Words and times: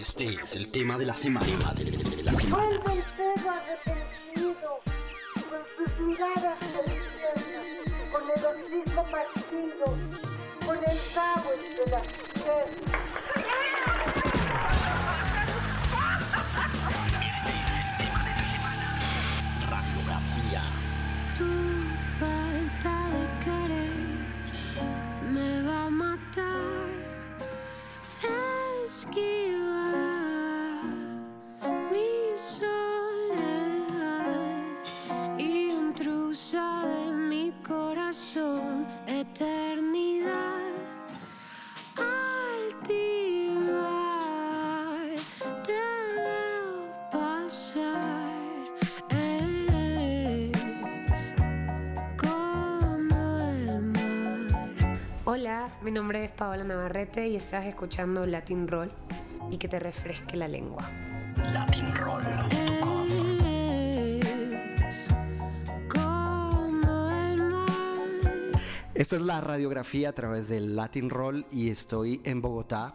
Este 0.00 0.38
es 0.40 0.54
el 0.54 0.70
tema 0.70 0.96
de 0.96 1.06
la 1.06 1.14
semana. 1.14 1.44
De 1.74 2.22
la 2.22 2.32
semana. 2.32 2.80
Con 2.84 2.94
sus 5.76 5.98
miradas 6.00 6.58
perdidas, 6.58 7.42
con 8.12 8.22
el 8.30 8.44
hocico 8.46 9.02
partido, 9.10 9.86
con 10.64 10.76
el 10.76 10.98
cabo 11.14 11.50
entre 11.52 11.90
las 11.90 12.06
mi 55.88 55.94
nombre 55.94 56.22
es 56.22 56.30
Paola 56.32 56.64
Navarrete 56.64 57.28
y 57.28 57.36
estás 57.36 57.64
escuchando 57.64 58.26
Latin 58.26 58.68
Roll 58.68 58.92
y 59.50 59.56
que 59.56 59.68
te 59.68 59.78
refresque 59.78 60.36
la 60.36 60.46
lengua. 60.46 60.86
Latinroll.com. 61.38 63.08
Esta 68.92 69.16
es 69.16 69.22
la 69.22 69.40
radiografía 69.40 70.10
a 70.10 70.12
través 70.12 70.48
del 70.48 70.76
Latin 70.76 71.08
Roll 71.08 71.46
y 71.50 71.70
estoy 71.70 72.20
en 72.24 72.42
Bogotá 72.42 72.94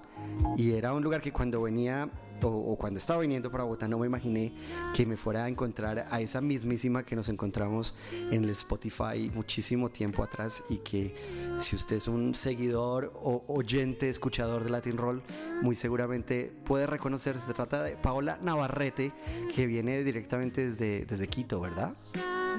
y 0.56 0.74
era 0.74 0.94
un 0.94 1.02
lugar 1.02 1.22
que 1.22 1.32
cuando 1.32 1.64
venía 1.64 2.10
o, 2.44 2.50
o 2.50 2.78
cuando 2.78 3.00
estaba 3.00 3.22
viniendo 3.22 3.52
para 3.52 3.64
Bogotá 3.64 3.88
no 3.88 4.00
me 4.00 4.08
imaginé 4.08 4.54
que 4.96 5.06
me 5.06 5.18
fuera 5.18 5.46
a 5.46 5.50
encontrar 5.50 6.08
a 6.10 6.22
esa 6.22 6.42
mismísima 6.42 7.04
que 7.04 7.16
nos 7.16 7.30
encontramos 7.30 7.94
en 8.32 8.44
el 8.44 8.50
Spotify 8.52 9.32
muchísimo 9.34 9.90
tiempo 9.90 10.24
atrás 10.24 10.64
y 10.70 10.78
que 10.78 11.16
si 11.60 11.76
usted 11.76 11.98
es 11.98 12.08
un 12.08 12.36
seguidor 12.36 13.12
o 13.16 13.44
oyente, 13.48 14.10
escuchador 14.10 14.64
de 14.64 14.70
Latin 14.70 14.98
Roll, 14.98 15.22
muy 15.62 15.76
seguramente 15.76 16.52
puede 16.66 16.88
reconocer, 16.88 17.40
se 17.40 17.54
trata 17.54 17.84
de 17.84 17.96
Paola 17.96 18.38
Navarrete 18.42 19.14
que 19.54 19.66
viene 19.66 20.04
directamente 20.04 20.70
desde, 20.70 21.06
desde 21.06 21.28
Quito, 21.28 21.62
¿verdad? 21.62 21.94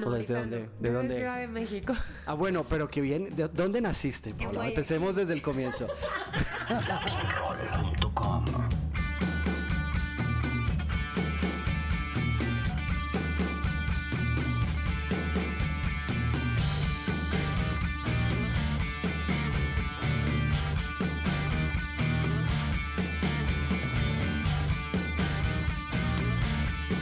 ¿O 0.03 0.11
desde 0.11 0.35
dónde? 0.35 0.69
¿De 0.79 0.91
dónde? 0.91 1.15
Ciudad 1.15 1.39
de 1.39 1.47
México. 1.47 1.93
Ah, 2.27 2.33
bueno, 2.33 2.65
pero 2.67 2.89
que 2.89 3.01
bien. 3.01 3.35
¿De 3.35 3.47
dónde 3.47 3.81
naciste, 3.81 4.33
Paola? 4.33 4.67
Empecemos 4.67 5.15
desde 5.15 5.33
el 5.33 5.43
comienzo. 5.43 5.85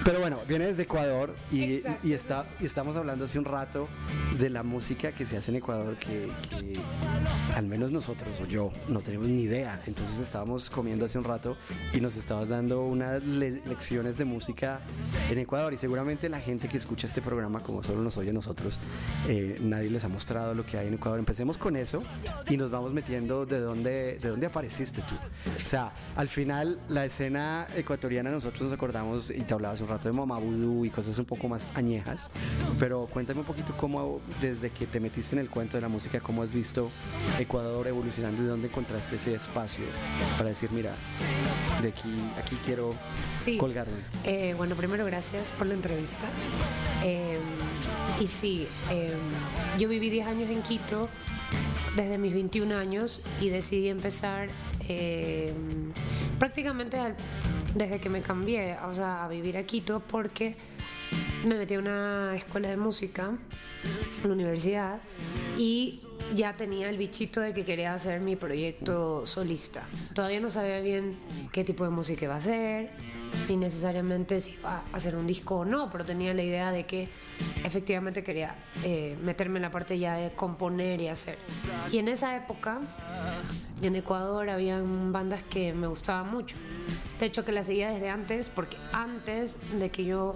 Pero 0.06 0.20
bueno, 0.20 0.38
viene 0.50 0.66
desde 0.66 0.84
Ecuador 0.84 1.34
y, 1.50 1.80
y 2.04 2.12
está, 2.12 2.46
y 2.60 2.66
estamos 2.66 2.98
hablando 2.98 3.24
hace 3.24 3.40
un 3.40 3.46
rato 3.46 3.88
de 4.38 4.50
la 4.50 4.62
música 4.62 5.14
que 5.14 5.26
se 5.26 5.38
hace 5.38 5.52
en 5.52 5.58
Ecuador, 5.58 5.96
que, 5.96 6.30
que 6.50 6.78
al 7.56 7.66
menos 7.68 7.90
nosotros 7.90 8.30
o 8.42 8.46
yo 8.46 8.74
no 8.90 9.00
tenemos 9.00 9.30
ni 9.30 9.44
idea. 9.44 9.80
Entonces 9.88 10.20
estábamos 10.20 10.70
comiendo 10.70 11.06
hace 11.06 11.18
un 11.18 11.24
rato 11.24 11.56
y 11.94 12.02
nos 12.02 12.18
estabas 12.18 12.50
dando 12.50 12.82
unas 12.86 13.24
le- 13.24 13.62
lecciones 13.66 14.18
de 14.18 14.26
música 14.26 14.82
en 15.30 15.38
Ecuador. 15.40 15.72
Y 15.72 15.78
seguramente 15.78 16.28
la 16.28 16.42
gente 16.42 16.68
que 16.68 16.76
escucha 16.76 17.08
este 17.08 17.22
programa, 17.22 17.62
como 17.62 17.82
solo 17.82 18.02
nos 18.02 18.18
oye 18.18 18.34
nosotros, 18.34 18.80
eh, 19.30 19.58
nadie 19.62 19.90
les 19.90 20.04
ha 20.04 20.10
mostrado 20.10 20.54
lo 20.54 20.66
que 20.66 20.78
hay 20.78 20.90
en 20.90 20.96
Ecuador. 20.96 21.18
Empecemos 21.20 21.58
con 21.58 21.78
eso 21.78 22.04
y 22.50 22.58
nos 22.58 22.70
vamos 22.70 22.92
metiendo 22.92 23.46
de 23.46 23.62
dónde, 23.62 24.18
de 24.22 24.28
dónde 24.30 24.48
apareciste 24.48 25.02
tú. 25.04 25.16
O 25.62 25.66
sea, 25.66 25.94
al 26.18 26.28
final 26.28 26.82
la 26.90 27.06
escena 27.06 27.68
ecuatoriana 27.78 28.32
nosotros 28.32 28.64
nos 28.64 28.74
acordamos 28.74 29.30
y 29.32 29.40
te 29.44 29.54
hablaba 29.54 29.76
hace 29.76 29.84
un 29.84 29.90
rato 29.90 29.93
de 30.02 30.12
Mamá 30.14 30.38
Vudú 30.40 30.86
y 30.86 30.90
cosas 30.90 31.18
un 31.20 31.26
poco 31.26 31.48
más 31.48 31.68
añejas, 31.76 32.32
pero 32.80 33.06
cuéntame 33.06 33.42
un 33.42 33.46
poquito 33.46 33.74
cómo 33.78 34.22
desde 34.42 34.70
que 34.72 34.88
te 34.88 35.00
metiste 35.00 35.36
en 35.36 35.40
el 35.40 35.50
cuento 35.50 35.78
de 35.78 35.82
la 35.82 35.90
música, 35.90 36.20
cómo 36.20 36.42
has 36.44 36.52
visto 36.52 36.90
Ecuador 37.40 37.86
evolucionando 37.88 38.42
y 38.42 38.46
dónde 38.46 38.68
encontraste 38.68 39.18
ese 39.18 39.36
espacio 39.36 39.84
para 40.38 40.50
decir, 40.50 40.70
mira, 40.72 40.92
de 41.82 41.90
aquí, 41.90 42.14
aquí 42.40 42.58
quiero 42.66 42.94
Sí. 43.44 43.58
colgarme. 43.58 43.98
Eh, 44.24 44.54
bueno, 44.58 44.76
primero 44.76 45.06
gracias 45.06 45.52
por 45.52 45.68
la 45.68 45.74
entrevista. 45.76 46.28
Eh, 47.04 47.38
y 48.20 48.28
sí, 48.28 48.68
eh, 48.90 49.14
yo 49.78 49.90
viví 49.90 50.10
10 50.10 50.26
años 50.28 50.50
en 50.50 50.62
Quito 50.64 51.10
desde 51.96 52.18
mis 52.18 52.34
21 52.34 52.72
años 52.74 53.22
y 53.42 53.50
decidí 53.50 53.88
empezar 53.90 54.50
prácticamente 56.40 56.98
al- 57.00 57.16
desde 57.76 58.00
que 58.00 58.10
me 58.10 58.22
cambié 58.22 58.74
a 58.74 59.28
vivir 59.28 59.58
a 59.58 59.64
Quito 59.64 60.00
porque 60.00 60.56
me 61.46 61.58
metí 61.58 61.76
a 61.76 61.80
una 61.80 62.36
escuela 62.36 62.70
de 62.70 62.78
música 62.78 63.34
en 64.24 64.30
la 64.30 64.34
universidad 64.34 65.00
y 65.58 66.02
ya 66.34 66.56
tenía 66.56 66.90
el 66.90 66.98
bichito 66.98 67.42
de 67.42 67.54
que 67.54 67.66
quería 67.66 67.94
hacer 67.94 68.22
mi 68.22 68.36
proyecto 68.36 69.26
solista. 69.26 69.88
Todavía 70.14 70.40
no 70.40 70.50
sabía 70.50 70.80
bien 70.80 71.18
qué 71.52 71.64
tipo 71.64 71.84
de 71.84 71.90
música 71.90 72.26
iba 72.26 72.36
a 72.36 72.38
hacer, 72.38 72.92
ni 73.50 73.58
necesariamente 73.58 74.40
si 74.40 74.54
iba 74.54 74.84
a 74.92 74.96
hacer 74.96 75.16
un 75.16 75.28
disco 75.28 75.58
o 75.58 75.66
no, 75.66 75.90
pero 75.92 76.06
tenía 76.06 76.34
la 76.34 76.44
idea 76.44 76.72
de 76.72 76.86
que 76.86 77.10
efectivamente 77.64 78.24
quería 78.24 78.56
eh, 78.84 79.18
meterme 79.22 79.58
en 79.58 79.64
la 79.64 79.72
parte 79.72 79.98
ya 79.98 80.16
de 80.16 80.32
componer 80.32 81.02
y 81.02 81.08
hacer. 81.08 81.38
Y 81.92 81.98
en 81.98 82.08
esa 82.08 82.36
época, 82.36 82.82
en 83.82 83.96
Ecuador, 83.96 84.50
habían 84.50 85.12
bandas 85.12 85.44
que 85.44 85.74
me 85.74 85.88
gustaban 85.88 86.32
mucho. 86.32 86.56
De 87.20 87.26
hecho, 87.26 87.46
que 87.46 87.52
las 87.52 87.68
seguía 87.68 87.92
desde 87.92 88.10
antes, 88.10 88.50
porque 88.50 88.78
antes 88.92 89.58
de 89.80 89.90
que 89.90 90.06
yo 90.06 90.36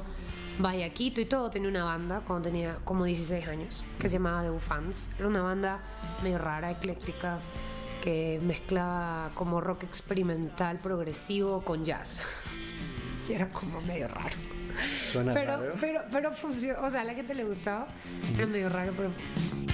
vaya 0.59 0.87
a 0.87 0.89
Quito 0.89 1.21
y 1.21 1.25
todo, 1.25 1.49
tenía 1.49 1.69
una 1.69 1.83
banda 1.83 2.21
cuando 2.25 2.49
tenía 2.49 2.77
como 2.83 3.05
16 3.05 3.47
años, 3.47 3.85
que 3.99 4.09
se 4.09 4.13
llamaba 4.13 4.43
The 4.43 4.59
Fans. 4.59 5.09
Era 5.17 5.27
una 5.27 5.41
banda 5.41 5.79
medio 6.23 6.37
rara, 6.37 6.71
ecléctica, 6.71 7.39
que 8.01 8.39
mezclaba 8.41 9.29
como 9.33 9.61
rock 9.61 9.83
experimental, 9.83 10.79
progresivo 10.79 11.61
con 11.61 11.85
jazz. 11.85 12.23
y 13.29 13.33
era 13.33 13.49
como 13.49 13.81
medio 13.81 14.07
raro. 14.07 14.35
Suena 15.11 15.33
Pero, 15.33 15.57
raro. 15.57 15.73
pero, 15.79 16.01
pero 16.11 16.31
funcionó, 16.33 16.81
o 16.85 16.89
sea, 16.89 17.01
a 17.01 17.03
la 17.03 17.13
gente 17.13 17.33
le 17.33 17.43
gustaba, 17.43 17.87
era 18.35 18.45
medio 18.47 18.69
raro, 18.69 18.93
pero... 18.95 19.11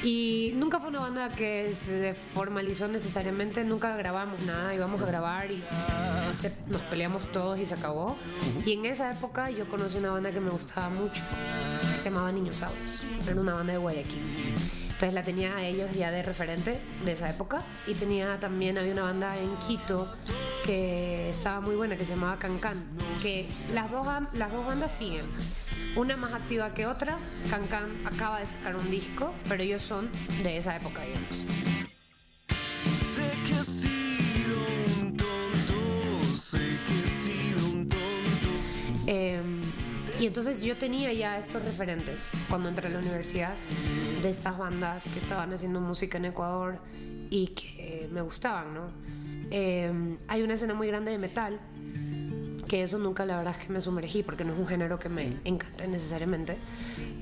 Y 0.03 0.51
nunca 0.55 0.79
fue 0.79 0.89
una 0.89 0.99
banda 0.99 1.31
que 1.31 1.71
se 1.73 2.13
formalizó 2.33 2.87
necesariamente, 2.87 3.63
nunca 3.63 3.95
grabamos 3.95 4.41
nada, 4.45 4.73
íbamos 4.75 5.01
a 5.01 5.05
grabar 5.05 5.49
y 5.51 5.63
se- 6.31 6.51
nos 6.67 6.81
peleamos 6.83 7.31
todos 7.31 7.57
y 7.59 7.65
se 7.65 7.75
acabó. 7.75 8.17
Y 8.65 8.73
en 8.73 8.85
esa 8.85 9.11
época 9.11 9.49
yo 9.49 9.67
conocí 9.69 9.97
una 9.97 10.11
banda 10.11 10.31
que 10.31 10.41
me 10.41 10.49
gustaba 10.49 10.89
mucho, 10.89 11.21
que 11.93 11.99
se 11.99 12.09
llamaba 12.09 12.31
Niñosaurios, 12.31 13.05
era 13.29 13.39
una 13.39 13.53
banda 13.53 13.73
de 13.73 13.79
Guayaquil. 13.79 14.21
Entonces 14.93 15.13
la 15.13 15.23
tenía 15.23 15.55
a 15.55 15.63
ellos 15.63 15.91
ya 15.93 16.11
de 16.11 16.23
referente 16.23 16.79
de 17.03 17.11
esa 17.11 17.29
época 17.29 17.63
y 17.87 17.93
tenía 17.93 18.39
también, 18.39 18.77
había 18.77 18.93
una 18.93 19.03
banda 19.03 19.37
en 19.37 19.57
Quito 19.57 20.15
que 20.63 21.29
estaba 21.29 21.59
muy 21.59 21.75
buena 21.75 21.97
que 21.97 22.05
se 22.05 22.13
llamaba 22.13 22.37
Cancan, 22.37 22.85
que 23.21 23.49
las 23.73 23.91
dos, 23.91 24.05
las 24.35 24.51
dos 24.51 24.65
bandas 24.65 24.91
siguen. 24.91 25.25
Una 25.95 26.15
más 26.15 26.33
activa 26.33 26.73
que 26.73 26.87
otra, 26.87 27.17
Cancan 27.49 28.05
acaba 28.05 28.39
de 28.39 28.45
sacar 28.45 28.75
un 28.75 28.89
disco, 28.89 29.33
pero 29.49 29.63
ellos 29.63 29.81
son 29.81 30.09
de 30.43 30.57
esa 30.57 30.75
época, 30.75 31.01
digamos. 31.01 31.43
Sé 33.15 33.31
que 33.45 33.53
he 33.89 33.92
y 40.23 40.27
entonces 40.27 40.61
yo 40.61 40.77
tenía 40.77 41.11
ya 41.11 41.37
estos 41.37 41.61
referentes 41.61 42.31
cuando 42.49 42.69
entré 42.69 42.87
a 42.87 42.91
la 42.91 42.99
universidad 42.99 43.55
de 44.21 44.29
estas 44.29 44.57
bandas 44.57 45.09
que 45.09 45.19
estaban 45.19 45.51
haciendo 45.51 45.81
música 45.81 46.17
en 46.17 46.23
Ecuador 46.23 46.79
y 47.29 47.47
que 47.47 48.07
me 48.09 48.21
gustaban, 48.21 48.73
¿no? 48.73 48.83
Eh, 49.51 49.91
hay 50.29 50.41
una 50.41 50.53
escena 50.53 50.75
muy 50.75 50.87
grande 50.87 51.11
de 51.11 51.17
metal 51.17 51.59
que 52.69 52.83
eso 52.83 52.99
nunca 52.99 53.25
la 53.25 53.35
verdad 53.35 53.53
es 53.59 53.67
que 53.67 53.73
me 53.73 53.81
sumergí 53.81 54.23
porque 54.23 54.45
no 54.45 54.53
es 54.53 54.59
un 54.59 54.65
género 54.65 54.97
que 54.97 55.09
me 55.09 55.39
encante 55.43 55.89
necesariamente 55.89 56.55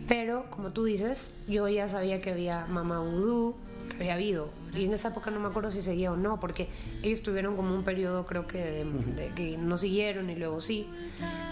pero 0.07 0.45
como 0.51 0.71
tú 0.71 0.83
dices 0.83 1.33
yo 1.47 1.67
ya 1.67 1.87
sabía 1.87 2.21
que 2.21 2.29
había 2.29 2.67
Mama 2.67 2.99
Voodoo 2.99 3.57
se 3.85 3.95
había 3.95 4.13
habido. 4.13 4.49
Y 4.73 4.85
en 4.85 4.93
esa 4.93 5.09
época 5.09 5.31
no 5.31 5.39
me 5.39 5.47
acuerdo 5.47 5.71
si 5.71 5.81
seguía 5.81 6.11
o 6.11 6.17
no, 6.17 6.39
porque 6.39 6.69
ellos 7.03 7.21
tuvieron 7.21 7.55
como 7.55 7.73
un 7.73 7.83
periodo, 7.83 8.25
creo 8.25 8.47
que, 8.47 8.57
de, 8.57 8.85
de 8.85 9.29
que 9.35 9.57
no 9.57 9.77
siguieron 9.77 10.29
y 10.29 10.35
luego 10.35 10.61
sí. 10.61 10.87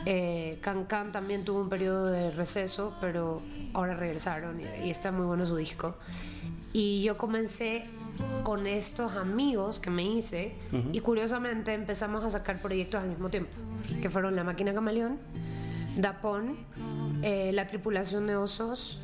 Eh, 0.05 0.57
Can 0.61 0.85
Can 0.85 1.11
también 1.11 1.43
tuvo 1.43 1.61
un 1.61 1.69
periodo 1.69 2.07
de 2.07 2.31
receso, 2.31 2.93
pero 3.01 3.41
ahora 3.73 3.95
regresaron 3.95 4.59
y, 4.61 4.87
y 4.87 4.89
está 4.89 5.11
muy 5.11 5.25
bueno 5.25 5.45
su 5.45 5.55
disco. 5.55 5.95
Y 6.71 7.01
yo 7.01 7.17
comencé 7.17 7.85
con 8.43 8.67
estos 8.67 9.15
amigos 9.15 9.79
que 9.79 9.89
me 9.89 10.03
hice 10.03 10.53
y 10.91 10.99
curiosamente 10.99 11.73
empezamos 11.73 12.23
a 12.23 12.29
sacar 12.29 12.61
proyectos 12.61 13.01
al 13.01 13.09
mismo 13.09 13.29
tiempo, 13.29 13.51
que 14.01 14.09
fueron 14.09 14.35
La 14.35 14.43
Máquina 14.43 14.73
Camaleón, 14.73 15.17
Dapón, 15.97 16.57
eh, 17.23 17.51
La 17.53 17.65
Tripulación 17.65 18.27
de 18.27 18.35
Osos, 18.35 18.99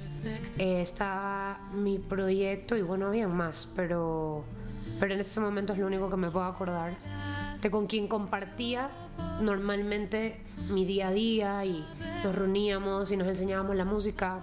eh, 0.58 0.82
está 0.82 1.60
mi 1.74 2.00
proyecto 2.00 2.76
y 2.76 2.82
bueno, 2.82 3.08
habían 3.08 3.36
más, 3.36 3.68
pero, 3.76 4.44
pero 5.00 5.14
en 5.14 5.20
este 5.20 5.40
momento 5.40 5.74
es 5.74 5.80
lo 5.80 5.88
único 5.88 6.10
que 6.10 6.18
me 6.18 6.32
puedo 6.32 6.46
acordar 6.46 6.94
de 7.62 7.72
con 7.72 7.88
quien 7.88 8.08
compartía 8.08 8.90
normalmente 9.42 10.40
mi 10.70 10.86
día 10.86 11.10
a 11.10 11.12
día 11.12 11.66
y 11.66 11.86
nos 12.24 12.36
reuníamos 12.36 13.12
y 13.12 13.18
nos 13.18 13.28
enseñábamos 13.28 13.76
la 13.76 13.86
música. 13.86 14.42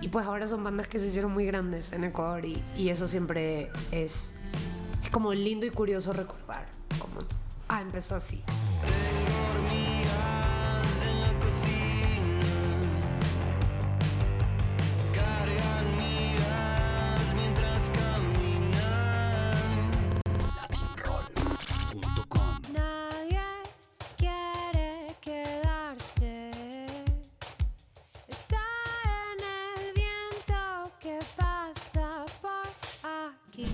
Y 0.00 0.08
pues 0.08 0.26
ahora 0.26 0.48
son 0.48 0.64
bandas 0.64 0.88
que 0.88 0.98
se 0.98 1.06
hicieron 1.06 1.32
muy 1.32 1.46
grandes 1.46 1.92
en 1.92 2.04
Ecuador 2.04 2.44
y, 2.44 2.62
y 2.76 2.88
eso 2.88 3.06
siempre 3.08 3.68
es, 3.92 4.34
es 5.02 5.10
como 5.10 5.32
lindo 5.32 5.66
y 5.66 5.70
curioso 5.70 6.12
recordar 6.12 6.66
como 6.98 7.20
ah 7.68 7.82
empezó 7.82 8.16
así 8.16 8.42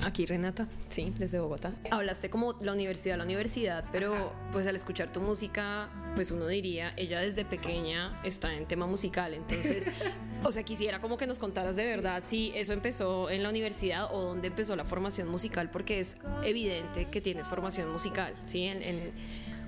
aquí. 0.06 0.26
Renata, 0.26 0.66
sí, 0.88 1.12
desde 1.18 1.38
Bogotá. 1.40 1.72
Hablaste 1.90 2.30
como 2.30 2.54
la 2.60 2.72
universidad, 2.72 3.16
la 3.18 3.24
universidad, 3.24 3.84
pero 3.92 4.32
pues 4.52 4.66
al 4.66 4.76
escuchar 4.76 5.10
tu 5.12 5.20
música, 5.20 5.88
pues 6.14 6.30
uno 6.30 6.46
diría, 6.46 6.92
ella 6.96 7.20
desde 7.20 7.44
pequeña 7.44 8.20
está 8.24 8.54
en 8.54 8.66
tema 8.66 8.86
musical, 8.86 9.34
entonces, 9.34 9.86
o 10.44 10.52
sea, 10.52 10.62
quisiera 10.62 11.00
como 11.00 11.16
que 11.16 11.26
nos 11.26 11.38
contaras 11.38 11.76
de 11.76 11.84
verdad 11.84 12.22
si 12.24 12.52
eso 12.54 12.72
empezó 12.72 13.28
en 13.30 13.42
la 13.42 13.50
universidad 13.50 14.14
o 14.14 14.22
dónde 14.22 14.48
empezó 14.48 14.76
la 14.76 14.84
formación 14.84 15.28
musical, 15.28 15.70
porque 15.70 16.00
es 16.00 16.16
evidente 16.44 17.06
que 17.10 17.20
tienes 17.20 17.48
formación 17.48 17.90
musical, 17.92 18.34
¿sí? 18.42 18.62
En- 18.64 18.82
en- 18.82 19.12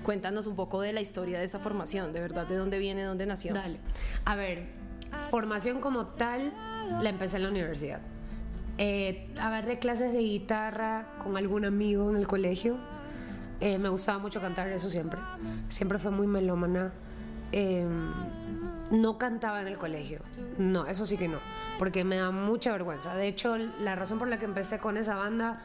cuéntanos 0.03 0.47
un 0.47 0.55
poco 0.55 0.81
de 0.81 0.93
la 0.93 1.01
historia 1.01 1.39
de 1.39 1.45
esa 1.45 1.59
formación, 1.59 2.13
de 2.13 2.21
verdad, 2.21 2.47
de 2.47 2.55
dónde 2.55 2.77
viene, 2.79 3.03
dónde 3.03 3.25
nació. 3.25 3.53
Dale. 3.53 3.77
A 4.25 4.35
ver, 4.35 4.63
formación 5.29 5.81
como 5.81 6.07
tal 6.07 6.53
la 7.01 7.09
empecé 7.09 7.37
en 7.37 7.43
la 7.43 7.49
universidad. 7.49 8.01
Eh, 8.81 9.27
agarré 9.41 9.77
clases 9.77 10.13
de 10.13 10.19
guitarra 10.19 11.05
con 11.21 11.35
algún 11.35 11.65
amigo 11.65 12.09
en 12.09 12.15
el 12.15 12.27
colegio. 12.27 12.77
Eh, 13.59 13.77
me 13.77 13.89
gustaba 13.89 14.19
mucho 14.19 14.39
cantar, 14.39 14.69
eso 14.69 14.89
siempre. 14.89 15.19
Siempre 15.67 15.99
fue 15.99 16.11
muy 16.11 16.27
melómana. 16.27 16.93
Eh, 17.51 17.85
no 18.91 19.17
cantaba 19.17 19.59
en 19.59 19.67
el 19.67 19.77
colegio. 19.77 20.19
No, 20.57 20.87
eso 20.87 21.05
sí 21.05 21.17
que 21.17 21.27
no. 21.27 21.39
Porque 21.77 22.05
me 22.05 22.15
da 22.15 22.31
mucha 22.31 22.71
vergüenza. 22.71 23.13
De 23.15 23.27
hecho, 23.27 23.57
la 23.57 23.95
razón 23.95 24.17
por 24.17 24.29
la 24.29 24.39
que 24.39 24.45
empecé 24.45 24.79
con 24.79 24.95
esa 24.95 25.15
banda, 25.15 25.61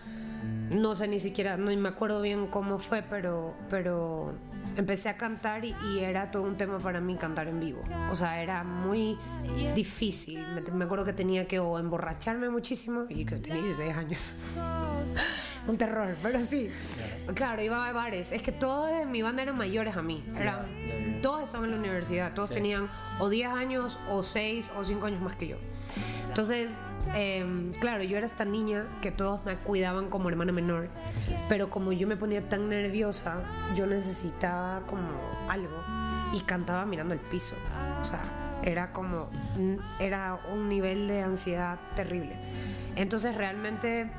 no 0.75 0.97
sé 0.97 1.07
ni 1.07 1.21
siquiera, 1.21 1.57
no 1.57 1.71
me 1.77 1.89
acuerdo 1.89 2.21
bien 2.21 2.49
cómo 2.49 2.81
fue, 2.81 3.03
pero, 3.09 3.55
pero 3.71 4.35
empecé 4.77 5.09
a 5.09 5.17
cantar 5.17 5.65
y, 5.65 5.75
y 5.93 6.01
era 6.01 6.31
todo 6.31 6.43
un 6.43 6.57
tema 6.57 6.79
para 6.79 7.01
mí 7.01 7.17
cantar 7.17 7.49
en 7.49 7.61
vivo. 7.61 7.83
O 8.11 8.15
sea, 8.15 8.43
era 8.43 8.65
muy 8.65 9.19
difícil. 9.75 10.45
Me, 10.55 10.61
me 10.73 10.85
acuerdo 10.85 11.05
que 11.05 11.13
tenía 11.13 11.47
que 11.47 11.59
o 11.59 11.79
emborracharme 11.79 12.51
muchísimo 12.51 13.05
y 13.09 13.25
que 13.25 13.37
tenía 13.37 13.63
16 13.63 13.97
años. 13.97 14.35
un 15.67 15.79
terror, 15.79 16.17
pero 16.23 16.41
sí. 16.41 16.71
Claro, 17.35 17.63
iba 17.63 17.89
a 17.89 17.93
bares. 17.93 18.33
Es 18.33 18.43
que 18.43 18.53
todos 18.53 18.91
de 18.91 19.07
mi 19.07 19.23
banda 19.23 19.43
eran 19.43 19.57
mayores 19.57 19.97
a 19.97 20.03
mí. 20.03 20.23
Eran, 20.37 21.21
Todos 21.23 21.43
estaban 21.43 21.67
en 21.67 21.73
la 21.73 21.79
universidad. 21.79 22.35
Todos 22.35 22.51
tenían 22.51 22.89
o 23.19 23.29
10 23.29 23.51
años, 23.51 23.99
o 24.11 24.23
6, 24.23 24.73
o 24.77 24.85
5 24.85 25.07
años 25.07 25.23
más 25.23 25.37
que 25.37 25.49
yo. 25.49 25.57
Entonces, 26.29 26.79
eh, 27.15 27.71
claro, 27.81 28.03
yo 28.03 28.17
era 28.17 28.27
esta 28.27 28.45
niña 28.45 28.87
que 29.01 29.11
todos 29.11 29.45
me 29.45 29.57
cuidaban 29.57 30.09
como 30.09 30.29
hermana 30.29 30.53
menor. 30.53 30.89
Pero 31.49 31.71
como 31.71 31.93
yo 31.93 32.07
me 32.07 32.17
ponía 32.17 32.49
tan 32.49 32.69
nerviosa, 32.69 33.43
yo 33.75 33.87
necesitaba 33.87 34.83
como 34.87 35.09
algo. 35.49 35.83
Y 36.33 36.41
cantaba 36.41 36.85
mirando 36.87 37.15
el 37.15 37.21
piso. 37.21 37.57
O 38.01 38.05
sea, 38.05 38.23
era 38.63 38.93
como. 38.93 39.29
Era 39.99 40.39
un 40.53 40.69
nivel 40.69 41.07
de 41.09 41.23
ansiedad 41.23 41.79
terrible. 41.95 42.37
Entonces, 42.97 43.37
realmente 43.37 44.11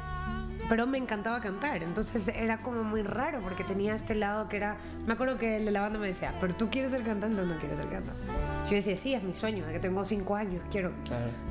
pero 0.70 0.88
me 0.88 0.98
encantaba 0.98 1.42
cantar, 1.42 1.84
entonces 1.84 2.28
era 2.30 2.62
como 2.62 2.84
muy 2.84 3.04
raro 3.04 3.40
porque 3.42 3.64
tenía 3.64 3.94
este 3.94 4.16
lado 4.16 4.50
que 4.50 4.58
era, 4.58 4.78
me 5.06 5.14
acuerdo 5.14 5.38
que 5.38 5.58
el 5.58 5.66
de 5.66 5.72
la 5.72 5.82
banda 5.82 6.00
me 6.00 6.08
decía, 6.08 6.34
pero 6.40 6.56
tú 6.56 6.70
quieres 6.70 6.92
ser 6.92 7.04
cantante 7.04 7.42
o 7.42 7.46
no 7.46 7.58
quieres 7.60 7.78
ser 7.78 7.88
cantante. 7.90 8.22
Yo 8.66 8.72
decía, 8.72 8.96
sí, 8.96 9.14
es 9.14 9.24
mi 9.24 9.32
sueño, 9.32 9.66
de 9.66 9.74
que 9.74 9.80
tengo 9.80 10.04
cinco 10.06 10.36
años, 10.36 10.62
quiero. 10.72 10.92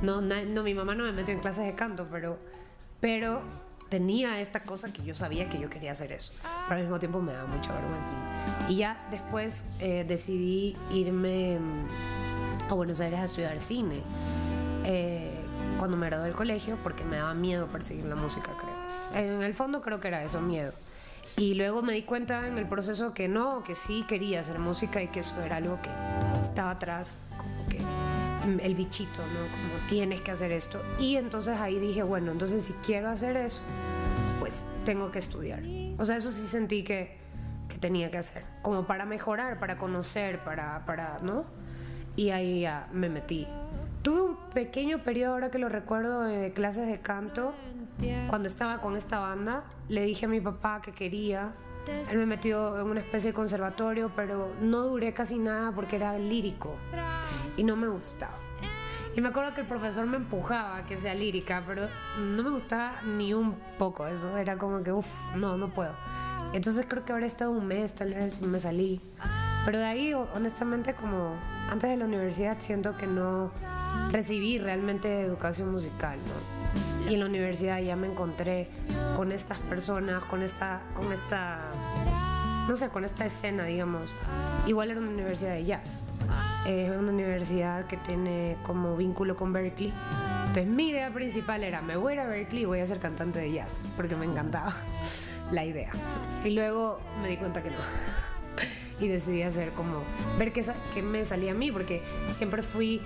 No, 0.03 0.21
na- 0.21 0.45
no, 0.45 0.63
mi 0.65 0.75
mamá 0.75 0.95
no 0.95 1.05
me 1.05 1.13
metió 1.13 1.33
en 1.33 1.41
clases 1.41 1.65
de 1.65 1.75
canto, 1.75 2.09
pero, 2.11 2.39
pero 3.01 3.41
tenía 3.89 4.41
esta 4.41 4.65
cosa 4.65 4.93
que 4.93 5.05
yo 5.05 5.15
sabía 5.15 5.49
que 5.49 5.61
yo 5.61 5.71
quería 5.71 5.93
hacer 5.93 6.11
eso, 6.11 6.33
pero 6.67 6.77
al 6.77 6.83
mismo 6.83 6.99
tiempo 6.99 7.21
me 7.21 7.33
daba 7.33 7.47
mucha 7.47 7.73
vergüenza. 7.73 8.17
Y 8.69 8.77
ya 8.77 9.07
después 9.13 9.65
eh, 9.79 10.05
decidí 10.09 10.77
irme 10.91 11.61
mm, 11.61 12.69
a 12.73 12.75
Buenos 12.75 12.99
Aires 12.99 13.21
a 13.21 13.25
estudiar 13.25 13.61
cine. 13.61 14.03
Eh, 14.85 15.31
cuando 15.79 15.97
me 15.97 16.07
gradué 16.07 16.27
del 16.27 16.35
colegio 16.37 16.77
porque 16.83 17.05
me 17.05 17.17
daba 17.19 17.35
miedo 17.35 17.67
perseguir 17.69 18.05
la 18.07 18.17
música, 18.17 18.51
creo. 18.59 18.74
En 19.15 19.43
el 19.43 19.55
fondo 19.55 19.81
creo 19.81 20.01
que 20.01 20.09
era 20.09 20.25
eso, 20.25 20.41
miedo. 20.41 20.73
Y 21.37 21.55
luego 21.55 21.83
me 21.83 21.93
di 21.95 22.03
cuenta 22.03 22.47
en 22.47 22.59
el 22.59 22.69
proceso 22.69 23.13
que 23.13 23.27
no, 23.29 23.65
que 23.65 23.75
sí 23.75 24.05
quería 24.09 24.41
hacer 24.41 24.59
música 24.59 25.03
y 25.03 25.09
que 25.09 25.21
eso 25.21 25.41
era 25.43 25.57
algo 25.57 25.81
que 25.83 25.91
estaba 26.41 26.71
atrás, 26.71 27.25
como 27.37 27.67
que 27.69 27.81
el 28.65 28.75
bichito, 28.75 29.21
¿no? 29.27 29.51
Como 29.51 29.87
tienes 29.89 30.21
que 30.21 30.31
hacer 30.31 30.53
esto. 30.53 30.81
Y 30.99 31.17
entonces 31.17 31.59
ahí 31.59 31.81
dije, 31.81 32.05
bueno, 32.05 32.31
entonces 32.31 32.63
si 32.63 32.73
quiero 32.75 33.09
hacer 33.09 33.37
eso, 33.37 33.63
pues 34.39 34.65
tengo 34.85 35.11
que 35.11 35.19
estudiar. 35.19 35.63
O 35.99 36.05
sea, 36.05 36.17
eso 36.17 36.31
sí 36.31 36.47
sentí 36.47 36.85
que, 36.85 37.17
que 37.69 37.79
tenía 37.79 38.13
que 38.13 38.19
hacer, 38.19 38.45
como 38.63 38.87
para 38.87 39.05
mejorar, 39.05 39.59
para 39.59 39.77
conocer, 39.77 40.45
para, 40.45 40.85
para, 40.87 41.19
¿no? 41.21 41.47
Y 42.15 42.31
ahí 42.31 42.61
ya 42.61 42.89
me 42.93 43.09
metí. 43.09 43.49
Tuve 44.03 44.21
un 44.21 44.37
pequeño 44.51 45.03
periodo, 45.03 45.33
ahora 45.33 45.51
que 45.51 45.59
lo 45.59 45.69
recuerdo, 45.69 46.23
de 46.23 46.53
clases 46.53 46.87
de 46.87 47.01
canto. 47.01 47.55
Cuando 48.29 48.49
estaba 48.49 48.81
con 48.81 48.97
esta 48.97 49.19
banda, 49.19 49.65
le 49.89 50.03
dije 50.03 50.27
a 50.27 50.29
mi 50.29 50.41
papá 50.41 50.83
que 50.83 50.93
quería. 50.93 51.53
Él 52.11 52.19
me 52.19 52.27
metió 52.27 52.81
en 52.81 52.87
una 52.87 53.01
especie 53.01 53.31
de 53.31 53.35
conservatorio, 53.35 54.11
pero 54.17 54.53
no 54.61 54.83
duré 54.83 55.13
casi 55.13 55.39
nada 55.39 55.73
porque 55.73 55.97
era 55.97 56.17
lírico 56.19 56.75
y 57.57 57.65
no 57.65 57.77
me 57.77 57.89
gustaba. 57.89 58.39
Y 59.17 59.21
me 59.21 59.29
acuerdo 59.29 59.55
que 59.55 59.61
el 59.61 59.67
profesor 59.67 60.07
me 60.07 60.17
empujaba 60.17 60.79
a 60.79 60.87
que 60.87 60.97
sea 60.97 61.15
lírica, 61.15 61.63
pero 61.67 61.89
no 62.19 62.43
me 62.43 62.51
gustaba 62.51 63.01
ni 63.03 63.33
un 63.33 63.55
poco 63.79 64.07
eso. 64.09 64.37
Era 64.37 64.57
como 64.57 64.83
que, 64.83 64.93
uff, 64.93 65.07
no, 65.37 65.57
no 65.57 65.69
puedo. 65.69 65.93
Entonces 66.53 66.87
creo 66.89 67.05
que 67.05 67.13
habré 67.13 67.27
estado 67.27 67.51
un 67.53 67.67
mes 67.67 67.95
tal 67.95 68.15
vez 68.15 68.41
y 68.41 68.47
me 68.47 68.59
salí. 68.59 69.01
Pero 69.65 69.79
de 69.79 69.85
ahí, 69.85 70.15
honestamente, 70.15 70.95
como 70.95 71.37
antes 71.71 71.91
de 71.91 71.97
la 71.97 72.07
universidad, 72.07 72.59
siento 72.59 72.97
que 72.97 73.07
no 73.07 73.53
recibí 74.11 74.59
realmente 74.59 75.21
educación 75.21 75.71
musical, 75.71 76.19
¿no? 76.19 76.54
Y 77.09 77.15
en 77.15 77.21
la 77.21 77.27
universidad 77.27 77.81
ya 77.81 77.97
me 77.97 78.07
encontré 78.07 78.69
con 79.17 79.31
estas 79.33 79.59
personas, 79.59 80.25
con 80.25 80.43
esta, 80.43 80.81
con 80.95 81.13
esta, 81.13 81.61
no 82.67 82.75
sé, 82.75 82.89
con 82.89 83.05
esta 83.05 83.25
escena, 83.25 83.65
digamos. 83.65 84.17
Igual 84.67 84.91
era 84.91 85.01
una 85.01 85.11
universidad 85.11 85.53
de 85.53 85.65
jazz. 85.65 86.05
Es 86.67 86.91
una 86.91 87.11
universidad 87.11 87.87
que 87.87 87.99
tiene 87.99 88.57
como 88.63 88.97
vínculo 88.97 89.37
con 89.37 89.53
Berkeley. 89.53 89.93
Entonces 90.47 90.67
mi 90.67 90.91
idea 90.91 91.13
principal 91.13 91.63
era, 91.63 91.83
me 91.83 91.97
voy 91.97 92.13
a 92.13 92.15
ir 92.15 92.21
a 92.21 92.27
Berkeley 92.27 92.63
y 92.63 92.65
voy 92.65 92.81
a 92.81 92.87
ser 92.87 93.01
cantante 93.01 93.41
de 93.41 93.53
jazz, 93.53 93.89
porque 93.97 94.17
me 94.17 94.25
encantaba 94.25 94.73
la 95.51 95.65
idea. 95.65 95.91
Y 96.45 96.51
luego 96.51 97.01
me 97.21 97.29
di 97.29 97.37
cuenta 97.37 97.63
que 97.63 97.71
no. 97.71 97.77
Y 99.01 99.09
decidí 99.09 99.43
hacer 99.43 99.71
como 99.71 100.03
ver 100.39 100.53
qué, 100.53 101.03
me 101.03 101.25
salía 101.25 101.53
a 101.53 101.55
mí 101.55 101.71
porque 101.73 102.03
siempre 102.29 102.63
fui 102.63 103.01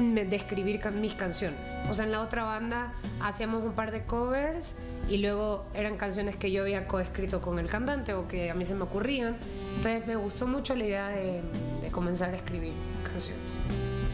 de 0.00 0.36
escribir 0.36 0.80
mis 0.92 1.14
canciones. 1.14 1.76
O 1.90 1.94
sea 1.94 2.04
en 2.04 2.12
la 2.12 2.22
otra 2.22 2.44
banda 2.44 2.92
hacíamos 3.20 3.62
un 3.62 3.72
par 3.72 3.90
de 3.90 4.04
covers 4.04 4.74
y 5.08 5.18
luego 5.18 5.66
eran 5.74 5.96
canciones 5.96 6.36
que 6.36 6.50
yo 6.50 6.62
había 6.62 6.86
coescrito 6.86 7.40
con 7.40 7.58
el 7.58 7.68
cantante 7.68 8.14
o 8.14 8.28
que 8.28 8.50
a 8.50 8.54
mí 8.54 8.64
se 8.64 8.74
me 8.74 8.82
ocurrían. 8.82 9.36
Entonces 9.76 10.06
me 10.06 10.16
gustó 10.16 10.46
mucho 10.46 10.74
la 10.74 10.84
idea 10.84 11.08
de, 11.08 11.40
de 11.80 11.90
comenzar 11.90 12.30
a 12.30 12.36
escribir 12.36 12.72
canciones. 13.04 13.60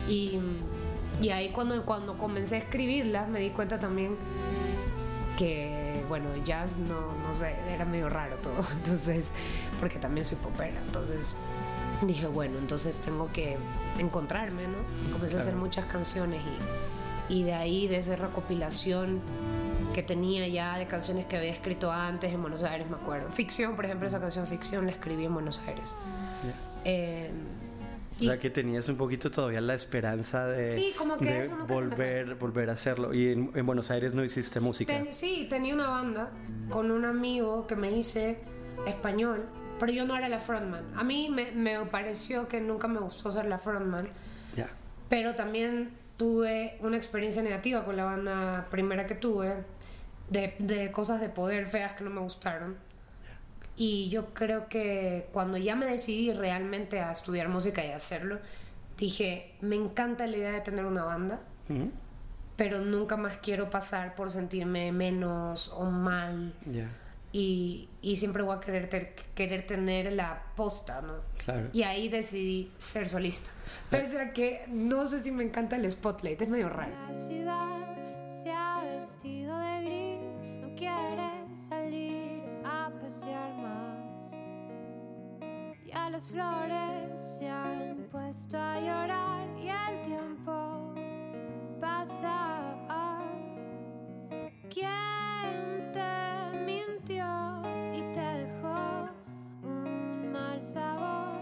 Y, 0.08 0.38
y 1.20 1.30
ahí 1.30 1.50
cuando, 1.50 1.84
cuando 1.84 2.18
comencé 2.18 2.56
a 2.56 2.58
escribirlas 2.58 3.28
me 3.28 3.40
di 3.40 3.50
cuenta 3.50 3.78
también 3.78 4.16
que 5.36 5.83
bueno, 6.04 6.28
jazz 6.44 6.78
no, 6.78 7.12
no 7.12 7.32
sé, 7.32 7.54
era 7.68 7.84
medio 7.84 8.08
raro 8.08 8.36
todo, 8.36 8.64
entonces, 8.76 9.32
porque 9.80 9.98
también 9.98 10.24
soy 10.24 10.38
popera, 10.38 10.80
entonces 10.86 11.36
dije, 12.02 12.26
bueno, 12.26 12.58
entonces 12.58 13.00
tengo 13.00 13.30
que 13.32 13.56
encontrarme, 13.98 14.64
¿no? 14.66 15.12
Comencé 15.12 15.38
a 15.38 15.40
hacer 15.40 15.54
muchas 15.54 15.86
canciones 15.86 16.42
y, 17.28 17.34
y 17.40 17.42
de 17.44 17.54
ahí, 17.54 17.86
de 17.88 17.96
esa 17.96 18.16
recopilación 18.16 19.20
que 19.94 20.02
tenía 20.02 20.46
ya 20.48 20.76
de 20.76 20.86
canciones 20.86 21.24
que 21.24 21.36
había 21.36 21.52
escrito 21.52 21.90
antes 21.92 22.32
en 22.32 22.42
Buenos 22.42 22.62
Aires, 22.62 22.90
me 22.90 22.96
acuerdo. 22.96 23.30
Ficción, 23.30 23.76
por 23.76 23.84
ejemplo, 23.84 24.06
esa 24.08 24.20
canción 24.20 24.46
Ficción 24.46 24.86
la 24.86 24.92
escribí 24.92 25.24
en 25.24 25.32
Buenos 25.32 25.60
Aires. 25.66 25.94
Eh, 26.84 27.30
O 28.24 28.30
sea 28.30 28.38
que 28.38 28.50
tenías 28.50 28.88
un 28.88 28.96
poquito 28.96 29.30
todavía 29.30 29.60
la 29.60 29.74
esperanza 29.74 30.46
de, 30.46 30.74
Sí, 30.74 30.94
como 30.96 31.16
que 31.18 31.42
de 31.42 31.48
volver, 31.68 32.34
volver 32.34 32.70
a 32.70 32.72
hacerlo. 32.74 33.14
Y 33.14 33.32
en, 33.32 33.50
en 33.54 33.66
Buenos 33.66 33.90
Aires 33.90 34.14
no 34.14 34.24
hiciste 34.24 34.60
música. 34.60 34.92
Ten- 34.92 35.12
sí, 35.12 35.46
tenía 35.48 35.74
una 35.74 35.88
banda 35.88 36.30
con 36.70 36.90
un 36.90 37.04
amigo 37.04 37.66
que 37.66 37.76
me 37.76 37.90
hice 37.96 38.38
español, 38.86 39.44
pero 39.78 39.92
yo 39.92 40.04
no 40.06 40.16
era 40.16 40.28
la 40.28 40.38
frontman. 40.40 40.84
A 40.96 41.04
mí 41.04 41.28
me, 41.30 41.52
me 41.52 41.78
pareció 41.86 42.48
que 42.48 42.60
nunca 42.60 42.88
me 42.88 43.00
gustó 43.00 43.30
ser 43.30 43.46
la 43.46 43.58
frontman, 43.58 44.08
Ya. 44.56 44.68
pero 45.08 45.34
también 45.34 45.90
tuve 46.16 46.76
una 46.80 46.96
experiencia 46.96 47.42
negativa 47.42 47.84
con 47.84 47.96
la 47.96 48.04
banda 48.04 48.66
primera 48.70 49.06
que 49.06 49.14
tuve, 49.14 49.54
de, 50.30 50.54
de 50.58 50.90
cosas 50.92 51.20
de 51.20 51.28
poder 51.28 51.66
feas 51.66 51.92
que 51.92 52.04
no 52.04 52.10
me 52.10 52.20
gustaron. 52.20 52.76
Y 53.76 54.08
yo 54.08 54.32
creo 54.34 54.68
que 54.68 55.28
cuando 55.32 55.58
ya 55.58 55.74
me 55.74 55.86
decidí 55.86 56.32
realmente 56.32 57.00
a 57.00 57.10
estudiar 57.10 57.48
música 57.48 57.84
y 57.84 57.90
a 57.90 57.96
hacerlo, 57.96 58.38
dije, 58.96 59.54
me 59.60 59.74
encanta 59.76 60.26
la 60.26 60.36
idea 60.36 60.50
de 60.52 60.60
tener 60.60 60.84
una 60.84 61.04
banda, 61.04 61.40
Ujú. 61.68 61.90
pero 62.56 62.80
nunca 62.80 63.16
más 63.16 63.38
quiero 63.38 63.70
pasar 63.70 64.14
por 64.14 64.30
sentirme 64.30 64.92
menos 64.92 65.70
o 65.70 65.86
mal. 65.86 66.54
Ya. 66.66 66.88
Y, 67.32 67.88
y 68.00 68.16
siempre 68.16 68.44
voy 68.44 68.56
a 68.56 68.60
querer, 68.60 68.88
te- 68.88 69.12
querer 69.34 69.66
tener 69.66 70.12
la 70.12 70.40
posta, 70.54 71.00
¿no? 71.00 71.14
Claro. 71.44 71.68
Y 71.72 71.82
ahí 71.82 72.08
decidí 72.08 72.70
ser 72.78 73.08
solista. 73.08 73.50
Pese 73.90 74.20
a 74.20 74.32
que 74.32 74.64
no 74.68 75.04
sé 75.04 75.18
si 75.20 75.32
me 75.32 75.42
encanta 75.42 75.74
el 75.74 75.90
spotlight, 75.90 76.40
es 76.42 76.48
medio 76.48 76.68
raro. 76.68 76.92
La 77.08 77.12
ciudad 77.12 78.28
se 78.28 78.52
ha 78.52 78.84
vestido 78.84 79.58
de 79.58 79.82
gris, 80.38 80.58
no 80.58 80.76
quiere 80.76 81.56
salir 81.56 82.23
a 82.64 82.90
pasear 83.00 83.54
más. 83.54 84.30
Ya 85.86 86.10
las 86.10 86.30
flores 86.30 87.20
se 87.20 87.48
han 87.48 88.08
puesto 88.10 88.58
a 88.58 88.80
llorar 88.80 89.46
y 89.58 89.68
el 89.68 90.02
tiempo 90.02 90.94
pasa. 91.80 92.64
¿Quién 94.74 95.92
te 95.92 96.58
mintió 96.64 97.24
y 97.92 98.00
te 98.12 98.20
dejó 98.20 99.08
un 99.62 100.32
mal 100.32 100.60
sabor? 100.60 101.38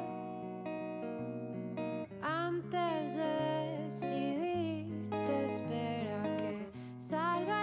Antes 2.20 3.16
de 3.16 3.84
decidir, 3.84 5.08
te 5.24 5.44
espera 5.46 6.36
que 6.36 6.70
salga 6.98 7.61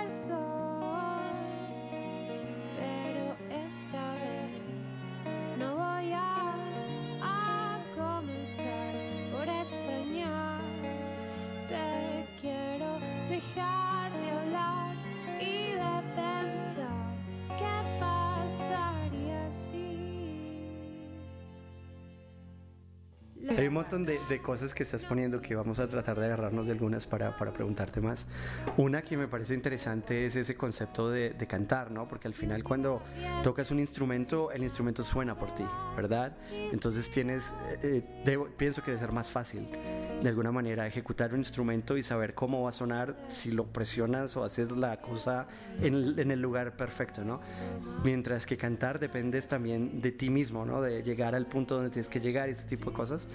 dejar 13.60 14.12
de 14.22 14.30
hablar 14.32 14.96
y 15.40 15.72
de 15.74 16.02
pensar 16.16 17.16
qué 17.58 18.00
pasaría 18.00 19.52
si. 19.52 19.90
Hay 23.58 23.68
un 23.68 23.74
montón 23.74 24.06
de, 24.06 24.18
de 24.30 24.42
cosas 24.42 24.74
que 24.74 24.84
estás 24.84 25.06
poniendo 25.06 25.42
que 25.42 25.56
vamos 25.56 25.80
a 25.80 25.88
tratar 25.88 26.20
de 26.20 26.26
agarrarnos 26.26 26.68
de 26.68 26.74
algunas 26.74 27.08
para, 27.08 27.36
para 27.36 27.52
preguntarte 27.52 28.00
más. 28.00 28.28
Una 28.78 29.02
que 29.02 29.18
me 29.18 29.28
parece 29.28 29.54
interesante 29.56 30.26
es 30.26 30.36
ese 30.36 30.56
concepto 30.56 31.10
de, 31.10 31.32
de 31.32 31.48
cantar, 31.48 31.90
¿no? 31.90 32.08
Porque 32.08 32.28
al 32.28 32.34
final 32.34 32.64
cuando 32.64 33.02
tocas 33.44 33.72
un 33.72 33.80
instrumento, 33.80 34.52
el 34.52 34.62
instrumento 34.64 35.04
suena 35.04 35.36
por 35.36 35.52
ti, 35.54 35.66
¿verdad? 35.96 36.38
Entonces 36.52 37.10
tienes, 37.10 37.54
eh, 37.84 38.04
eh, 38.06 38.24
debo- 38.24 38.50
pienso 38.56 38.82
que 38.84 38.92
debe 38.92 39.00
ser 39.00 39.12
más 39.12 39.30
fácil 39.32 39.68
de 40.22 40.28
alguna 40.28 40.52
manera 40.52 40.86
ejecutar 40.86 41.32
un 41.34 41.40
instrumento 41.40 41.96
y 41.96 42.04
saber 42.04 42.34
cómo 42.34 42.64
va 42.64 42.70
a 42.70 42.74
sonar 42.74 43.16
si 43.30 43.52
lo 43.52 43.66
presionas 43.66 44.36
o 44.36 44.44
haces 44.44 44.72
la 44.72 45.00
cosa 45.00 45.48
en 45.82 45.94
el, 45.94 46.20
en 46.20 46.32
el 46.32 46.42
lugar 46.42 46.76
perfecto, 46.76 47.24
¿no? 47.24 47.40
Mientras 48.04 48.46
que 48.46 48.58
cantar 48.58 49.00
dependes 49.00 49.48
también 49.48 50.02
de 50.02 50.12
ti 50.12 50.30
mismo, 50.30 50.66
¿no? 50.66 50.82
De 50.82 51.04
llegar 51.04 51.36
al 51.36 51.46
punto 51.46 51.76
donde 51.76 51.90
tienes 51.90 52.10
que 52.10 52.20
llegar 52.20 52.50
y 52.50 52.52
ese 52.52 52.66
tipo 52.68 52.90
de 52.90 52.96
cosas. 52.98 53.30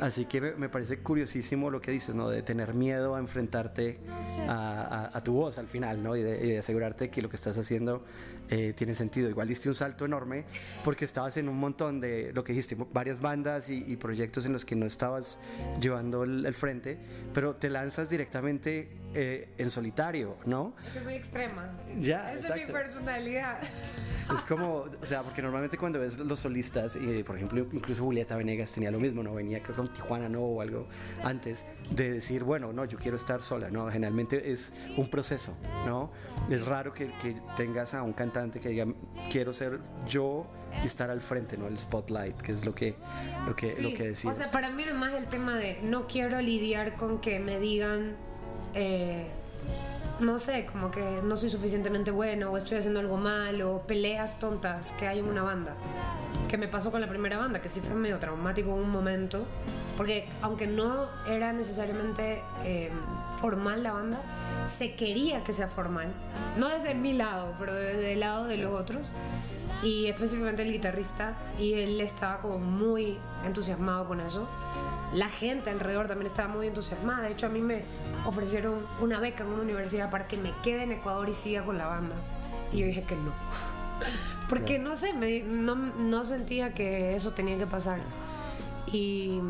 Así 0.00 0.24
que 0.24 0.40
me, 0.40 0.54
me 0.54 0.68
parece 0.68 0.98
curiosísimo 0.98 1.70
lo 1.70 1.80
que 1.80 1.92
dices, 1.92 2.14
¿no? 2.16 2.28
De 2.28 2.42
tener 2.42 2.74
miedo 2.74 3.14
a 3.14 3.20
enfrentarte 3.20 4.00
a, 4.48 5.10
a- 5.12 5.16
a 5.18 5.22
tu 5.22 5.34
voz 5.34 5.58
al 5.58 5.68
final, 5.68 6.02
¿no? 6.02 6.16
Y 6.16 6.22
de, 6.22 6.44
y 6.44 6.48
de 6.50 6.58
asegurarte 6.58 7.10
que 7.10 7.22
lo 7.22 7.28
que 7.28 7.36
estás 7.36 7.56
haciendo 7.58 8.04
eh, 8.50 8.72
tiene 8.76 8.94
sentido. 8.94 9.28
Igual 9.28 9.46
diste 9.48 9.68
un 9.68 9.74
salto 9.76 10.04
enorme 10.04 10.44
porque 10.84 11.04
estabas 11.04 11.36
en 11.36 11.48
un 11.48 11.58
montón 11.58 12.00
de, 12.00 12.32
lo 12.34 12.42
que 12.42 12.52
dijiste, 12.52 12.76
varias 12.92 13.20
bandas 13.20 13.70
y, 13.70 13.84
y 13.86 13.96
proyectos 13.96 14.46
en 14.46 14.52
los 14.52 14.64
que 14.64 14.74
no 14.74 14.86
estabas 14.86 15.38
llevando 15.80 16.23
el, 16.24 16.44
el 16.44 16.54
frente, 16.54 16.98
pero 17.32 17.56
te 17.56 17.70
lanzas 17.70 18.08
directamente 18.10 18.88
eh, 19.16 19.48
en 19.58 19.70
solitario, 19.70 20.36
¿no? 20.44 20.74
Que 20.92 21.00
soy 21.00 21.14
extrema. 21.14 21.70
Ya, 22.00 22.32
Esa 22.32 22.56
es 22.56 22.66
mi 22.66 22.72
personalidad. 22.72 23.58
Es 24.34 24.42
como, 24.42 24.86
o 25.00 25.04
sea, 25.04 25.22
porque 25.22 25.40
normalmente 25.40 25.78
cuando 25.78 26.00
ves 26.00 26.18
los 26.18 26.40
solistas, 26.40 26.96
y 26.96 27.22
por 27.22 27.36
ejemplo, 27.36 27.64
incluso 27.70 28.02
Julieta 28.02 28.34
Venegas 28.36 28.72
tenía 28.72 28.90
lo 28.90 28.98
mismo, 28.98 29.22
¿no? 29.22 29.32
Venía 29.32 29.62
creo 29.62 29.76
con 29.76 29.92
Tijuana, 29.92 30.28
¿no? 30.28 30.40
O 30.40 30.60
algo 30.60 30.88
antes 31.22 31.64
de 31.92 32.14
decir, 32.14 32.42
bueno, 32.42 32.72
no, 32.72 32.86
yo 32.86 32.98
quiero 32.98 33.16
estar 33.16 33.40
sola, 33.40 33.70
¿no? 33.70 33.88
Generalmente 33.88 34.50
es 34.50 34.72
un 34.96 35.08
proceso, 35.08 35.54
¿no? 35.86 36.10
Es 36.50 36.66
raro 36.66 36.92
que, 36.92 37.12
que 37.22 37.36
tengas 37.56 37.94
a 37.94 38.02
un 38.02 38.14
cantante 38.14 38.58
que 38.58 38.70
diga, 38.70 38.86
quiero 39.30 39.52
ser 39.52 39.78
yo 40.08 40.46
y 40.82 40.86
estar 40.86 41.10
al 41.10 41.20
frente, 41.20 41.56
¿no? 41.56 41.66
El 41.66 41.78
spotlight, 41.78 42.36
que 42.40 42.52
es 42.52 42.64
lo 42.64 42.74
que, 42.74 42.96
lo 43.46 43.54
que, 43.54 43.72
lo 43.80 43.94
que 43.94 44.08
decías. 44.08 44.34
O 44.34 44.38
sea, 44.38 44.50
para 44.50 44.70
mí 44.70 44.82
era 44.82 44.94
más 44.94 45.14
el 45.14 45.26
tema 45.26 45.56
de 45.56 45.78
no 45.82 46.06
quiero 46.06 46.40
lidiar 46.40 46.94
con 46.94 47.20
que 47.20 47.38
me 47.38 47.58
digan, 47.58 48.16
eh, 48.74 49.26
no 50.20 50.38
sé, 50.38 50.66
como 50.66 50.90
que 50.90 51.20
no 51.22 51.36
soy 51.36 51.50
suficientemente 51.50 52.10
bueno 52.10 52.50
o 52.50 52.56
estoy 52.56 52.78
haciendo 52.78 53.00
algo 53.00 53.16
mal 53.16 53.60
o 53.62 53.82
peleas 53.82 54.38
tontas 54.38 54.92
que 54.98 55.06
hay 55.06 55.18
en 55.18 55.28
una 55.28 55.42
banda. 55.42 55.74
Que 56.48 56.58
me 56.58 56.68
pasó 56.68 56.90
con 56.90 57.00
la 57.00 57.08
primera 57.08 57.38
banda, 57.38 57.60
que 57.60 57.68
sí 57.68 57.80
fue 57.80 57.94
medio 57.94 58.18
traumático 58.18 58.70
en 58.70 58.78
un 58.78 58.90
momento, 58.90 59.44
porque 59.96 60.28
aunque 60.42 60.66
no 60.66 61.08
era 61.26 61.52
necesariamente 61.52 62.42
eh, 62.64 62.90
formal 63.40 63.82
la 63.82 63.92
banda, 63.92 64.20
se 64.64 64.94
quería 64.94 65.44
que 65.44 65.52
sea 65.52 65.68
formal. 65.68 66.12
No 66.58 66.68
desde 66.68 66.94
mi 66.94 67.12
lado, 67.12 67.54
pero 67.58 67.74
desde 67.74 68.12
el 68.12 68.20
lado 68.20 68.44
de 68.46 68.56
los 68.58 68.72
otros. 68.72 69.12
Y 69.82 70.06
específicamente 70.06 70.62
el 70.62 70.72
guitarrista 70.72 71.34
y 71.58 71.74
él 71.74 72.00
estaba 72.00 72.38
como 72.40 72.58
muy 72.58 73.18
entusiasmado 73.44 74.06
con 74.06 74.20
eso. 74.20 74.48
La 75.12 75.28
gente 75.28 75.70
alrededor 75.70 76.08
también 76.08 76.26
estaba 76.26 76.48
muy 76.48 76.66
entusiasmada. 76.66 77.22
De 77.22 77.32
hecho 77.32 77.46
a 77.46 77.50
mí 77.50 77.60
me 77.60 77.82
ofrecieron 78.26 78.86
una 79.00 79.20
beca 79.20 79.44
en 79.44 79.50
una 79.50 79.62
universidad 79.62 80.10
para 80.10 80.26
que 80.26 80.36
me 80.36 80.52
quede 80.62 80.84
en 80.84 80.92
Ecuador 80.92 81.28
y 81.28 81.34
siga 81.34 81.64
con 81.64 81.76
la 81.76 81.86
banda. 81.86 82.16
Y 82.72 82.78
yo 82.78 82.86
dije 82.86 83.02
que 83.02 83.14
no. 83.16 83.32
Porque 84.48 84.78
no 84.78 84.96
sé 84.96 85.12
me- 85.12 85.42
no, 85.42 85.74
no 85.74 86.24
sentía 86.24 86.72
que 86.72 87.14
eso 87.14 87.32
tenía 87.32 87.56
que 87.58 87.66
pasar 87.66 88.00
y 88.94 89.40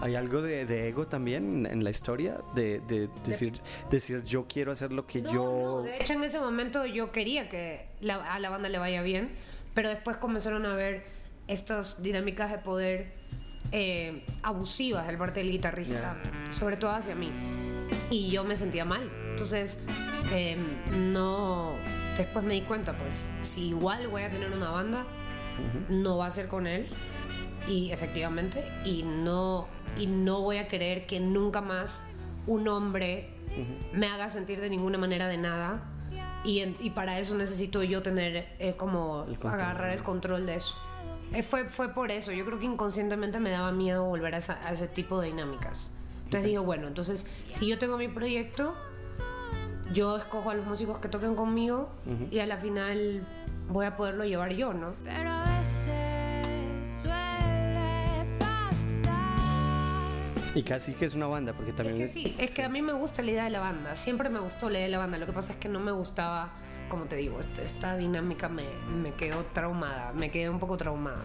¿Hay 0.00 0.14
algo 0.14 0.42
de, 0.42 0.66
de 0.66 0.88
ego 0.88 1.06
también 1.06 1.66
en 1.66 1.84
la 1.84 1.90
historia? 1.90 2.38
De, 2.54 2.80
de 2.80 3.08
decir, 3.26 3.60
decir, 3.90 4.22
yo 4.24 4.46
quiero 4.48 4.72
hacer 4.72 4.92
lo 4.92 5.06
que 5.06 5.22
No, 5.22 5.32
yo... 5.32 5.44
no, 5.44 5.82
de 5.82 5.96
hecho, 5.98 6.12
en 6.14 6.24
ese 6.24 6.40
momento 6.40 6.84
yo 6.86 7.12
quería 7.12 7.48
que 7.48 7.86
la- 8.00 8.32
a 8.34 8.38
la 8.38 8.50
banda 8.50 8.68
le 8.68 8.78
vaya 8.78 9.02
bien, 9.02 9.30
pero 9.74 9.88
después 9.88 10.16
comenzaron 10.16 10.64
a 10.66 10.72
haber 10.72 11.04
estas 11.48 12.02
dinámicas 12.02 12.50
de 12.50 12.58
poder 12.58 13.12
eh, 13.72 14.24
abusivas 14.42 15.06
del 15.06 15.18
parte 15.18 15.40
del 15.40 15.50
guitarrista, 15.50 16.16
sobre 16.50 16.76
todo 16.76 16.92
hacia 16.92 17.14
mí. 17.14 17.30
Y 18.10 18.30
yo 18.30 18.44
me 18.44 18.56
sentía 18.56 18.84
mal. 18.84 19.10
Entonces, 19.30 19.78
eh, 20.32 20.56
no. 20.96 21.72
Después 22.16 22.44
me 22.44 22.54
di 22.54 22.60
cuenta, 22.62 22.96
pues, 22.96 23.26
si 23.40 23.68
igual 23.68 24.06
voy 24.08 24.22
a 24.22 24.30
tener 24.30 24.52
una 24.52 24.70
banda, 24.70 25.04
no 25.88 26.18
va 26.18 26.26
a 26.26 26.30
ser 26.30 26.46
con 26.48 26.66
él. 26.66 26.88
Y 27.68 27.90
efectivamente, 27.92 28.64
y 28.84 29.02
no, 29.04 29.66
y 29.98 30.06
no 30.06 30.40
voy 30.42 30.58
a 30.58 30.68
querer 30.68 31.06
que 31.06 31.18
nunca 31.20 31.60
más 31.60 32.02
un 32.46 32.68
hombre 32.68 33.30
me 33.92 34.06
haga 34.08 34.28
sentir 34.28 34.60
de 34.60 34.68
ninguna 34.68 34.98
manera 34.98 35.28
de 35.28 35.38
nada. 35.38 35.82
Y, 36.44 36.60
en- 36.60 36.76
y 36.80 36.90
para 36.90 37.18
eso 37.18 37.34
necesito 37.36 37.82
yo 37.82 38.02
tener 38.02 38.48
eh, 38.58 38.74
como 38.76 39.22
El 39.28 39.38
control, 39.38 39.52
agarrar 39.54 39.90
el 39.92 40.02
control 40.02 40.44
de 40.44 40.56
eso. 40.56 40.76
Eh, 41.32 41.42
fue, 41.42 41.70
fue 41.70 41.88
por 41.94 42.10
eso, 42.10 42.32
yo 42.32 42.44
creo 42.44 42.58
que 42.58 42.66
inconscientemente 42.66 43.40
me 43.40 43.50
daba 43.50 43.72
miedo 43.72 44.04
volver 44.04 44.34
a, 44.34 44.38
esa- 44.38 44.60
a 44.66 44.72
ese 44.72 44.86
tipo 44.86 45.20
de 45.20 45.28
dinámicas. 45.28 45.92
Entonces 46.24 46.44
digo, 46.50 46.62
bueno, 46.64 46.86
entonces 46.86 47.26
si 47.48 47.66
yo 47.66 47.78
tengo 47.78 47.96
mi 47.96 48.08
proyecto, 48.08 48.74
yo 49.92 50.16
escojo 50.16 50.50
a 50.50 50.54
los 50.54 50.66
músicos 50.66 50.98
que 50.98 51.08
toquen 51.08 51.34
conmigo 51.34 51.88
y 52.30 52.38
a 52.40 52.46
la 52.46 52.56
final 52.58 53.26
voy 53.70 53.86
a 53.86 53.96
poderlo 53.96 54.24
llevar 54.24 54.52
yo, 54.52 54.74
¿no? 54.74 54.94
Pero 55.04 55.30
Y 60.54 60.62
casi 60.62 60.92
que 60.94 61.04
es 61.04 61.14
una 61.14 61.26
banda, 61.26 61.52
porque 61.52 61.72
también 61.72 62.00
Es 62.00 62.12
que 62.14 62.20
sí, 62.28 62.36
es 62.38 62.54
que 62.54 62.62
a 62.62 62.68
mí 62.68 62.80
me 62.82 62.92
gusta 62.92 63.22
la 63.22 63.30
idea 63.32 63.44
de 63.44 63.50
la 63.50 63.60
banda. 63.60 63.94
Siempre 63.96 64.28
me 64.28 64.38
gustó 64.40 64.68
la 64.70 64.78
idea 64.78 64.86
de 64.86 64.92
la 64.92 64.98
banda. 64.98 65.18
Lo 65.18 65.26
que 65.26 65.32
pasa 65.32 65.52
es 65.52 65.58
que 65.58 65.68
no 65.68 65.80
me 65.80 65.90
gustaba, 65.92 66.52
como 66.88 67.04
te 67.06 67.16
digo, 67.16 67.40
este- 67.40 67.64
esta 67.64 67.96
dinámica 67.96 68.48
me, 68.48 68.64
me 69.02 69.12
quedó 69.12 69.44
traumada. 69.52 70.12
Me 70.12 70.30
quedé 70.30 70.48
un 70.48 70.58
poco 70.58 70.76
traumada. 70.76 71.22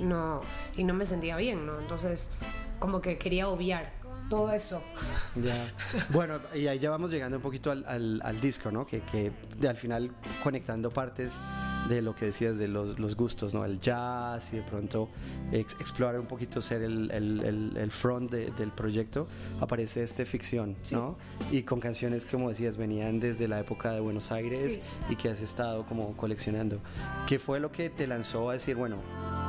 No, 0.00 0.40
y 0.76 0.84
no 0.84 0.94
me 0.94 1.04
sentía 1.04 1.36
bien, 1.36 1.66
¿no? 1.66 1.78
Entonces, 1.78 2.30
como 2.78 3.02
que 3.02 3.18
quería 3.18 3.48
obviar 3.48 3.92
todo 4.30 4.50
eso. 4.52 4.82
Ya. 5.36 5.54
Bueno, 6.10 6.38
y 6.54 6.66
ahí 6.68 6.78
ya 6.78 6.88
vamos 6.88 7.10
llegando 7.10 7.36
un 7.36 7.42
poquito 7.42 7.70
al, 7.70 7.84
al- 7.86 8.22
al 8.24 8.40
disco, 8.40 8.70
¿no? 8.70 8.86
Que, 8.86 9.00
que 9.02 9.30
al 9.68 9.76
final 9.76 10.10
conectando 10.42 10.90
partes 10.90 11.34
de 11.88 12.02
lo 12.02 12.14
que 12.14 12.26
decías 12.26 12.58
de 12.58 12.68
los, 12.68 12.98
los 13.00 13.16
gustos, 13.16 13.52
¿no? 13.54 13.64
El 13.64 13.80
jazz 13.80 14.52
y 14.52 14.56
de 14.56 14.62
pronto 14.62 15.08
ex- 15.52 15.74
explorar 15.80 16.20
un 16.20 16.26
poquito 16.26 16.60
ser 16.60 16.82
el, 16.82 17.10
el- 17.10 17.40
el- 17.40 17.76
el 17.76 17.90
front 17.90 18.30
de- 18.30 18.50
del 18.52 18.70
proyecto, 18.70 19.26
aparece 19.60 20.02
este 20.02 20.24
ficción, 20.24 20.76
¿no? 20.92 21.16
Y 21.50 21.62
con 21.62 21.80
canciones, 21.80 22.26
como 22.26 22.48
decías, 22.48 22.76
venían 22.76 23.18
desde 23.18 23.48
la 23.48 23.58
época 23.60 23.90
de 23.92 24.00
Buenos 24.00 24.30
Aires 24.30 24.74
Sí. 24.74 24.80
y 25.08 25.16
que 25.16 25.30
has 25.30 25.40
estado 25.40 25.84
como 25.86 26.16
coleccionando. 26.16 26.78
¿Qué 27.26 27.38
fue 27.38 27.58
lo 27.60 27.72
que 27.72 27.90
te 27.90 28.06
lanzó 28.06 28.50
a 28.50 28.52
decir, 28.54 28.76
bueno, 28.76 28.98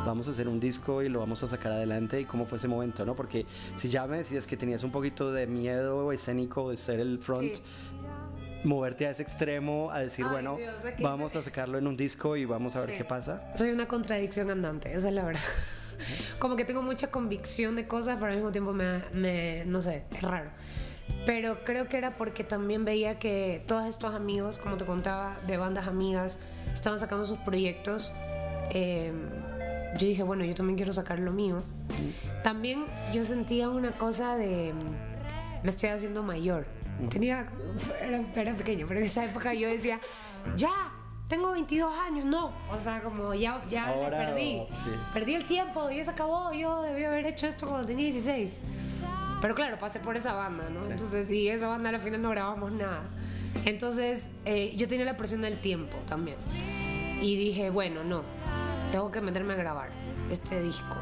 vamos 0.05 0.27
a 0.27 0.31
hacer 0.31 0.47
un 0.47 0.59
disco 0.59 1.03
y 1.03 1.09
lo 1.09 1.19
vamos 1.19 1.43
a 1.43 1.47
sacar 1.47 1.71
adelante 1.73 2.19
y 2.21 2.25
cómo 2.25 2.45
fue 2.47 2.57
ese 2.57 2.67
momento, 2.67 3.05
¿no? 3.05 3.15
Porque 3.15 3.45
si 3.75 3.88
ya 3.89 4.07
me 4.07 4.17
decías 4.17 4.47
que 4.47 4.57
tenías 4.57 4.83
un 4.83 4.91
poquito 4.91 5.31
de 5.31 5.45
miedo 5.45 6.11
escénico 6.11 6.71
de 6.71 6.77
ser 6.77 7.00
el 7.00 7.19
front, 7.19 7.53
Sí. 7.55 7.61
Moverte 8.63 9.08
a 9.08 9.12
ese 9.12 9.24
extremo, 9.24 9.89
a 9.91 10.00
decir, 10.00 10.25
Ay, 10.25 10.32
bueno, 10.32 10.58
Dios, 10.58 10.74
vamos 11.01 11.32
soy- 11.32 11.41
a 11.41 11.44
sacarlo 11.44 11.77
en 11.77 11.88
un 11.88 11.98
disco 11.98 12.36
y 12.38 12.46
vamos 12.46 12.75
a 12.75 12.82
ver 12.82 12.89
Sí. 12.91 12.96
qué 12.98 13.06
pasa. 13.06 13.51
Soy 13.56 13.70
una 13.72 13.88
contradicción 13.88 14.50
andante, 14.50 14.94
esa 14.94 15.10
es 15.10 15.13
la 15.15 15.24
verdad. 15.24 15.41
Como 16.39 16.56
que 16.56 16.65
tengo 16.65 16.82
mucha 16.82 17.12
convicción 17.12 17.75
de 17.75 17.88
cosas, 17.88 18.18
pero 18.20 18.32
al 18.32 18.36
mismo 18.38 18.51
tiempo 18.51 18.74
me, 18.74 19.01
me- 19.13 19.63
no 19.65 19.82
sé, 19.82 20.03
es 20.12 20.22
raro. 20.22 20.50
Pero 21.25 21.63
creo 21.63 21.88
que 21.88 21.98
era 21.98 22.18
porque 22.18 22.44
también 22.44 22.86
veía 22.86 23.20
que 23.20 23.63
todos 23.68 23.88
estos 23.88 24.15
amigos, 24.15 24.58
como 24.58 24.77
te 24.77 24.86
contaba, 24.86 25.38
de 25.46 25.58
bandas 25.58 25.88
amigas, 25.88 26.39
estaban 26.74 26.98
sacando 26.98 27.25
sus 27.25 27.38
proyectos. 27.39 28.12
Eh, 28.72 29.12
yo 29.98 30.08
dije, 30.08 30.24
bueno, 30.24 30.46
yo 30.46 30.56
también 30.56 30.77
quiero 30.77 30.94
sacar 30.94 31.20
lo 31.20 31.32
mío. 31.32 31.62
También 32.44 32.86
yo 33.13 33.24
sentía 33.24 33.70
una 33.70 33.91
cosa 33.91 34.36
de, 34.38 34.74
me 35.63 35.70
estoy 35.70 35.89
haciendo 35.89 36.24
mayor. 36.24 36.65
Tenía, 37.10 37.48
era, 38.01 38.24
era 38.36 38.55
pequeño, 38.55 38.86
pero 38.88 39.00
en 39.00 39.05
esa 39.05 39.25
época 39.25 39.53
yo 39.53 39.67
decía, 39.69 40.00
ya, 40.55 40.69
tengo 41.27 41.51
22 41.51 41.93
años, 41.98 42.25
no. 42.25 42.51
O 42.71 42.77
sea, 42.77 43.01
como 43.01 43.33
ya, 43.33 43.62
ya 43.63 43.88
Ahora, 43.88 44.17
perdí. 44.27 44.57
o- 44.60 44.67
sí. 44.75 44.91
Perdí 45.13 45.36
el 45.36 45.45
tiempo, 45.45 45.89
ya 45.89 46.03
se 46.03 46.12
acabó, 46.12 46.51
yo 46.53 46.81
debí 46.81 47.03
haber 47.03 47.25
hecho 47.25 47.48
esto 47.48 47.67
cuando 47.67 47.88
tenía 47.88 48.05
16. 48.05 48.60
Pero 49.41 49.55
claro, 49.55 49.79
pasé 49.79 50.00
por 50.00 50.15
esa 50.15 50.33
banda, 50.33 50.69
¿no? 50.69 50.83
Entonces, 50.86 51.31
y 51.31 51.48
esa 51.48 51.67
banda 51.67 51.89
al 51.89 52.00
final 52.00 52.21
no 52.21 52.29
grabamos 52.29 52.71
nada. 52.71 53.01
Entonces, 53.65 54.29
eh, 54.45 54.74
yo 54.77 54.88
tenía 54.88 55.05
la 55.05 55.17
presión 55.17 55.41
del 55.41 55.57
tiempo 55.57 55.98
también. 56.07 56.38
Y 57.21 57.36
dije, 57.36 57.69
bueno, 57.71 58.03
no, 58.03 58.21
tengo 58.91 59.12
que 59.12 59.21
meterme 59.21 59.53
a 59.53 59.57
grabar 59.57 59.89
este 60.31 60.62
disco. 60.62 60.95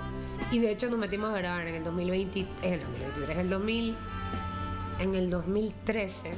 Y 0.51 0.60
de 0.60 0.72
hecho 0.72 0.89
nos 0.89 0.98
metimos 1.00 1.34
a 1.34 1.38
grabar 1.38 1.67
en 1.67 1.75
el 1.75 1.84
2020, 1.84 2.46
en 2.62 2.74
el 2.74 2.79
2023, 2.79 3.29
en 3.29 3.39
el 3.41 3.50
2000, 3.50 3.98
en 5.00 5.15
el 5.15 5.29
2013, 5.29 6.32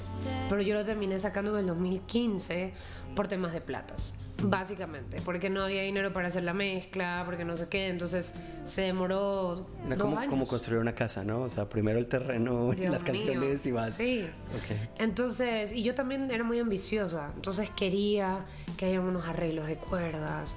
pero 0.50 0.62
yo 0.62 0.76
lo 0.76 0.86
terminé 0.86 1.18
sacando 1.20 1.54
en 1.54 1.60
el 1.62 1.68
2015 1.68 2.74
por 3.16 3.28
temas 3.28 3.52
de 3.52 3.60
platas, 3.60 4.16
básicamente, 4.42 5.22
porque 5.26 5.50
no 5.50 5.64
había 5.64 5.82
dinero 5.82 6.14
para 6.14 6.30
hacer 6.30 6.44
la 6.44 6.54
mezcla, 6.54 7.24
porque 7.26 7.44
no 7.44 7.58
sé 7.58 7.68
qué, 7.68 7.88
entonces 7.90 8.34
se 8.64 8.84
demoró 8.84 9.68
Era 9.86 9.96
dos 9.98 10.04
como, 10.06 10.18
años. 10.18 10.30
como 10.30 10.48
construir 10.48 10.80
una 10.80 10.96
casa, 10.96 11.24
¿no? 11.26 11.42
O 11.42 11.50
sea, 11.50 11.68
primero 11.68 12.00
el 12.00 12.08
terreno, 12.08 12.72
Dios 12.72 12.90
las 12.92 13.04
mío. 13.04 13.12
canciones 13.14 13.66
y 13.66 13.72
vas. 13.72 13.96
Sí. 13.96 14.26
Ok. 14.56 14.78
Entonces, 15.00 15.74
y 15.74 15.84
yo 15.84 15.94
también 15.94 16.32
era 16.32 16.44
muy 16.46 16.60
ambiciosa, 16.60 17.32
entonces 17.36 17.70
quería 17.72 18.46
que 18.78 18.86
haya 18.86 19.02
unos 19.02 19.26
arreglos 19.28 19.68
de 19.68 19.76
cuerdas. 19.76 20.56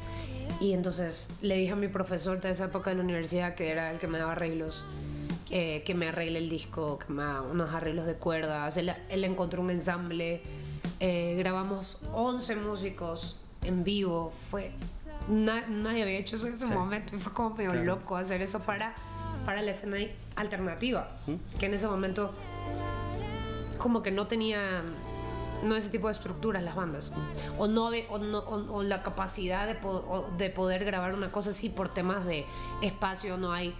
Y 0.60 0.72
entonces 0.72 1.28
le 1.42 1.56
dije 1.56 1.72
a 1.72 1.76
mi 1.76 1.88
profesor 1.88 2.40
de 2.40 2.50
esa 2.50 2.66
época 2.66 2.90
en 2.90 2.98
la 2.98 3.04
universidad, 3.04 3.54
que 3.54 3.70
era 3.70 3.90
el 3.90 3.98
que 3.98 4.06
me 4.06 4.18
daba 4.18 4.32
arreglos, 4.32 4.84
eh, 5.50 5.82
que 5.84 5.94
me 5.94 6.08
arregle 6.08 6.38
el 6.38 6.48
disco, 6.48 6.98
que 6.98 7.12
me 7.12 7.22
haga 7.22 7.42
unos 7.42 7.74
arreglos 7.74 8.06
de 8.06 8.14
cuerdas. 8.14 8.76
Él, 8.76 8.92
él 9.10 9.24
encontró 9.24 9.60
un 9.62 9.70
ensamble, 9.70 10.40
eh, 11.00 11.34
grabamos 11.38 12.02
11 12.12 12.56
músicos 12.56 13.36
en 13.62 13.82
vivo. 13.84 14.32
Fue, 14.50 14.72
na- 15.28 15.66
nadie 15.68 16.02
había 16.02 16.18
hecho 16.18 16.36
eso 16.36 16.46
en 16.46 16.54
ese 16.54 16.66
Sí. 16.66 16.72
momento 16.72 17.18
fue 17.18 17.32
como 17.32 17.50
medio 17.56 17.70
Claro. 17.72 17.84
loco 17.86 18.16
hacer 18.16 18.40
eso 18.42 18.60
para, 18.60 18.94
para 19.44 19.60
la 19.62 19.70
escena 19.72 19.96
alternativa, 20.36 21.08
que 21.58 21.66
en 21.66 21.74
ese 21.74 21.86
momento 21.88 22.32
como 23.78 24.02
que 24.02 24.10
no 24.10 24.26
tenía 24.26 24.82
no 25.62 25.76
ese 25.76 25.90
tipo 25.90 26.08
de 26.08 26.12
estructuras 26.12 26.62
las 26.62 26.74
bandas. 26.74 27.10
O 27.58 27.66
no, 27.66 27.86
o, 28.08 28.18
no- 28.18 28.38
o- 28.40 28.76
o 28.76 28.82
la 28.82 29.02
capacidad 29.02 29.66
de, 29.66 29.74
po- 29.74 30.26
de 30.36 30.50
poder 30.50 30.84
grabar 30.84 31.14
una 31.14 31.30
cosa 31.32 31.50
así 31.50 31.68
por 31.70 31.88
temas 31.88 32.26
de 32.26 32.44
espacio 32.82 33.36
no 33.36 33.52
hay 33.52 33.74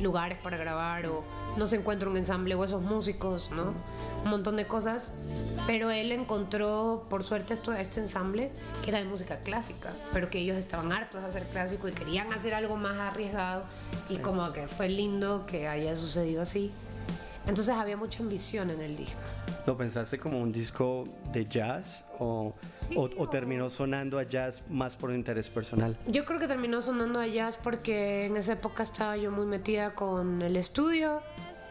lugares 0.00 0.36
para 0.42 0.58
grabar 0.58 1.06
o 1.06 1.24
no 1.56 1.66
se 1.66 1.76
encuentra 1.76 2.06
un 2.10 2.18
ensamble 2.18 2.54
o 2.54 2.62
esos 2.64 2.82
músicos 2.82 3.50
no 3.50 3.72
un 4.24 4.30
montón 4.30 4.56
de 4.56 4.66
cosas. 4.66 5.12
Pero 5.66 5.90
él 5.90 6.12
encontró 6.12 7.04
por 7.08 7.24
suerte 7.24 7.54
esto 7.54 7.72
este 7.72 8.00
ensamble 8.00 8.50
que 8.84 8.90
era 8.90 8.98
de 8.98 9.04
música 9.06 9.38
clásica 9.40 9.90
pero 10.12 10.28
que 10.30 10.38
ellos 10.38 10.56
estaban 10.58 10.92
hartos 10.92 11.22
de 11.22 11.28
hacer 11.28 11.44
clásico 11.48 11.88
y 11.88 11.92
querían 11.92 12.32
hacer 12.32 12.52
algo 12.54 12.76
más 12.76 12.98
arriesgado. 12.98 13.62
Y 14.10 14.16
como 14.18 14.52
que 14.52 14.68
fue 14.68 14.88
lindo 14.90 15.46
que 15.46 15.66
haya 15.66 15.96
sucedido 15.96 16.42
así 16.42 16.70
entonces 17.46 17.74
había 17.74 17.96
mucha 17.96 18.22
ambición 18.22 18.70
en 18.70 18.80
el 18.80 18.96
disco. 18.96 19.20
¿Lo 19.66 19.76
pensaste 19.76 20.18
como 20.18 20.40
un 20.40 20.52
disco 20.52 21.08
de 21.32 21.44
jazz 21.46 22.04
o, 22.18 22.54
Sí, 22.74 22.94
o, 22.96 23.02
o 23.04 23.10
o- 23.22 23.28
terminó 23.28 23.68
sonando 23.68 24.18
a 24.18 24.22
jazz 24.24 24.62
más 24.70 24.96
por 24.96 25.12
interés 25.12 25.48
personal? 25.50 25.96
Yo 26.06 26.24
creo 26.24 26.38
que 26.38 26.48
terminó 26.48 26.80
sonando 26.82 27.20
a 27.20 27.26
jazz 27.26 27.56
porque 27.62 28.26
en 28.26 28.36
esa 28.36 28.52
época 28.54 28.82
estaba 28.82 29.16
yo 29.16 29.30
muy 29.30 29.46
metida 29.46 29.94
con 29.94 30.42
el 30.42 30.56
estudio 30.56 31.20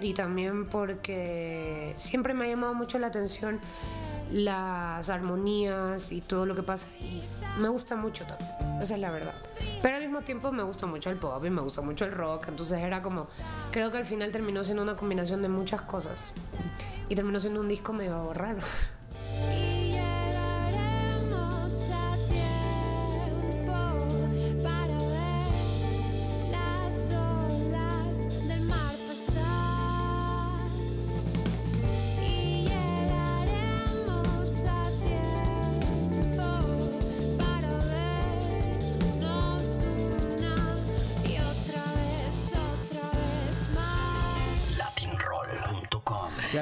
y 0.01 0.13
también 0.13 0.65
porque 0.67 1.93
siempre 1.95 2.33
me 2.33 2.45
ha 2.45 2.49
llamado 2.49 2.73
mucho 2.73 2.99
la 2.99 3.07
atención 3.07 3.59
las 4.31 5.09
armonías 5.09 6.11
y 6.11 6.19
todo 6.21 6.45
lo 6.47 6.55
que 6.55 6.63
pasa 6.63 6.87
y 6.99 7.21
me 7.59 7.69
gusta 7.69 7.95
mucho 7.95 8.25
también, 8.25 8.49
esa 8.81 8.95
es 8.95 8.99
la 8.99 9.11
verdad. 9.11 9.35
Pero 9.81 9.95
al 9.97 10.01
mismo 10.01 10.21
tiempo 10.21 10.51
me 10.51 10.63
gusta 10.63 10.87
mucho 10.87 11.11
el 11.11 11.17
pop 11.17 11.45
y 11.45 11.49
me 11.51 11.61
gusta 11.61 11.81
mucho 11.81 12.05
el 12.05 12.11
rock, 12.11 12.47
entonces 12.49 12.79
era 12.79 13.01
como, 13.03 13.27
creo 13.71 13.91
que 13.91 13.97
al 13.99 14.05
final 14.05 14.31
terminó 14.31 14.63
siendo 14.63 14.81
una 14.81 14.95
combinación 14.95 15.41
de 15.43 15.47
muchas 15.49 15.81
cosas 15.83 16.33
y 17.07 17.15
terminó 17.15 17.39
siendo 17.39 17.59
un 17.61 17.67
disco 17.67 17.93
medio 17.93 18.33
raro. 18.33 18.59
para 24.65 24.94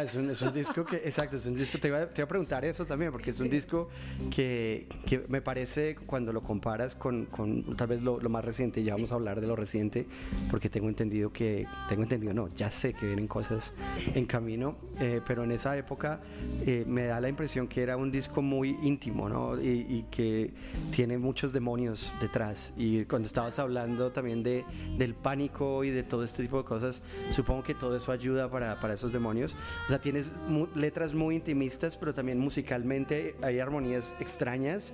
Es 0.04 0.16
un, 0.16 0.30
es 0.30 0.42
un 0.42 0.54
disco 0.54 0.86
que, 0.86 0.98
exacto, 0.98 1.38
es 1.38 1.46
un 1.46 1.56
disco, 1.56 1.78
te 1.80 1.88
iba, 1.88 2.00
a- 2.00 2.08
te 2.08 2.22
iba 2.22 2.26
a 2.26 2.28
preguntar 2.28 2.66
eso 2.66 2.86
también, 2.86 3.12
porque 3.12 3.30
es 3.32 3.40
un 3.40 3.50
disco 3.50 3.90
que, 4.30 4.88
que 5.06 5.24
me 5.30 5.42
parece, 5.42 5.96
cuando 5.96 6.34
lo 6.34 6.42
comparas 6.42 6.96
con, 6.96 7.26
con 7.26 7.76
tal 7.76 7.88
vez 7.88 8.02
lo, 8.04 8.20
lo 8.20 8.30
más 8.30 8.44
reciente, 8.44 8.84
ya 8.84 8.94
vamos 8.94 9.12
a 9.12 9.16
hablar 9.16 9.40
de 9.42 9.48
lo 9.48 9.56
reciente, 9.56 10.06
porque 10.52 10.70
tengo 10.70 10.90
entendido 10.90 11.32
que, 11.32 11.66
tengo 11.88 12.04
entendido, 12.04 12.34
no, 12.34 12.48
ya 12.50 12.70
sé 12.70 12.94
que 12.94 13.06
vienen 13.08 13.28
cosas 13.28 13.74
en 14.14 14.26
camino, 14.26 14.76
eh, 15.00 15.22
pero 15.26 15.44
en 15.44 15.52
esa 15.52 15.78
época 15.78 16.20
eh, 16.66 16.84
me 16.88 17.06
da 17.06 17.20
la 17.22 17.30
impresión 17.30 17.68
que 17.68 17.82
era 17.82 17.98
un 17.98 18.12
disco 18.12 18.42
muy 18.42 18.78
íntimo, 18.84 19.30
¿no? 19.30 19.60
Y, 19.62 19.86
y 19.90 20.06
que 20.12 20.52
tiene 20.96 21.18
muchos 21.18 21.54
demonios 21.54 22.14
detrás. 22.20 22.74
Y 22.78 23.06
cuando 23.06 23.28
estabas 23.28 23.60
hablando 23.60 24.12
también 24.12 24.44
de, 24.44 24.66
del 24.98 25.14
pánico 25.14 25.84
y 25.84 25.90
de 25.92 26.04
todo 26.04 26.24
este 26.24 26.44
tipo 26.44 26.58
de 26.58 26.64
cosas, 26.64 27.02
supongo 27.30 27.64
que 27.64 27.74
todo 27.74 27.96
eso 27.96 28.12
ayuda 28.12 28.50
para, 28.50 28.80
para 28.80 28.94
esos 28.96 29.12
demonios. 29.14 29.56
O 29.86 29.90
sea, 29.90 29.93
tienes 30.00 30.32
mu- 30.48 30.68
letras 30.76 31.14
muy 31.14 31.36
intimistas, 31.36 31.98
pero 31.98 32.14
también 32.14 32.40
musicalmente 32.40 33.36
hay 33.42 33.60
armonías 33.60 34.16
extrañas 34.20 34.94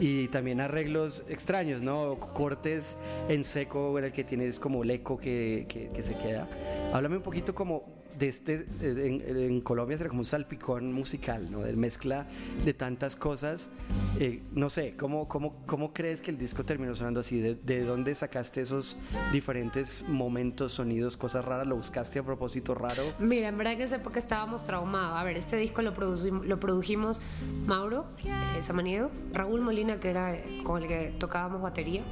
y 0.00 0.28
también 0.28 0.60
arreglos 0.60 1.24
extraños, 1.28 1.82
¿no? 1.82 2.16
Cortes 2.16 2.96
en 3.28 3.44
seco 3.44 3.98
en 3.98 4.04
el 4.06 4.12
que 4.12 4.24
tienes 4.24 4.60
como 4.60 4.82
el 4.84 4.90
eco 4.90 5.18
que, 5.18 5.66
que- 5.68 5.88
que 5.88 6.02
se 6.02 6.14
queda. 6.16 6.48
Háblame 6.92 7.16
un 7.16 7.22
poquito 7.22 7.54
como 7.54 7.97
de 8.18 8.28
este, 8.28 8.66
en, 8.80 9.22
en 9.36 9.60
Colombia 9.60 9.96
será 9.96 10.08
como 10.08 10.20
un 10.20 10.24
salpicón 10.24 10.92
musical, 10.92 11.50
¿no? 11.50 11.60
De 11.60 11.74
mezcla 11.74 12.26
de 12.64 12.74
tantas 12.74 13.16
cosas. 13.16 13.70
Eh, 14.18 14.42
no 14.52 14.70
sé, 14.70 14.94
¿cómo, 14.96 15.28
cómo, 15.28 15.64
¿cómo 15.66 15.92
crees 15.92 16.20
que 16.20 16.30
el 16.30 16.38
disco 16.38 16.64
terminó 16.64 16.94
sonando 16.94 17.20
así? 17.20 17.40
¿De, 17.40 17.54
de 17.54 17.84
dónde 17.84 18.14
sacaste 18.14 18.60
esos 18.60 18.96
diferentes 19.32 20.08
momentos, 20.08 20.72
sonidos, 20.72 21.16
cosas 21.16 21.44
raras? 21.44 21.66
¿Lo 21.66 21.76
buscaste 21.76 22.18
a 22.18 22.24
propósito 22.24 22.74
raro? 22.74 23.02
Mira, 23.18 23.48
en 23.48 23.58
verdad 23.58 23.72
que 23.72 23.78
en 23.78 23.82
esa 23.82 23.96
época 23.96 24.18
estábamos 24.18 24.64
traumados. 24.64 25.18
A 25.18 25.24
ver, 25.24 25.36
este 25.36 25.56
disco 25.56 25.82
lo, 25.82 25.94
produjimos, 25.94 26.46
lo 26.46 26.58
produjimos 26.58 27.20
Mauro 27.66 28.06
eh, 28.24 28.62
Samaniego, 28.62 29.10
Raúl 29.32 29.60
Molina, 29.60 30.00
que 30.00 30.10
era 30.10 30.34
eh, 30.34 30.62
con 30.64 30.82
el 30.82 30.88
que 30.88 31.14
tocábamos 31.18 31.62
batería, 31.62 32.02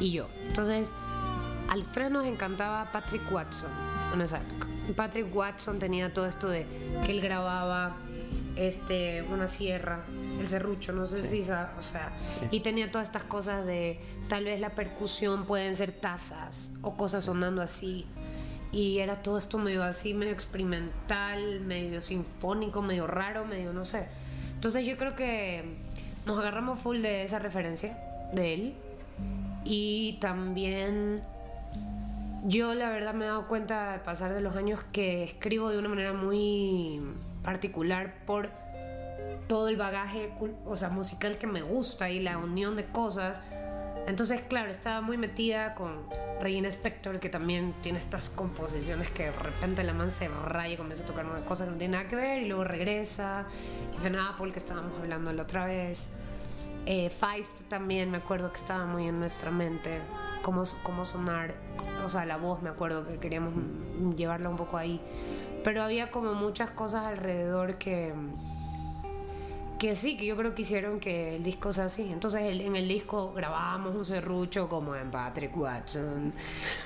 y 0.00 0.12
yo. 0.12 0.28
Entonces, 0.46 0.94
a 1.68 1.76
los 1.76 1.90
tres 1.90 2.10
nos 2.10 2.26
encantaba 2.26 2.90
Patrick 2.92 3.22
Watson 3.32 3.70
en 4.14 4.20
esa 4.20 4.38
época. 4.38 4.68
Patrick 4.96 5.34
Watson 5.34 5.78
tenía 5.78 6.12
todo 6.12 6.26
esto 6.26 6.48
de 6.48 6.66
que 7.04 7.12
él 7.12 7.20
grababa 7.20 7.96
este, 8.56 9.22
una 9.22 9.46
sierra, 9.48 10.04
el 10.40 10.46
serrucho, 10.46 10.92
no 10.92 11.06
sé 11.06 11.22
si, 11.22 11.42
sa- 11.42 11.72
o 11.78 11.82
sea, 11.82 12.10
y 12.50 12.60
tenía 12.60 12.90
todas 12.90 13.06
estas 13.08 13.22
cosas 13.24 13.64
de 13.64 14.00
tal 14.28 14.44
vez 14.44 14.60
la 14.60 14.70
percusión 14.70 15.44
pueden 15.46 15.74
ser 15.76 15.92
tazas 15.92 16.72
o 16.82 16.96
cosas 16.96 17.24
sonando 17.24 17.62
así. 17.62 18.06
Y 18.70 18.98
era 18.98 19.22
todo 19.22 19.38
esto 19.38 19.56
medio 19.58 19.82
así, 19.82 20.12
medio 20.12 20.32
experimental, 20.32 21.60
medio 21.60 22.02
sinfónico, 22.02 22.82
medio 22.82 23.06
raro, 23.06 23.46
medio 23.46 23.72
no 23.72 23.84
sé. 23.86 24.06
Entonces 24.54 24.84
yo 24.86 24.96
creo 24.98 25.14
que 25.14 25.64
nos 26.26 26.38
agarramos 26.38 26.78
full 26.80 26.98
de 27.00 27.22
esa 27.22 27.38
referencia 27.38 27.96
de 28.34 28.54
él. 28.54 28.74
Y 29.64 30.18
también 30.20 31.22
yo 32.44 32.74
la 32.74 32.88
verdad 32.90 33.14
me 33.14 33.24
he 33.24 33.28
dado 33.28 33.48
cuenta 33.48 33.94
al 33.94 34.02
pasar 34.02 34.34
de 34.34 34.40
los 34.40 34.56
años 34.56 34.80
que 34.92 35.24
escribo 35.24 35.70
de 35.70 35.78
una 35.78 35.88
manera 35.88 36.12
muy 36.12 37.00
particular 37.42 38.14
por 38.26 38.50
todo 39.46 39.68
el 39.68 39.76
bagaje 39.76 40.32
o 40.64 40.76
sea, 40.76 40.90
musical 40.90 41.38
que 41.38 41.46
me 41.46 41.62
gusta 41.62 42.10
y 42.10 42.20
la 42.20 42.38
unión 42.38 42.76
de 42.76 42.84
cosas. 42.84 43.40
Entonces, 44.06 44.40
claro, 44.42 44.70
estaba 44.70 45.00
muy 45.00 45.18
metida 45.18 45.74
con 45.74 46.06
Regina 46.40 46.68
Spector, 46.68 47.20
que 47.20 47.28
también 47.28 47.74
tiene 47.82 47.98
estas 47.98 48.30
composiciones 48.30 49.10
que 49.10 49.24
de 49.24 49.32
repente 49.32 49.82
la 49.84 49.92
man 49.92 50.10
se 50.10 50.28
raya 50.28 50.74
y 50.74 50.76
comienza 50.76 51.04
a 51.04 51.06
tocar 51.06 51.26
una 51.26 51.44
cosa 51.44 51.64
que 51.64 51.72
no 51.72 51.76
tiene 51.76 51.96
nada 51.96 52.08
que 52.08 52.16
ver 52.16 52.42
y 52.42 52.46
luego 52.46 52.64
regresa. 52.64 53.46
Y 53.94 54.00
Fen 54.00 54.16
Apple, 54.16 54.52
que 54.52 54.58
estábamos 54.58 54.98
hablando 55.00 55.32
la 55.32 55.42
otra 55.42 55.66
vez. 55.66 56.08
Eh, 56.90 57.10
Feist 57.10 57.68
también 57.68 58.10
me 58.10 58.16
acuerdo 58.16 58.50
que 58.50 58.56
estaba 58.56 58.86
muy 58.86 59.08
en 59.08 59.18
nuestra 59.20 59.50
mente, 59.50 60.00
cómo, 60.40 60.62
cómo 60.82 61.04
sonar, 61.04 61.52
o 62.02 62.08
sea, 62.08 62.24
la 62.24 62.38
voz 62.38 62.62
me 62.62 62.70
acuerdo 62.70 63.06
que 63.06 63.18
queríamos 63.18 63.52
llevarla 64.16 64.48
un 64.48 64.56
poco 64.56 64.78
ahí. 64.78 64.98
Pero 65.62 65.82
había 65.82 66.10
como 66.10 66.32
muchas 66.32 66.70
cosas 66.70 67.04
alrededor 67.04 67.76
que, 67.76 68.14
que 69.78 69.94
sí, 69.94 70.16
que 70.16 70.26
yo 70.26 70.36
creo 70.36 70.54
que 70.54 70.62
hicieron 70.62 70.98
que 71.00 71.36
el 71.36 71.42
disco 71.44 71.72
sea 71.72 71.84
así. 71.84 72.02
Entonces 72.10 72.42
el- 72.42 72.60
en 72.60 72.74
el 72.76 72.88
disco 72.88 73.32
grabábamos 73.32 73.94
un 73.94 74.04
serrucho 74.04 74.68
como 74.68 74.96
en 74.96 75.10
Patrick 75.10 75.56
Watson 75.56 76.32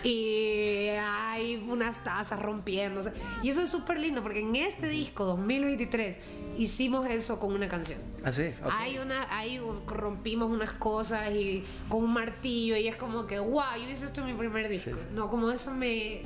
y 0.05 0.89
hay 1.01 1.57
unas 1.69 2.03
tazas 2.05 2.41
rompiéndose. 2.41 3.13
Y 3.43 3.49
eso 3.51 3.63
es 3.63 3.71
súper 3.71 3.99
lindo 3.99 4.23
porque 4.23 4.41
en 4.41 4.55
este 4.57 4.89
disco 4.89 5.25
2023 5.25 6.19
hicimos 6.59 7.09
eso 7.09 7.39
con 7.41 7.53
una 7.55 7.67
canción. 7.69 7.99
Ah. 8.63 8.79
Hay 8.81 8.99
una, 8.99 9.27
ahí 9.35 9.59
rompimos 9.87 10.51
unas 10.51 10.73
cosas 10.73 11.31
y 11.33 11.65
con 11.89 12.05
un 12.05 12.13
martillo 12.13 12.77
y 12.77 12.89
es 12.89 12.97
como 12.97 13.27
que, 13.27 13.39
wow, 13.39 13.63
yo 13.83 13.89
hice 13.89 14.05
esto 14.05 14.21
en 14.21 14.27
mi 14.29 14.35
primer 14.35 14.69
disco. 14.69 14.91
Sí, 14.95 15.05
sí. 15.05 15.09
No, 15.15 15.29
como 15.31 15.51
eso 15.51 15.73
me, 15.73 16.21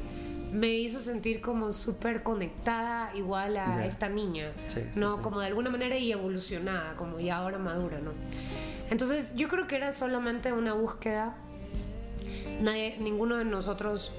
me 0.56 0.68
hizo 0.74 1.00
sentir 1.00 1.40
como 1.40 1.70
súper 1.70 2.22
conectada 2.22 3.10
igual 3.14 3.56
a 3.58 3.84
esta 3.84 4.08
niña, 4.08 4.52
Sí, 4.68 4.80
¿no? 4.94 5.16
sí. 5.16 5.22
Como 5.22 5.40
de 5.40 5.46
alguna 5.48 5.70
manera 5.70 5.96
y 5.98 6.10
evolucionada, 6.12 6.94
como 6.96 7.20
ya 7.20 7.36
ahora 7.36 7.58
madura, 7.58 7.98
¿no? 8.00 8.12
Entonces 8.90 9.34
yo 9.36 9.48
creo 9.48 9.66
que 9.66 9.76
era 9.76 9.92
solamente 9.92 10.52
una 10.52 10.72
búsqueda. 10.72 11.36
Nadie, 12.62 12.96
ninguno 13.00 13.36
de 13.36 13.44
nosotros, 13.44 14.12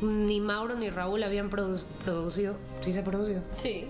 ni 0.00 0.40
Mauro 0.40 0.74
ni 0.74 0.88
Raúl 0.90 1.22
habían 1.22 1.50
produ- 1.50 1.84
producido. 2.04 2.56
¿Sí 2.80 2.90
se 2.92 3.02
producido? 3.02 3.42
Sí. 3.58 3.88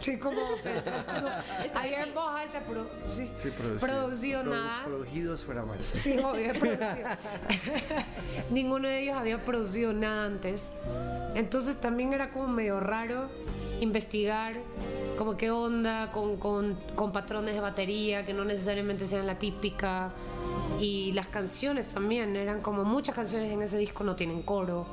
Sí, 0.00 0.18
como 0.18 0.40
pensando. 0.62 1.30
Había 1.74 2.02
en 2.04 2.14
voz 2.14 2.30
alta, 2.30 2.62
pero 2.68 2.86
sí. 3.08 3.30
Sí, 3.36 3.50
producido. 3.50 3.78
Producido 3.86 4.42
Produ- 4.42 4.50
nada. 4.50 4.84
Producidos 4.84 5.42
fuera 5.44 5.64
mal. 5.64 5.82
Sí, 5.82 6.18
obvio, 6.18 6.52
producido. 6.52 7.08
Ninguno 8.50 8.88
de 8.88 9.00
ellos 9.02 9.16
había 9.16 9.44
producido 9.44 9.92
nada 9.92 10.26
antes. 10.26 10.72
Entonces 11.34 11.80
también 11.80 12.12
era 12.12 12.30
como 12.30 12.48
medio 12.48 12.80
raro 12.80 13.28
investigar 13.80 14.54
como 15.18 15.36
qué 15.36 15.50
onda 15.50 16.10
con, 16.12 16.36
con, 16.38 16.74
con 16.94 17.12
patrones 17.12 17.54
de 17.54 17.60
batería 17.60 18.24
que 18.26 18.32
no 18.34 18.44
necesariamente 18.44 19.06
sean 19.06 19.26
la 19.26 19.38
típica. 19.38 20.12
Y 20.80 21.12
las 21.12 21.26
canciones 21.28 21.88
también 21.88 22.36
eran 22.36 22.60
como 22.60 22.84
muchas 22.84 23.14
canciones 23.14 23.50
en 23.50 23.62
ese 23.62 23.78
disco 23.78 24.04
no 24.04 24.14
tienen 24.14 24.42
coro. 24.42 24.86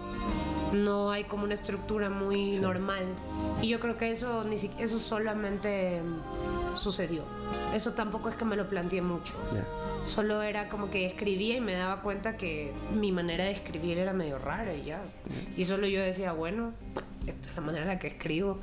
No 0.73 1.11
hay 1.11 1.25
como 1.25 1.43
una 1.43 1.53
estructura 1.53 2.09
muy 2.09 2.59
normal. 2.59 3.05
Y 3.61 3.69
yo 3.69 3.79
creo 3.79 3.97
que 3.97 4.09
eso, 4.09 4.43
ni 4.43 4.55
eso 4.55 4.99
solamente 4.99 6.01
mm, 6.01 6.75
sucedió. 6.75 7.23
Eso 7.73 7.93
tampoco 7.93 8.29
es 8.29 8.35
que 8.35 8.45
me 8.45 8.55
lo 8.55 8.67
planteé 8.67 9.01
mucho. 9.01 9.33
Solo 10.05 10.41
era 10.41 10.67
como 10.67 10.89
que 10.89 11.05
escribía 11.05 11.55
y 11.55 11.61
me 11.61 11.73
daba 11.73 12.01
cuenta 12.01 12.35
que 12.35 12.73
mi 12.93 13.11
manera 13.11 13.45
de 13.45 13.51
escribir 13.51 13.97
era 13.97 14.13
medio 14.13 14.37
rara 14.37 14.73
y 14.73 14.85
ya. 14.85 15.01
Y 15.55 15.65
solo 15.65 15.87
yo 15.87 16.01
decía, 16.01 16.33
bueno, 16.33 16.73
esta 17.25 17.49
es 17.49 17.55
la 17.55 17.61
manera 17.61 17.83
en 17.83 17.89
la 17.89 17.99
que 17.99 18.07
escribo. 18.07 18.59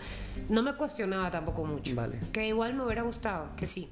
No 0.49 0.63
me 0.63 0.75
cuestionaba 0.75 1.31
tampoco 1.31 1.65
mucho. 1.65 1.95
Vale. 1.95 2.19
Que 2.33 2.47
igual 2.49 2.75
me 2.75 2.85
hubiera 2.85 3.03
gustado, 3.03 3.49
que 3.57 3.67
sí. 3.67 3.89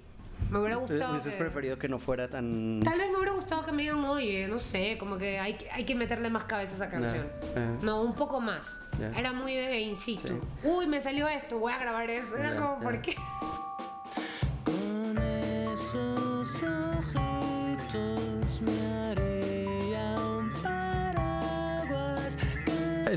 Me 0.50 0.58
hubiera 0.58 0.76
gustado. 0.76 1.10
Hubieses 1.12 1.34
que- 1.34 1.38
preferido 1.40 1.78
que 1.78 1.88
no 1.88 1.98
fuera 1.98 2.28
tan... 2.28 2.80
Tal 2.82 2.98
vez 2.98 3.10
me 3.10 3.16
hubiera 3.16 3.32
gustado 3.32 3.66
que 3.66 3.72
me 3.72 3.82
digan, 3.82 4.02
oye, 4.04 4.48
no 4.48 4.58
sé, 4.58 4.96
como 4.98 5.18
que 5.18 5.38
hay, 5.38 5.58
hay 5.72 5.84
que 5.84 5.94
meterle 5.94 6.30
más 6.30 6.44
cabeza 6.44 6.72
a 6.72 6.76
esa 6.76 6.90
canción. 6.90 7.26
eh. 7.54 7.76
No, 7.82 8.02
un 8.02 8.14
poco 8.14 8.40
más. 8.40 8.80
Ya. 8.98 9.10
Era 9.18 9.32
muy 9.32 9.54
de 9.54 9.80
in 9.80 9.94
situ. 9.96 10.28
Sí. 10.28 10.34
Uy, 10.66 10.86
me 10.86 11.00
salió 11.00 11.28
esto, 11.28 11.58
voy 11.58 11.72
a 11.72 11.78
grabar 11.78 12.08
eso. 12.10 12.36
Era 12.36 12.56
como. 12.56 12.80
¿por 12.80 13.00
qué? 13.02 13.14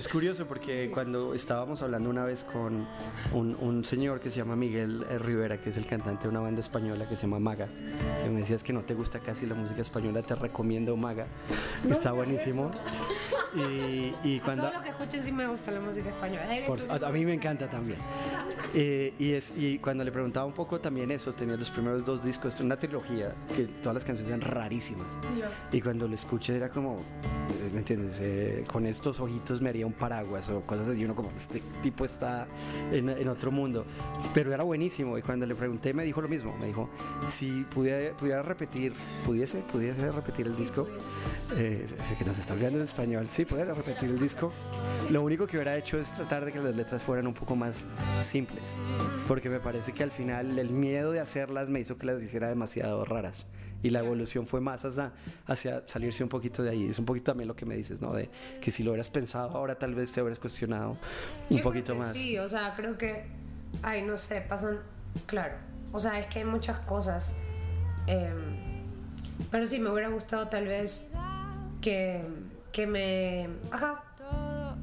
Es 0.01 0.07
curioso 0.07 0.47
porque 0.47 0.89
cuando 0.91 1.35
estábamos 1.35 1.83
hablando 1.83 2.09
una 2.09 2.25
vez 2.25 2.43
con 2.43 2.87
un, 3.33 3.55
un 3.61 3.85
señor 3.85 4.19
que 4.19 4.31
se 4.31 4.37
llama 4.37 4.55
Miguel 4.55 5.05
eh, 5.07 5.19
Rivera, 5.19 5.61
que 5.61 5.69
es 5.69 5.77
el 5.77 5.85
cantante 5.85 6.23
de 6.23 6.29
una 6.29 6.39
banda 6.39 6.59
española 6.59 7.07
que 7.07 7.15
se 7.15 7.27
llama 7.27 7.37
Maga, 7.37 7.69
que 8.23 8.31
me 8.31 8.39
decías 8.39 8.63
que 8.63 8.73
no 8.73 8.81
te 8.81 8.95
gusta 8.95 9.19
casi 9.19 9.45
la 9.45 9.53
música 9.53 9.79
española, 9.79 10.23
te 10.23 10.33
recomiendo 10.33 10.97
Maga, 10.97 11.27
está 11.87 12.13
buenísimo. 12.13 12.71
Y, 13.53 14.13
y 14.23 14.39
cuando... 14.39 14.63
Todo 14.63 14.73
lo 14.77 14.81
que 14.83 14.89
escuchen 14.89 15.23
sí 15.23 15.31
me 15.31 15.47
gusta 15.47 15.71
la 15.71 15.79
música 15.79 16.09
española. 16.09 16.45
Por- 16.67 16.79
a, 17.03 17.07
a 17.07 17.11
mí 17.11 17.25
me 17.25 17.33
encanta 17.33 17.69
también. 17.69 17.99
Eh, 18.73 19.13
y, 19.19 19.31
es, 19.31 19.51
y 19.57 19.79
cuando 19.79 20.03
le 20.03 20.11
preguntaba 20.11 20.45
un 20.45 20.53
poco 20.53 20.79
también 20.79 21.11
eso, 21.11 21.33
tenía 21.33 21.57
los 21.57 21.69
primeros 21.71 22.05
dos 22.05 22.23
discos, 22.23 22.59
una 22.61 22.77
trilogía, 22.77 23.27
que 23.55 23.63
todas 23.65 23.93
las 23.95 24.05
canciones 24.05 24.29
eran 24.33 24.41
rarísimas. 24.41 25.07
Y 25.71 25.81
cuando 25.81 26.07
lo 26.07 26.15
escuché 26.15 26.55
era 26.55 26.69
como, 26.69 26.95
eh, 26.97 27.69
¿me 27.73 27.79
entiendes? 27.79 28.19
Eh, 28.21 28.63
con 28.71 28.85
estos 28.85 29.19
ojitos 29.19 29.61
me 29.61 29.69
haría 29.69 29.85
un 29.85 29.93
paraguas 29.93 30.49
o 30.49 30.61
cosas 30.61 30.87
así, 30.87 31.03
uno 31.03 31.15
como, 31.15 31.31
este 31.35 31.61
tipo 31.83 32.05
está 32.05 32.47
en, 32.91 33.09
en 33.09 33.27
otro 33.27 33.51
mundo. 33.51 33.85
Pero 34.33 34.53
era 34.53 34.63
buenísimo 34.63 35.17
y 35.17 35.21
cuando 35.21 35.45
le 35.45 35.55
pregunté 35.55 35.93
me 35.93 36.03
dijo 36.05 36.21
lo 36.21 36.29
mismo, 36.29 36.55
me 36.57 36.67
dijo, 36.67 36.89
si 37.27 37.63
pudiera, 37.63 38.15
pudiera 38.15 38.41
repetir, 38.41 38.93
pudiese, 39.25 39.57
pudiese 39.59 40.09
repetir 40.11 40.47
el 40.47 40.55
disco, 40.55 40.87
eh, 41.57 41.85
sé 42.07 42.15
que 42.15 42.23
nos 42.23 42.37
está 42.37 42.53
hablando 42.53 42.77
en 42.77 42.83
español, 42.85 43.27
sí, 43.29 43.40
pudiera 43.45 43.73
repetir 43.73 44.09
el 44.09 44.19
disco, 44.19 44.51
lo 45.09 45.21
único 45.21 45.47
que 45.47 45.57
hubiera 45.57 45.75
hecho 45.77 45.97
es 45.97 46.11
tratar 46.11 46.45
de 46.45 46.51
que 46.51 46.59
las 46.59 46.75
letras 46.75 47.03
fueran 47.03 47.27
un 47.27 47.33
poco 47.33 47.55
más 47.55 47.85
simples, 48.29 48.73
porque 49.27 49.49
me 49.49 49.59
parece 49.59 49.93
que 49.93 50.03
al 50.03 50.11
final 50.11 50.57
el 50.57 50.69
miedo 50.69 51.11
de 51.11 51.19
hacerlas 51.19 51.69
me 51.69 51.79
hizo 51.79 51.97
que 51.97 52.05
las 52.05 52.21
hiciera 52.21 52.47
demasiado 52.47 53.05
raras. 53.05 53.47
Y 53.83 53.89
la 53.89 53.99
evolución 53.99 54.45
fue 54.45 54.61
más 54.61 54.85
hacia, 54.85 55.11
hacia 55.47 55.81
salirse 55.87 56.23
un 56.23 56.29
poquito 56.29 56.61
de 56.61 56.69
ahí. 56.69 56.85
Es 56.85 56.99
un 56.99 57.05
poquito 57.05 57.31
también 57.31 57.47
lo 57.47 57.55
que 57.55 57.65
me 57.65 57.75
dices, 57.75 57.99
¿no? 57.99 58.13
De 58.13 58.29
que 58.61 58.69
si 58.69 58.83
lo 58.83 58.91
hubieras 58.91 59.09
pensado 59.09 59.49
ahora, 59.57 59.79
tal 59.79 59.95
vez 59.95 60.11
te 60.11 60.21
hubieras 60.21 60.37
cuestionado 60.37 60.91
un 60.91 60.97
Yo 61.49 61.55
creo 61.55 61.63
poquito 61.63 61.93
que 61.93 61.99
más. 61.99 62.13
Sí, 62.13 62.37
o 62.37 62.47
sea, 62.47 62.75
creo 62.75 62.95
que. 62.95 63.25
Ay, 63.81 64.03
no 64.03 64.17
sé, 64.17 64.41
pasan. 64.41 64.81
Claro. 65.25 65.55
O 65.91 65.99
sea, 65.99 66.19
es 66.19 66.27
que 66.27 66.39
hay 66.39 66.45
muchas 66.45 66.77
cosas. 66.85 67.33
em, 68.05 68.71
pero 69.49 69.65
sí, 69.65 69.79
me 69.79 69.89
hubiera 69.89 70.09
gustado 70.09 70.47
tal 70.47 70.67
vez 70.67 71.07
que, 71.81 72.21
que 72.71 72.87
me. 72.87 73.49
Ajá. 73.71 74.03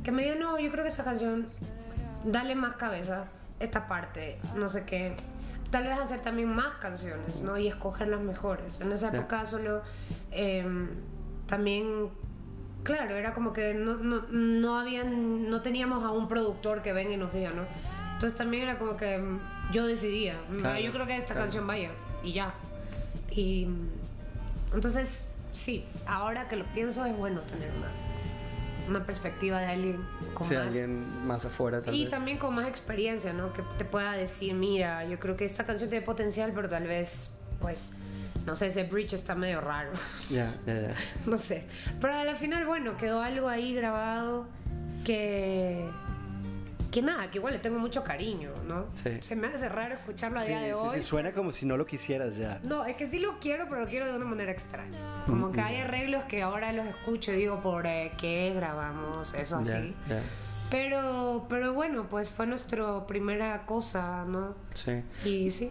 Que 0.02 0.12
me 0.12 0.22
digan, 0.22 0.40
no, 0.40 0.58
yo 0.58 0.70
creo 0.70 0.84
que 0.84 0.88
esa 0.88 1.04
canción. 1.04 1.46
Dale 2.24 2.54
más 2.54 2.74
cabeza. 2.76 3.26
Esta 3.60 3.88
parte, 3.88 4.38
no 4.54 4.68
sé 4.68 4.84
qué. 4.84 5.16
Tal 5.70 5.84
vez 5.84 5.98
hacer 5.98 6.20
también 6.20 6.48
más 6.48 6.74
canciones, 6.74 7.42
¿no? 7.42 7.58
Y 7.58 7.66
escoger 7.68 8.08
las 8.08 8.20
mejores. 8.20 8.80
En 8.80 8.92
esa 8.92 9.08
época 9.08 9.44
solo. 9.46 9.82
em, 10.30 10.88
también 11.46 12.10
claro, 12.82 13.16
era 13.16 13.32
como 13.34 13.52
que 13.52 13.74
no, 13.74 13.96
no, 13.96 14.22
no 14.30 14.78
habían, 14.78 15.50
no 15.50 15.60
teníamos 15.62 16.04
a 16.04 16.10
un 16.10 16.28
productor 16.28 16.82
que 16.82 16.92
venga 16.92 17.12
y 17.12 17.16
nos 17.16 17.32
diga, 17.32 17.50
¿no? 17.50 17.62
Entonces 18.14 18.36
también 18.36 18.64
era 18.64 18.78
como 18.78 18.96
que 18.96 19.18
mm, 19.18 19.40
yo 19.72 19.86
decidía, 19.86 20.40
mm, 20.50 20.56
Claro, 20.56 20.80
yo 20.80 20.92
creo 20.92 21.06
que 21.06 21.16
esta 21.16 21.34
claro. 21.34 21.46
canción 21.46 21.66
vaya 21.66 21.90
y 22.22 22.32
ya. 22.32 22.54
Y 23.30 23.66
mm, 23.66 23.88
entonces, 24.74 25.27
sí, 25.58 25.84
ahora 26.06 26.48
que 26.48 26.56
lo 26.56 26.64
pienso 26.66 27.04
es 27.04 27.16
bueno 27.16 27.40
tener 27.42 27.70
una, 27.76 27.88
una 28.88 29.04
perspectiva 29.06 29.58
de 29.60 29.66
alguien 29.66 30.04
con 30.34 30.46
más... 30.48 30.56
alguien 30.56 31.26
más 31.26 31.44
afuera 31.44 31.82
tal 31.82 31.94
Y 31.94 32.04
vez. 32.04 32.10
también 32.10 32.38
con 32.38 32.54
más 32.54 32.66
experiencia, 32.68 33.32
¿no? 33.32 33.52
Que 33.52 33.62
te 33.76 33.84
pueda 33.84 34.12
decir, 34.12 34.54
mira, 34.54 35.04
yo 35.04 35.18
creo 35.18 35.36
que 35.36 35.44
esta 35.44 35.64
canción 35.64 35.90
tiene 35.90 36.04
potencial, 36.04 36.52
pero 36.54 36.68
tal 36.68 36.86
vez, 36.86 37.30
pues, 37.60 37.92
no 38.46 38.54
sé, 38.54 38.66
ese 38.68 38.84
bridge 38.84 39.12
está 39.12 39.34
medio 39.34 39.60
raro. 39.60 39.90
Ya, 40.30 40.50
ya, 40.66 40.80
ya. 40.80 40.94
no 41.26 41.36
sé. 41.36 41.66
Pero 42.00 42.14
a 42.14 42.24
la 42.24 42.34
final, 42.34 42.64
bueno, 42.66 42.96
quedó 42.96 43.20
algo 43.20 43.48
ahí 43.48 43.74
grabado 43.74 44.46
que. 45.04 45.86
Que 46.90 47.02
nada, 47.02 47.30
que 47.30 47.36
igual 47.36 47.52
le 47.52 47.58
tengo 47.60 47.78
mucho 47.78 48.02
cariño, 48.02 48.50
¿no? 48.66 48.86
Sí. 48.94 49.18
Se 49.20 49.36
me 49.36 49.48
hace 49.48 49.68
raro 49.68 49.94
escucharlo 49.96 50.40
a 50.40 50.42
Sí, 50.42 50.50
día 50.50 50.60
de 50.60 50.68
sí, 50.68 50.72
hoy. 50.74 50.90
sí, 50.94 51.02
suena 51.02 51.32
como 51.32 51.52
si 51.52 51.66
no 51.66 51.76
lo 51.76 51.84
quisieras 51.84 52.36
ya. 52.36 52.60
No, 52.62 52.86
es 52.86 52.96
que 52.96 53.04
sí 53.06 53.18
lo 53.18 53.38
quiero, 53.40 53.66
pero 53.68 53.82
lo 53.82 53.86
quiero 53.86 54.06
de 54.06 54.16
una 54.16 54.24
manera 54.24 54.50
extraña. 54.50 54.96
Como 55.26 55.48
Mm, 55.48 55.52
que 55.52 55.60
hay 55.60 55.76
arreglos 55.76 56.24
que 56.24 56.40
ahora 56.40 56.72
los 56.72 56.86
escucho 56.86 57.32
y 57.32 57.36
digo, 57.36 57.60
¿por 57.60 57.86
eh, 57.86 58.12
qué 58.18 58.52
grabamos 58.56 59.34
eso 59.34 59.56
así? 59.56 59.94
Pero, 60.70 61.46
pero 61.50 61.74
bueno, 61.74 62.06
pues 62.08 62.30
fue 62.30 62.46
nuestra 62.46 63.06
primera 63.06 63.66
cosa, 63.66 64.24
¿no? 64.24 64.54
Sí. 64.74 65.02
Y 65.26 65.50
sí. 65.50 65.70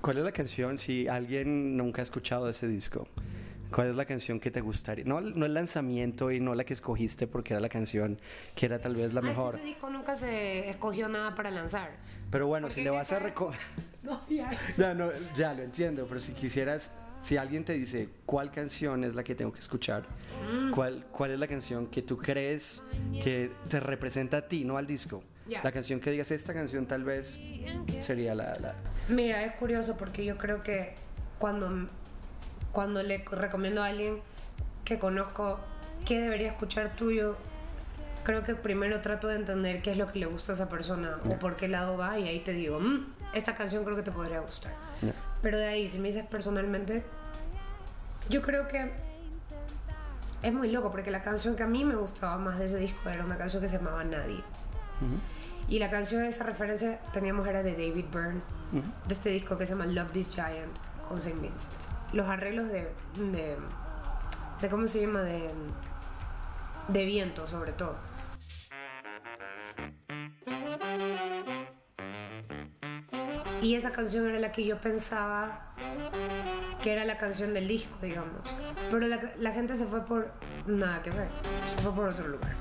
¿Cuál 0.00 0.18
es 0.18 0.24
la 0.24 0.32
canción, 0.32 0.76
si 0.78 1.08
alguien 1.08 1.76
nunca 1.76 2.02
ha 2.02 2.04
escuchado 2.04 2.48
ese 2.48 2.68
disco? 2.68 3.08
¿Cuál 3.74 3.88
es 3.88 3.96
la 3.96 4.04
canción 4.04 4.38
que 4.38 4.50
te 4.50 4.60
gustaría? 4.60 5.04
No, 5.04 5.20
no 5.20 5.46
el 5.46 5.54
lanzamiento 5.54 6.30
y 6.30 6.38
no 6.38 6.54
la 6.54 6.64
que 6.64 6.72
escogiste 6.74 7.26
porque 7.26 7.54
era 7.54 7.60
la 7.60 7.68
canción 7.68 8.18
que 8.54 8.66
era 8.66 8.78
tal 8.78 8.94
vez 8.94 9.12
la 9.12 9.20
Ah, 9.20 9.24
es 9.24 9.28
que 9.30 9.36
mejor. 9.36 9.54
ese 9.56 9.64
disco 9.64 9.90
nunca 9.90 10.14
se 10.14 10.68
escogió 10.70 11.08
nada 11.08 11.34
para 11.34 11.50
lanzar. 11.50 11.90
Pero 12.30 12.46
bueno, 12.46 12.70
si 12.70 12.82
le 12.82 12.90
vas 12.90 13.10
a 13.12 13.18
recoger... 13.18 13.58
No, 14.04 14.20
ya. 14.28 14.50
Ya, 14.76 14.92
no, 14.94 15.08
ya 15.34 15.54
lo 15.54 15.62
entiendo, 15.62 16.06
pero 16.06 16.20
si 16.20 16.32
quisieras, 16.34 16.92
si 17.22 17.36
alguien 17.38 17.64
te 17.64 17.72
dice 17.72 18.08
cuál 18.26 18.50
canción 18.52 19.02
es 19.02 19.14
la 19.14 19.24
que 19.24 19.34
tengo 19.34 19.52
que 19.52 19.60
escuchar, 19.60 20.04
Mm. 20.52 20.72
¿cuál, 20.72 21.06
cuál 21.10 21.30
es 21.30 21.38
la 21.38 21.46
canción 21.48 21.86
que 21.86 22.02
tú 22.02 22.18
crees 22.18 22.82
que 23.22 23.50
te 23.70 23.80
representa 23.80 24.36
a 24.38 24.42
ti, 24.48 24.64
no 24.64 24.76
al 24.76 24.86
disco? 24.86 25.22
Ya. 25.48 25.62
La 25.64 25.72
canción 25.72 26.00
que 26.00 26.10
digas, 26.10 26.30
esta 26.32 26.52
canción 26.52 26.86
tal 26.86 27.02
vez 27.04 27.40
sería 28.00 28.34
la... 28.34 28.52
la- 28.60 28.74
Mira, 29.08 29.42
es 29.44 29.54
curioso 29.54 29.96
porque 29.96 30.24
yo 30.24 30.36
creo 30.36 30.62
que 30.62 30.94
cuando, 31.38 31.88
cuando 32.74 33.02
le 33.02 33.24
recomiendo 33.30 33.82
a 33.82 33.86
alguien 33.86 34.20
que 34.84 34.98
conozco 34.98 35.58
qué 36.04 36.20
debería 36.20 36.48
escuchar 36.48 36.94
tuyo, 36.96 37.36
creo 38.24 38.44
que 38.44 38.54
primero 38.54 39.00
trato 39.00 39.28
de 39.28 39.36
entender 39.36 39.80
qué 39.80 39.92
es 39.92 39.96
lo 39.96 40.12
que 40.12 40.18
le 40.18 40.26
gusta 40.26 40.52
a 40.52 40.54
esa 40.56 40.68
persona 40.68 41.18
o 41.24 41.38
por 41.38 41.56
qué 41.56 41.68
lado 41.68 41.96
va 41.96 42.18
y 42.18 42.28
ahí 42.28 42.40
te 42.40 42.52
digo, 42.52 42.80
"Mm, 42.80 43.06
esta 43.32 43.54
canción 43.54 43.84
creo 43.84 43.96
que 43.96 44.02
te 44.02 44.12
podría 44.12 44.40
gustar. 44.40 44.72
Ya. 45.00 45.12
Pero 45.40 45.56
de 45.58 45.66
ahí, 45.66 45.88
si 45.88 45.98
me 45.98 46.08
dices 46.08 46.26
personalmente, 46.26 47.02
yo 48.28 48.42
creo 48.42 48.68
que 48.68 48.92
es 50.42 50.52
muy 50.52 50.70
loco 50.70 50.90
porque 50.90 51.10
la 51.10 51.22
canción 51.22 51.56
que 51.56 51.62
a 51.62 51.66
mí 51.66 51.84
me 51.84 51.94
gustaba 51.96 52.36
más 52.38 52.58
de 52.58 52.66
ese 52.66 52.78
disco 52.78 53.08
era 53.08 53.24
una 53.24 53.38
canción 53.38 53.62
que 53.62 53.68
se 53.68 53.78
llamaba 53.78 54.04
Nadie. 54.04 54.42
Y 55.68 55.78
la 55.78 55.90
canción 55.90 56.22
de 56.22 56.28
esa 56.28 56.44
referencia 56.44 56.98
teníamos 57.12 57.46
era 57.46 57.62
de 57.62 57.72
David 57.72 58.06
Byrne, 58.12 58.40
de 59.06 59.14
este 59.14 59.30
disco 59.30 59.56
que 59.56 59.64
se 59.64 59.72
llama 59.72 59.86
Love 59.86 60.12
This 60.12 60.28
Giant 60.34 60.76
con 61.08 61.20
Saint 61.20 61.40
Vincent. 61.40 61.93
Los 62.14 62.28
arreglos 62.28 62.68
de, 62.68 62.88
de, 63.32 63.56
¿cómo 64.70 64.86
se 64.86 65.00
llama? 65.00 65.22
De, 65.22 65.50
de 66.86 67.04
viento 67.06 67.44
sobre 67.44 67.72
todo. 67.72 67.96
Y 73.60 73.74
esa 73.74 73.90
canción 73.90 74.28
era 74.28 74.38
la 74.38 74.52
que 74.52 74.64
yo 74.64 74.80
pensaba 74.80 75.74
que 76.80 76.92
era 76.92 77.04
la 77.04 77.18
canción 77.18 77.52
del 77.52 77.66
disco, 77.66 77.96
digamos. 78.00 78.42
Pero 78.90 79.08
la, 79.08 79.20
la 79.36 79.50
gente 79.50 79.74
se 79.74 79.84
fue 79.84 80.04
por 80.04 80.30
nada 80.66 81.02
que 81.02 81.10
ver, 81.10 81.28
se 81.74 81.82
fue 81.82 81.92
por 81.92 82.08
otro 82.10 82.28
lugar. 82.28 82.54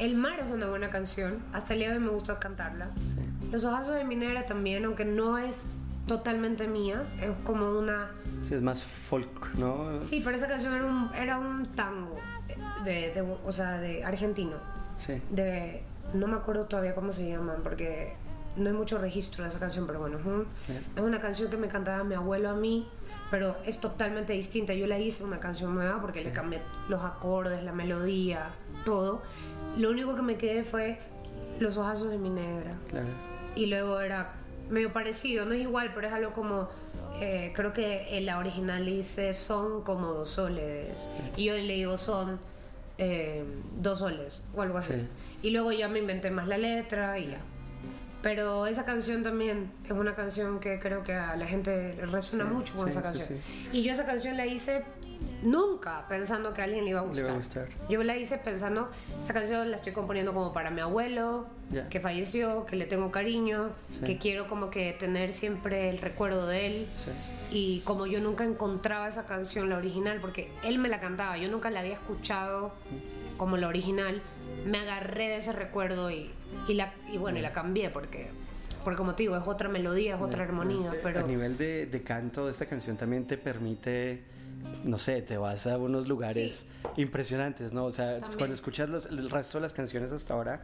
El 0.00 0.14
mar 0.16 0.32
es 0.40 0.50
una 0.50 0.66
buena 0.66 0.88
canción. 0.88 1.40
Hasta 1.52 1.74
el 1.74 1.80
día 1.80 1.90
de 1.90 1.96
hoy 1.98 2.02
me 2.04 2.08
gusta 2.10 2.38
cantarla. 2.38 2.88
Los 3.52 3.64
ojazos 3.64 3.94
de 3.96 4.04
minera 4.04 4.46
también, 4.46 4.84
aunque 4.86 5.04
no 5.04 5.36
es 5.36 5.66
totalmente 6.06 6.66
mía, 6.66 7.02
es 7.20 7.30
como 7.44 7.68
una... 7.78 8.10
Sí, 8.42 8.54
es 8.54 8.62
más 8.62 8.82
folk, 8.82 9.54
¿no? 9.56 10.00
Sí, 10.00 10.22
pero 10.24 10.36
esa 10.36 10.48
canción 10.48 10.72
era 10.72 10.86
un, 10.86 11.10
era 11.14 11.38
un 11.38 11.66
tango, 11.66 12.16
de, 12.84 13.12
de- 13.12 13.20
o 13.44 13.52
sea, 13.52 13.76
de 13.78 14.02
argentino. 14.02 14.56
Sí. 14.96 15.20
De, 15.30 15.82
no 16.14 16.26
me 16.28 16.36
acuerdo 16.36 16.64
todavía 16.64 16.94
cómo 16.94 17.12
se 17.12 17.28
llaman, 17.28 17.56
porque 17.62 18.14
no 18.56 18.70
hay 18.70 18.74
mucho 18.74 18.96
registro 18.98 19.44
de 19.44 19.50
esa 19.50 19.58
canción, 19.58 19.86
pero 19.86 20.00
bueno, 20.00 20.18
es, 20.18 20.24
un- 20.24 20.46
es 20.96 21.02
una 21.02 21.20
canción 21.20 21.50
que 21.50 21.58
me 21.58 21.68
cantaba 21.68 22.02
mi 22.04 22.14
abuelo 22.14 22.48
a 22.48 22.54
mí, 22.54 22.88
pero 23.30 23.56
es 23.66 23.78
totalmente 23.78 24.32
distinta. 24.32 24.72
Yo 24.74 24.86
la 24.86 24.98
hice 24.98 25.22
una 25.22 25.38
canción 25.38 25.74
nueva 25.74 26.00
porque 26.00 26.24
le 26.24 26.32
cambié 26.32 26.62
los 26.88 27.04
acordes, 27.04 27.62
la 27.62 27.72
melodía, 27.72 28.48
todo. 28.84 29.22
Lo 29.76 29.90
único 29.90 30.14
que 30.14 30.22
me 30.22 30.36
quedé 30.36 30.64
fue 30.64 30.98
los 31.58 31.76
ojazos 31.76 32.10
de 32.10 32.18
mi 32.18 32.30
negra. 32.30 32.74
Claro. 32.88 33.08
Y 33.54 33.66
luego 33.66 34.00
era 34.00 34.32
medio 34.70 34.92
parecido, 34.92 35.44
no 35.44 35.52
es 35.54 35.60
igual, 35.60 35.92
pero 35.94 36.06
es 36.08 36.12
algo 36.12 36.32
como. 36.32 36.68
eh, 37.20 37.52
creo 37.54 37.72
que 37.72 38.16
en 38.16 38.24
la 38.26 38.38
original 38.38 38.84
dice 38.86 39.32
son 39.34 39.82
como 39.82 40.08
dos 40.12 40.30
soles. 40.30 41.08
Y 41.36 41.44
yo 41.44 41.54
le 41.54 41.74
digo 41.74 41.96
son 41.96 42.38
eh, 42.98 43.44
dos 43.80 43.98
soles 43.98 44.44
o 44.54 44.62
algo 44.62 44.78
así. 44.78 44.94
Sí. 44.94 45.06
Y 45.42 45.50
luego 45.50 45.72
ya 45.72 45.88
me 45.88 45.98
inventé 45.98 46.30
más 46.30 46.46
la 46.48 46.58
letra 46.58 47.18
y 47.18 47.28
ya. 47.28 47.38
Pero 48.22 48.66
esa 48.66 48.84
canción 48.84 49.22
también 49.22 49.72
es 49.84 49.92
una 49.92 50.14
canción 50.14 50.60
que 50.60 50.78
creo 50.78 51.02
que 51.02 51.14
a 51.14 51.36
la 51.36 51.46
gente 51.46 51.94
resuena 52.02 52.44
Sí, 52.46 52.50
mucho 52.54 52.74
con 52.74 52.84
sí, 52.84 52.90
esa 52.90 53.02
canción. 53.02 53.38
Y 53.72 53.82
yo 53.82 53.92
esa 53.92 54.04
canción 54.04 54.36
la 54.36 54.46
hice 54.46 54.84
nunca 55.42 56.06
pensando 56.08 56.52
que 56.54 56.60
a 56.60 56.64
alguien 56.64 56.84
le 56.84 56.90
iba 56.90 57.00
a 57.00 57.02
Le 57.02 57.08
gustar. 57.08 57.24
iba 57.26 57.32
a 57.34 57.36
gustar. 57.36 57.68
Yo 57.88 58.02
la 58.02 58.16
hice 58.16 58.38
pensando, 58.38 58.90
esta 59.18 59.32
canción 59.32 59.70
la 59.70 59.76
estoy 59.76 59.92
componiendo 59.92 60.32
como 60.32 60.52
para 60.52 60.70
mi 60.70 60.80
abuelo, 60.80 61.46
Ya. 61.72 61.88
que 61.88 62.00
falleció, 62.00 62.66
que 62.66 62.76
le 62.76 62.86
tengo 62.86 63.10
cariño, 63.10 63.70
Sí. 63.88 64.00
que 64.04 64.18
quiero 64.18 64.46
como 64.48 64.70
que 64.70 64.92
tener 64.92 65.32
siempre 65.32 65.88
el 65.90 65.98
recuerdo 65.98 66.46
de 66.46 66.66
él. 66.66 66.88
Sí. 66.96 67.10
Y 67.52 67.80
como 67.80 68.06
yo 68.06 68.20
nunca 68.20 68.44
encontraba 68.44 69.08
esa 69.08 69.26
canción, 69.26 69.68
la 69.70 69.76
original, 69.76 70.18
porque 70.20 70.52
él 70.64 70.78
me 70.78 70.88
la 70.88 71.00
cantaba, 71.00 71.36
yo 71.36 71.48
nunca 71.48 71.70
la 71.70 71.80
había 71.80 71.94
escuchado 71.94 72.72
como 73.36 73.56
la 73.56 73.68
original, 73.68 74.20
me 74.66 74.78
agarré 74.78 75.28
de 75.28 75.36
ese 75.36 75.52
recuerdo 75.52 76.10
y, 76.10 76.30
y, 76.68 76.74
la, 76.74 76.92
y 77.10 77.16
bueno, 77.18 77.38
y 77.38 77.42
la 77.42 77.52
cambié 77.52 77.88
porque, 77.90 78.28
porque 78.84 78.98
como 78.98 79.14
te 79.14 79.22
digo, 79.22 79.36
es 79.36 79.48
otra 79.48 79.68
melodía, 79.68 80.16
es 80.16 80.20
otra 80.22 80.44
armonía, 80.44 80.90
pero... 81.02 81.20
A 81.20 81.22
nivel 81.22 81.56
de, 81.56 81.86
de 81.86 82.02
canto, 82.02 82.48
esta 82.48 82.66
canción 82.66 82.96
también 82.96 83.26
te 83.26 83.38
permite, 83.38 84.22
no 84.84 84.98
sé, 84.98 85.22
te 85.22 85.36
vas 85.36 85.66
a 85.66 85.76
unos 85.78 86.08
lugares 86.08 86.66
impresionantes, 86.96 87.72
¿no? 87.72 87.84
O 87.84 87.90
sea, 87.90 88.18
También. 88.18 88.38
cuando 88.38 88.54
escuchas 88.54 88.88
los- 88.90 89.06
el 89.06 89.28
resto 89.30 89.58
de 89.58 89.62
las 89.62 89.72
canciones 89.72 90.12
hasta 90.12 90.34
ahora, 90.34 90.62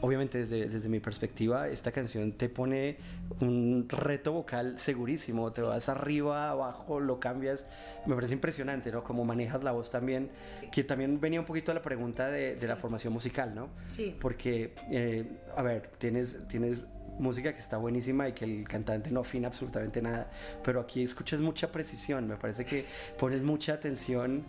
obviamente 0.00 0.38
desde, 0.38 0.68
desde 0.68 0.88
mi 0.88 1.00
perspectiva, 1.00 1.68
esta 1.68 1.92
canción 1.92 2.32
te 2.32 2.48
pone 2.48 2.96
un 3.40 3.86
reto 3.88 4.32
vocal 4.32 4.78
segurísimo, 4.78 5.52
te 5.52 5.62
vas 5.62 5.88
arriba, 5.88 6.50
abajo, 6.50 7.00
lo 7.00 7.18
cambias, 7.20 7.66
me 8.06 8.14
parece 8.14 8.34
impresionante, 8.34 8.90
¿no? 8.92 9.02
Como 9.04 9.24
manejas 9.24 9.62
la 9.64 9.72
voz 9.72 9.90
también, 9.90 10.30
que 10.72 10.84
también 10.84 11.20
venía 11.20 11.40
un 11.40 11.46
poquito 11.46 11.72
a 11.72 11.74
la 11.74 11.82
pregunta 11.82 12.28
de, 12.28 12.54
de 12.56 12.68
la 12.68 12.76
formación 12.76 13.12
musical, 13.12 13.54
¿no? 13.54 13.68
Sí. 13.88 14.16
Porque, 14.20 14.74
eh, 14.90 15.24
a 15.56 15.62
ver, 15.62 15.90
tienes, 15.98 16.38
tienes 16.48 16.82
música 17.20 17.52
que 17.52 17.58
está 17.58 17.76
buenísima 17.76 18.28
y 18.28 18.32
que 18.32 18.44
el 18.44 18.66
cantante 18.66 19.10
no 19.10 19.20
afina 19.20 19.48
absolutamente 19.48 20.02
nada, 20.02 20.30
pero 20.64 20.80
aquí 20.80 21.02
escuchas 21.02 21.40
mucha 21.40 21.70
precisión, 21.70 22.26
me 22.26 22.36
parece 22.36 22.64
que 22.64 22.84
pones 23.18 23.42
mucha 23.42 23.74
atención 23.74 24.42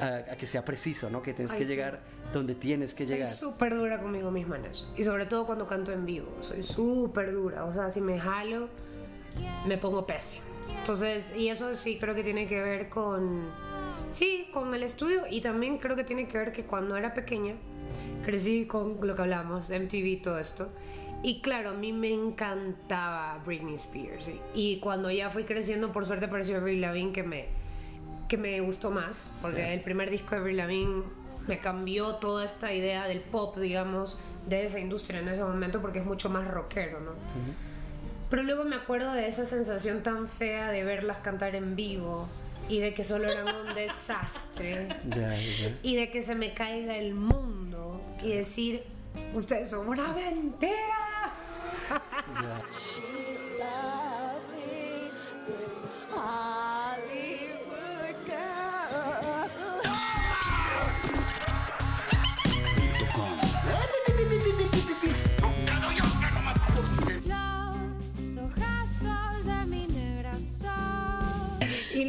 a, 0.00 0.06
a 0.32 0.36
que 0.36 0.46
sea 0.46 0.64
preciso, 0.64 1.10
¿no? 1.10 1.22
Que 1.22 1.32
tienes 1.34 1.52
Ay, 1.52 1.58
que 1.58 1.64
sí. 1.64 1.70
llegar 1.72 2.00
donde 2.32 2.54
tienes 2.54 2.94
que 2.94 3.04
Soy 3.06 3.16
llegar. 3.16 3.32
súper 3.34 3.74
dura 3.74 4.00
conmigo 4.00 4.30
misma 4.30 4.56
en 4.56 4.66
eso. 4.66 4.92
Y 4.96 5.02
sobre 5.04 5.26
todo 5.26 5.46
cuando 5.46 5.66
canto 5.66 5.92
en 5.92 6.06
vivo. 6.06 6.28
Soy 6.40 6.62
súper 6.62 7.32
dura. 7.32 7.64
O 7.64 7.72
sea, 7.72 7.90
si 7.90 8.00
me 8.00 8.20
jalo, 8.20 8.68
me 9.66 9.78
pongo 9.78 10.06
pésimo. 10.06 10.46
Entonces, 10.78 11.32
y 11.36 11.48
eso 11.48 11.74
sí 11.74 11.98
creo 11.98 12.14
que 12.14 12.22
tiene 12.22 12.46
que 12.46 12.60
ver 12.62 12.88
con... 12.88 13.42
Sí, 14.10 14.48
con 14.52 14.74
el 14.74 14.82
estudio. 14.82 15.22
Y 15.28 15.40
también 15.40 15.78
creo 15.78 15.96
que 15.96 16.04
tiene 16.04 16.28
que 16.28 16.38
ver 16.38 16.52
que 16.52 16.64
cuando 16.64 16.96
era 16.96 17.14
pequeña, 17.14 17.54
crecí 18.24 18.64
con 18.66 18.96
lo 19.04 19.16
que 19.16 19.22
hablamos, 19.22 19.70
MTV 19.70 20.22
todo 20.22 20.38
esto. 20.38 20.68
Y 21.22 21.40
claro, 21.40 21.70
a 21.70 21.74
mí 21.74 21.92
me 21.92 22.12
encantaba 22.12 23.38
Britney 23.44 23.74
Spears. 23.74 24.30
Y, 24.54 24.78
cuando 24.80 25.10
ya 25.10 25.28
fui 25.30 25.44
creciendo, 25.44 25.92
por 25.92 26.06
suerte 26.06 26.26
apareció 26.26 26.56
Avril 26.56 26.80
Lavigne 26.80 27.12
que 27.12 27.22
me, 27.22 27.46
que 28.28 28.38
me 28.38 28.60
gustó 28.60 28.90
más. 28.90 29.32
Porque 29.42 29.74
el 29.74 29.80
primer 29.82 30.10
disco 30.10 30.30
de 30.30 30.36
Avril 30.38 30.56
Lavigne 30.56 31.02
me 31.46 31.58
cambió 31.58 32.14
toda 32.16 32.44
esta 32.44 32.72
idea 32.72 33.06
del 33.06 33.20
pop, 33.20 33.56
digamos, 33.58 34.18
de 34.48 34.64
esa 34.64 34.78
industria 34.78 35.20
en 35.20 35.28
ese 35.28 35.42
momento 35.42 35.80
porque 35.82 35.98
es 35.98 36.06
mucho 36.06 36.30
más 36.30 36.46
rockero, 36.48 37.00
¿no? 37.00 37.12
Pero 38.30 38.42
luego 38.42 38.64
me 38.64 38.76
acuerdo 38.76 39.12
de 39.12 39.26
esa 39.26 39.44
sensación 39.44 40.02
tan 40.02 40.28
fea 40.28 40.70
de 40.70 40.84
verlas 40.84 41.18
cantar 41.18 41.54
en 41.56 41.76
vivo 41.76 42.28
y 42.68 42.78
de 42.78 42.94
que 42.94 43.02
solo 43.02 43.28
eran 43.30 43.54
un 43.54 43.74
desastre 43.74 44.86
Ya, 45.08 45.34
ya. 45.36 45.76
y 45.82 45.96
de 45.96 46.10
que 46.10 46.22
se 46.22 46.34
me 46.36 46.54
caiga 46.54 46.96
el 46.96 47.14
mundo 47.14 48.00
y 48.22 48.30
decir, 48.30 48.84
ustedes 49.34 49.70
son 49.70 49.88
una 49.88 50.12
mentira. 50.12 50.70
punto 56.20 56.69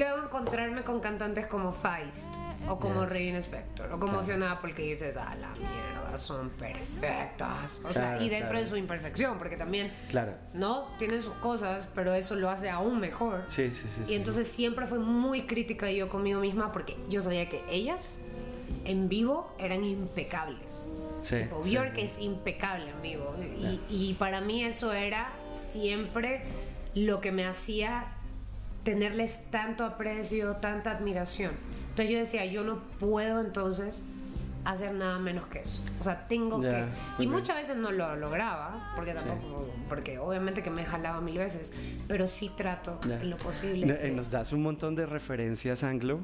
luego 0.01 0.23
encontrarme 0.23 0.83
con 0.83 0.99
cantantes 0.99 1.45
como 1.47 1.71
Feist 1.71 2.33
o 2.67 2.79
como 2.79 3.05
Regina 3.05 3.37
Spector 3.39 3.91
o 3.93 3.99
como 3.99 4.23
Fiona 4.23 4.51
Apple 4.53 4.73
que 4.73 4.81
dices, 4.83 5.15
a 5.17 5.35
la 5.35 5.49
mierda, 5.49 6.17
son 6.17 6.49
perfectas. 6.51 7.81
O 7.85 7.91
sea, 7.91 8.01
Claro, 8.11 8.23
y 8.23 8.29
dentro 8.29 8.49
claro. 8.49 8.63
de 8.63 8.67
su 8.67 8.77
imperfección, 8.77 9.37
porque 9.37 9.57
también, 9.57 9.91
Claro. 10.09 10.33
¿no? 10.53 10.87
Tienen 10.97 11.21
sus 11.21 11.33
cosas, 11.35 11.87
pero 11.93 12.13
eso 12.13 12.35
lo 12.35 12.49
hace 12.49 12.69
aún 12.69 12.99
mejor. 12.99 13.43
Sí, 13.47 13.71
sí, 13.71 13.87
sí. 13.87 14.01
Y 14.03 14.05
sí. 14.07 14.15
entonces 14.15 14.47
siempre 14.47 14.87
fue 14.87 14.97
muy 14.99 15.43
crítica 15.43 15.89
yo 15.91 16.09
conmigo 16.09 16.39
misma 16.39 16.71
porque 16.71 16.97
yo 17.09 17.21
sabía 17.21 17.47
que 17.47 17.63
ellas 17.69 18.17
en 18.85 19.07
vivo 19.09 19.53
eran 19.59 19.83
impecables. 19.83 20.87
Sí, 21.21 21.37
tipo, 21.37 21.63
sí, 21.63 21.69
Bjork 21.75 21.93
sí. 21.95 22.01
es 22.01 22.19
impecable 22.19 22.89
en 22.89 23.01
vivo. 23.03 23.35
Y, 23.59 23.79
y 23.89 24.13
para 24.15 24.41
mí 24.41 24.63
eso 24.63 24.91
era 24.93 25.29
siempre 25.49 26.41
lo 26.95 27.21
que 27.21 27.31
me 27.31 27.45
hacía 27.45 28.07
tenerles 28.83 29.41
tanto 29.51 29.83
aprecio, 29.83 30.55
tanta 30.57 30.91
admiración. 30.91 31.51
Entonces 31.89 32.09
yo 32.11 32.17
decía, 32.19 32.45
yo 32.45 32.63
no 32.63 32.79
puedo 32.99 33.41
entonces 33.41 34.03
hacer 34.63 34.93
nada 34.93 35.17
menos 35.17 35.47
que 35.47 35.59
eso. 35.59 35.81
O 35.99 36.03
sea, 36.03 36.25
tengo 36.27 36.61
Ya, 36.61 36.69
que... 37.17 37.23
Y 37.23 37.25
ok. 37.25 37.31
muchas 37.33 37.55
veces 37.55 37.77
no 37.77 37.91
lo 37.91 38.15
lograba, 38.15 38.93
porque 38.95 39.13
tampoco... 39.13 39.67
Porque 39.89 40.19
obviamente 40.19 40.61
que 40.61 40.69
me 40.69 40.85
jalaba 40.85 41.19
mil 41.19 41.37
veces, 41.37 41.73
pero 42.07 42.27
sí 42.27 42.51
trato 42.55 42.99
Ya. 43.07 43.19
en 43.19 43.31
lo 43.31 43.37
posible. 43.37 43.87
No, 43.87 43.93
de- 43.93 44.07
eh, 44.09 44.11
Nos 44.11 44.29
das 44.29 44.53
un 44.53 44.61
montón 44.61 44.93
de 44.95 45.05
referencias 45.07 45.83
anglo. 45.83 46.19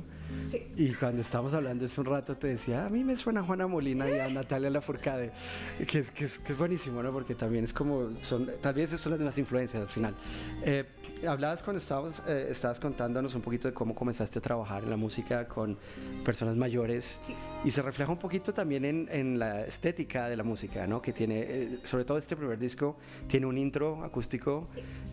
Sí. 0.46 0.68
Y 0.76 0.94
cuando 0.94 1.22
estábamos 1.22 1.54
hablando 1.56 1.86
hace 1.86 2.00
un 2.00 2.06
rato 2.08 2.36
te 2.36 2.48
decía, 2.48 2.86
a 2.86 2.90
mí 2.90 3.04
me 3.04 3.18
suena 3.18 3.42
Juana 3.44 3.66
Molina 3.66 4.08
y 4.10 4.20
a 4.20 4.30
Natalia 4.30 4.70
Lafourcade, 4.70 5.32
que 5.88 6.00
es, 6.00 6.12
que 6.12 6.26
es, 6.26 6.38
que 6.38 6.52
es 6.52 6.58
buenísimo, 6.58 7.02
¿no? 7.02 7.12
Porque 7.12 7.34
también 7.34 7.64
es 7.66 7.74
como, 7.74 8.10
son, 8.22 8.48
tal 8.62 8.76
vez 8.76 8.90
son 8.92 9.12
las 9.14 9.20
mismas 9.20 9.38
influencias 9.40 9.82
al 9.82 9.90
final. 9.90 10.16
Eh, 10.64 10.86
hablabas 11.26 11.64
cuando 11.64 11.78
estabas, 11.78 12.22
eh, 12.28 12.48
estabas 12.52 12.80
contándonos 12.80 13.34
un 13.36 13.42
poquito 13.42 13.68
de 13.68 13.74
cómo 13.74 13.96
comenzaste 13.96 14.40
a 14.40 14.42
trabajar 14.42 14.84
en 14.84 14.90
la 14.90 14.98
música 14.98 15.48
con 15.48 15.78
personas 16.24 16.56
mayores 16.56 17.20
Sí. 17.22 17.34
Y 17.66 17.72
se 17.72 17.82
refleja 17.82 18.12
un 18.12 18.20
poquito 18.20 18.54
también 18.54 18.86
en, 18.86 19.10
en 19.12 19.40
la 19.40 19.66
estética 19.66 20.30
de 20.30 20.38
la 20.38 20.44
música, 20.44 20.88
¿no? 20.88 21.02
Que 21.02 21.12
tiene, 21.12 21.40
eh, 21.42 21.80
sobre 21.84 22.06
todo 22.06 22.18
este 22.18 22.36
primer 22.36 22.58
disco, 22.58 22.98
tiene 23.28 23.46
un 23.46 23.58
intro 23.58 24.04
acústico 24.04 24.68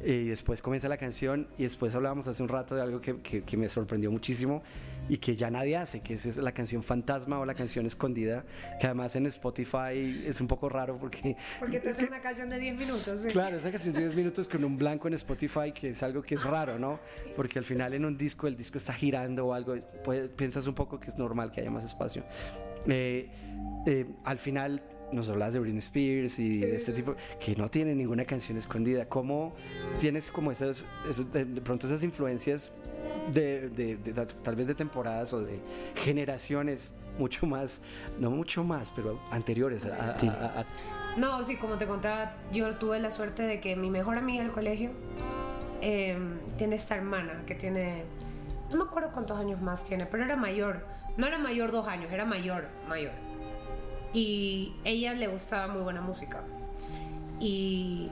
y 0.05 0.25
después 0.29 0.61
comienza 0.63 0.89
la 0.89 0.97
canción 0.99 1.49
y 1.59 1.63
después 1.65 1.95
hablábamos 1.95 2.29
hace 2.29 2.43
un 2.43 2.49
rato 2.49 2.75
de 2.77 2.83
algo 2.83 3.01
que, 3.01 3.21
que- 3.21 3.43
que 3.43 3.57
me 3.57 3.69
sorprendió 3.69 4.11
muchísimo 4.11 4.63
y 5.09 5.19
que 5.19 5.37
ya 5.37 5.51
nadie 5.51 5.77
hace, 5.77 6.01
que 6.01 6.15
es, 6.15 6.25
es 6.25 6.37
la 6.39 6.53
canción 6.53 6.83
fantasma 6.83 7.39
o 7.39 7.45
la 7.45 7.53
canción 7.55 7.85
escondida, 7.85 8.45
que 8.81 8.87
además 8.87 9.15
en 9.17 9.27
Spotify 9.27 10.23
es 10.27 10.41
un 10.41 10.47
poco 10.47 10.69
raro 10.71 10.97
porque... 10.97 11.37
Porque 11.59 11.79
te 11.81 11.91
hace 11.91 12.07
una 12.07 12.21
canción 12.21 12.49
de 12.49 12.59
10 12.59 12.79
minutos. 12.79 13.21
¿sí? 13.21 13.29
Claro, 13.29 13.57
esa 13.59 13.71
canción 13.71 13.93
de 13.95 14.01
10 14.01 14.17
minutos 14.17 14.49
con 14.49 14.65
un 14.65 14.79
blanco 14.79 15.09
en 15.09 15.15
Spotify, 15.15 15.73
que 15.73 15.91
es 15.91 16.03
algo 16.03 16.23
que 16.23 16.37
es 16.37 16.43
raro, 16.45 16.79
¿no? 16.79 17.01
Porque 17.37 17.59
al 17.59 17.67
final 17.67 17.93
en 17.93 18.05
un 18.07 18.17
disco 18.17 18.47
el 18.47 18.57
disco 18.57 18.79
está 18.79 18.95
girando 18.95 19.47
o 19.49 19.53
algo, 19.55 19.75
pues, 20.05 20.31
piensas 20.31 20.67
un 20.67 20.75
poco 20.75 20.99
que 20.99 21.09
es 21.11 21.19
normal 21.19 21.51
que 21.51 21.61
haya 21.61 21.71
más 21.71 21.85
espacio. 21.85 22.25
Eh, 22.89 23.29
eh, 23.87 24.07
al 24.25 24.39
final 24.39 24.83
nos 25.13 25.29
hablas 25.31 25.53
de 25.53 25.61
Britney 25.61 25.79
Spears 25.79 26.39
y 26.39 26.59
de 26.59 26.77
este 26.77 26.93
tipo, 26.93 27.15
que 27.39 27.55
no 27.55 27.69
tiene 27.69 27.95
ninguna 27.95 28.25
canción 28.25 28.59
escondida. 28.59 29.07
¿Cómo 29.09 29.55
tienes 30.01 30.31
como 30.31 30.51
esas, 30.51 30.87
esos- 31.09 31.31
de, 31.33 31.45
de 31.45 31.61
pronto 31.61 31.87
esas 31.87 32.03
influencias 32.03 32.73
de, 33.33 33.69
de- 33.71 33.97
de- 33.97 34.13
de- 34.13 34.27
tal 34.27 34.57
vez 34.57 34.67
de 34.67 34.75
temporadas 34.75 35.33
o 35.33 35.41
de 35.43 35.61
generaciones 35.95 36.95
mucho 37.19 37.47
más, 37.47 37.81
no 38.19 38.31
mucho 38.31 38.65
más, 38.65 38.91
pero 38.95 39.21
anteriores 39.31 39.85
a- 39.85 39.95
a- 39.95 40.17
a- 40.31 40.61
a- 40.61 40.67
No, 41.17 41.43
sí, 41.45 41.57
como 41.57 41.79
te 41.79 41.87
contaba, 41.87 42.35
yo 42.53 42.75
tuve 42.77 42.99
la 42.99 43.11
suerte 43.13 43.45
de 43.45 43.61
que 43.61 43.77
mi 43.77 43.91
mejor 43.91 44.19
amiga 44.19 44.43
del 44.43 44.51
colegio 44.53 44.91
eh, 45.81 46.17
tiene 46.59 46.75
esta 46.77 46.97
hermana 46.97 47.43
que 47.47 47.55
tiene, 47.55 48.03
no 48.71 48.77
me 48.79 48.85
acuerdo 48.85 49.11
cuántos 49.13 49.39
años 49.39 49.61
más 49.61 49.85
tiene, 49.85 50.07
pero 50.07 50.25
era 50.25 50.35
mayor. 50.37 50.87
No 51.17 51.27
era 51.27 51.39
mayor 51.39 51.71
dos 51.71 51.87
años, 51.87 52.13
era 52.13 52.25
mayor, 52.25 52.69
mayor. 52.89 53.13
Y 54.13 54.75
ella 54.85 55.15
le 55.15 55.27
gustaba 55.29 55.73
muy 55.73 55.83
buena 55.83 56.01
música. 56.01 56.43
Y, 57.41 58.09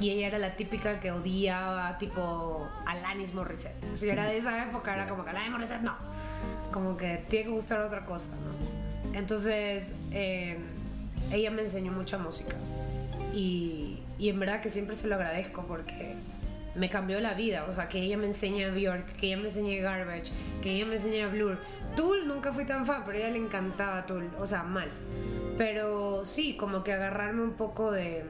y 0.00 0.10
ella 0.10 0.28
era 0.28 0.38
la 0.38 0.56
típica 0.56 1.00
que 1.00 1.12
odiaba 1.12 1.98
tipo 1.98 2.68
Alanis 2.86 3.34
Morissette. 3.34 3.84
Si 3.94 4.08
era 4.08 4.26
de 4.26 4.36
esa 4.36 4.62
época, 4.64 4.94
era 4.94 5.08
como 5.08 5.24
que 5.24 5.30
Alanis 5.30 5.50
Morissette 5.50 5.82
no. 5.82 5.94
Como 6.72 6.96
que 6.96 7.24
tiene 7.28 7.46
que 7.46 7.50
gustar 7.52 7.80
otra 7.80 8.04
cosa, 8.04 8.30
¿no? 8.30 9.18
Entonces, 9.18 9.92
eh, 10.10 10.58
ella 11.30 11.50
me 11.50 11.62
enseñó 11.62 11.92
mucha 11.92 12.18
música. 12.18 12.56
Y, 13.32 14.00
y 14.18 14.28
en 14.28 14.38
verdad 14.38 14.60
que 14.60 14.68
siempre 14.68 14.96
se 14.96 15.06
lo 15.06 15.14
agradezco 15.14 15.64
porque 15.66 16.14
me 16.74 16.88
cambió 16.90 17.20
la 17.20 17.34
vida. 17.34 17.64
O 17.68 17.72
sea, 17.72 17.88
que 17.88 17.98
ella 18.00 18.16
me 18.16 18.26
enseñe 18.26 18.70
Bjork, 18.70 19.16
que 19.16 19.26
ella 19.26 19.36
me 19.36 19.48
enseñe 19.48 19.80
Garbage, 19.80 20.30
que 20.62 20.72
ella 20.72 20.86
me 20.86 20.96
enseñe 20.96 21.26
Blur. 21.30 21.58
Tool 21.96 22.26
nunca 22.26 22.52
fui 22.52 22.64
tan 22.64 22.86
fan, 22.86 23.02
pero 23.04 23.18
a 23.18 23.20
ella 23.20 23.30
le 23.30 23.38
encantaba 23.38 24.06
Tool. 24.06 24.30
O 24.38 24.46
sea, 24.46 24.62
mal. 24.62 24.88
Pero 25.58 26.24
sí, 26.24 26.56
como 26.56 26.82
que 26.82 26.92
agarrarme 26.92 27.42
un 27.42 27.52
poco 27.54 27.92
de, 27.92 28.24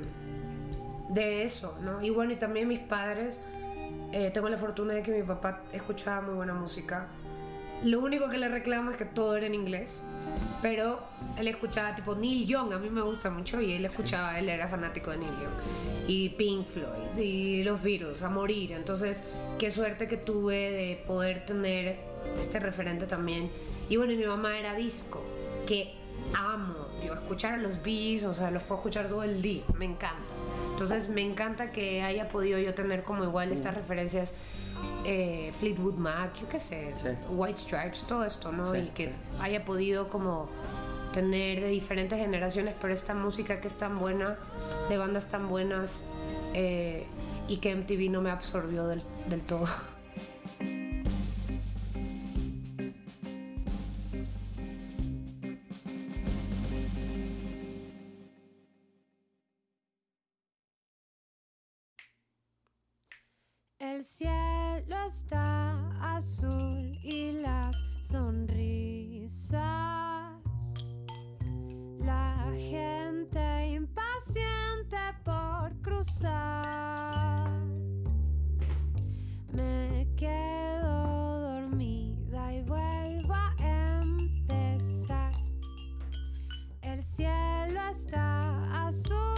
de 1.09 1.45
eso, 1.45 1.79
¿no? 1.83 2.03
Y 2.03 2.11
bueno, 2.11 2.33
y 2.33 2.37
también 2.37 2.69
mis 2.69 2.81
padres. 2.81 3.41
eh, 4.13 4.31
tengo 4.33 4.49
la 4.49 4.59
fortuna 4.59 4.93
de 4.95 5.03
que 5.03 5.13
mi 5.13 5.23
papá 5.23 5.63
escuchaba 5.73 6.21
muy 6.21 6.35
buena 6.35 6.53
música. 6.55 7.07
Lo 7.85 8.01
único 8.01 8.29
que 8.29 8.39
le 8.39 8.49
reclamo 8.49 8.91
es 8.91 8.97
que 8.97 9.05
todo 9.05 9.37
era 9.37 9.47
en 9.47 9.55
inglés. 9.55 10.03
Pero 10.61 11.01
él 11.39 11.49
escuchaba 11.49 11.95
tipo 11.95 12.15
Neil 12.15 12.47
Young, 12.47 12.73
a 12.73 12.79
mí 12.79 12.89
me 12.89 13.03
gusta 13.03 13.31
mucho, 13.31 13.61
y 13.61 13.73
él 13.73 13.85
escuchaba, 13.85 14.39
él 14.39 14.49
era 14.49 14.69
fanático 14.69 15.11
de 15.11 15.19
Neil 15.19 15.33
Young. 15.33 16.07
Y 16.07 16.29
Pink 16.31 16.67
Floyd, 16.69 17.19
y 17.19 17.65
los 17.65 17.83
Beatles, 17.83 18.23
a 18.23 18.29
morir. 18.29 18.73
Entonces, 18.73 19.25
qué 19.59 19.71
suerte 19.71 20.07
que 20.07 20.17
tuve 20.17 20.71
de 20.71 21.05
poder 21.05 21.45
tener 21.45 21.99
este 22.39 22.61
referente 22.61 23.07
también. 23.07 23.51
Y 23.89 23.97
bueno, 23.97 24.15
mi 24.15 24.25
mamá 24.25 24.57
era 24.57 24.75
disco, 24.75 25.23
que 25.67 25.95
amo. 26.33 26.87
Yo 27.05 27.15
escuchar 27.15 27.55
a 27.55 27.57
los 27.57 27.83
Bees, 27.83 28.25
o 28.25 28.33
sea, 28.33 28.53
los 28.53 28.63
puedo 28.63 28.77
escuchar 28.77 29.09
todo 29.09 29.25
el 29.25 29.43
día, 29.43 29.65
me 29.77 29.87
encanta. 29.87 30.33
Entonces, 30.71 31.09
me 31.09 31.23
encanta 31.23 31.73
que 31.73 32.03
haya 32.03 32.29
podido 32.29 32.61
yo 32.61 32.73
tener 32.75 33.03
como 33.03 33.25
igual 33.25 33.51
estas 33.51 33.75
referencias. 33.75 34.33
Eh, 35.05 35.53
Fleetwood 35.59 35.95
Mac, 35.95 36.35
yo 36.41 36.49
qué 36.49 36.59
sé, 36.59 36.93
Sí. 36.97 37.09
White 37.31 37.59
Stripes, 37.61 38.03
todo 38.03 38.25
esto, 38.25 38.53
¿no? 38.53 38.65
Sí, 38.65 38.79
y 38.79 38.87
que 38.89 39.07
sí. 39.07 39.13
haya 39.41 39.65
podido 39.65 40.09
como 40.09 40.49
tener 41.13 41.61
de 41.61 41.69
diferentes 41.69 42.19
generaciones, 42.19 42.75
pero 42.81 42.93
esta 42.93 43.15
música 43.15 43.61
que 43.61 43.69
es 43.69 43.77
tan 43.77 43.99
buena, 43.99 44.39
de 44.89 44.97
bandas 44.99 45.29
tan 45.29 45.49
buenas, 45.49 46.05
eh, 46.55 47.07
y 47.49 47.59
que 47.59 47.71
MTV 47.75 48.11
no 48.11 48.23
me 48.23 48.31
absorbió 48.31 48.87
del, 48.87 49.03
del 49.29 49.41
todo. 49.43 49.67
El 63.79 64.05
cielo 64.05 64.62
está 64.89 66.15
azul 66.15 66.99
y 67.03 67.33
las 67.41 67.77
sonrisas. 68.01 69.61
La 72.01 72.53
gente 72.57 73.69
impaciente 73.73 74.97
por 75.25 75.81
cruzar. 75.83 77.49
Me 79.53 80.09
quedo 80.17 81.41
dormida 81.41 82.55
y 82.55 82.63
vuelvo 82.63 83.35
a 83.35 83.55
empezar. 83.59 85.33
El 86.81 87.03
cielo 87.03 87.81
está 87.91 88.87
azul 88.87 89.32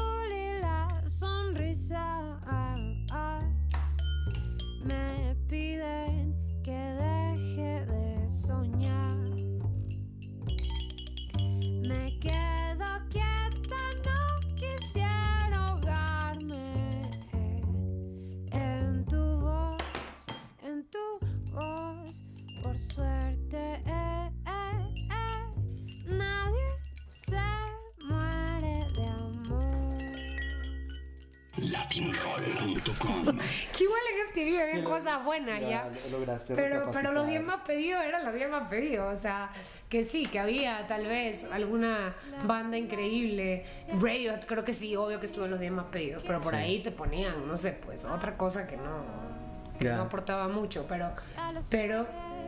Latinroll.com 31.97 33.25
Que 33.77 33.85
igual 33.85 34.01
en 34.13 34.31
MTV 34.31 34.61
había 34.63 34.85
cosas 34.85 35.25
buenas 35.25 35.61
ya. 35.61 35.69
Ya, 35.69 35.91
lo 36.11 36.19
lograste 36.19 36.55
Pero, 36.55 36.91
pero 36.93 37.13
los 37.13 37.27
10 37.27 37.43
más 37.43 37.61
pedidos 37.63 38.03
eran 38.05 38.25
los 38.25 38.35
10 38.35 38.51
más 38.51 38.69
pedidos. 38.69 39.13
O 39.17 39.21
sea, 39.21 39.51
que 39.89 40.03
sí, 40.03 40.27
que 40.27 40.39
había 40.39 40.87
tal 40.87 41.07
vez 41.07 41.45
alguna 41.53 42.15
banda 42.45 42.77
increíble. 42.77 43.65
Radio, 44.01 44.35
creo 44.47 44.65
que 44.65 44.73
sí, 44.73 44.97
obvio 44.97 45.21
que 45.21 45.27
estuvo 45.27 45.45
en 45.45 45.53
los 45.53 45.61
10 45.61 45.73
más 45.73 45.87
pedidos. 45.91 46.23
Pero 46.27 46.41
por 46.41 46.53
Sí. 46.55 46.59
ahí 46.59 46.83
te 46.83 46.91
ponían, 46.91 47.47
no 47.47 47.57
sé, 47.57 47.73
pues 47.73 48.05
otra 48.05 48.37
cosa 48.37 48.67
que 48.67 48.77
no, 48.77 49.05
que 49.79 49.89
no 49.89 50.03
aportaba 50.03 50.49
mucho. 50.49 50.85
Pero, 50.89 51.13
pero 51.71 52.07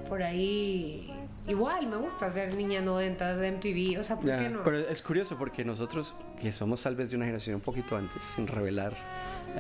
por 0.09 0.22
ahí 0.22 1.12
igual 1.49 1.86
me 1.86 1.97
gusta 1.97 2.30
ser 2.30 2.55
niña 2.55 2.80
90 2.80 3.36
de 3.36 3.53
MTV. 3.53 3.99
O 3.99 4.03
sea, 4.03 4.16
¿por 4.16 4.26
qué 4.26 4.49
no? 4.49 4.62
Pero 4.64 4.78
es 4.78 5.03
curioso 5.03 5.36
porque 5.36 5.64
nosotros, 5.64 6.14
que 6.40 6.53
somos 6.53 6.82
tal 6.82 6.97
vez 6.97 7.11
de 7.11 7.16
una 7.16 7.26
generación 7.26 7.57
un 7.57 7.61
poquito 7.61 7.97
antes, 7.97 8.22
sin 8.22 8.47
revelar 8.47 8.94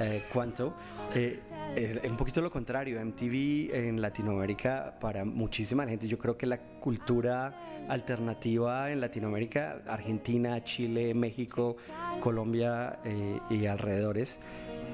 eh, 0.02 0.22
cuánto, 0.32 0.74
eh, 1.14 1.40
es 1.74 2.10
un 2.10 2.16
poquito 2.16 2.40
lo 2.40 2.50
contrario. 2.50 3.04
MTV 3.04 3.74
en 3.74 4.00
Latinoamérica, 4.00 4.94
para 5.00 5.24
muchísima 5.24 5.86
gente, 5.86 6.08
yo 6.08 6.18
creo 6.18 6.36
que 6.36 6.46
la 6.46 6.58
cultura 6.58 7.52
alternativa 7.88 8.90
en 8.90 9.00
Latinoamérica, 9.00 9.82
Argentina, 9.86 10.62
Chile, 10.64 11.14
México, 11.14 11.76
Colombia 12.20 12.98
eh, 13.04 13.38
y 13.50 13.66
alrededores, 13.66 14.38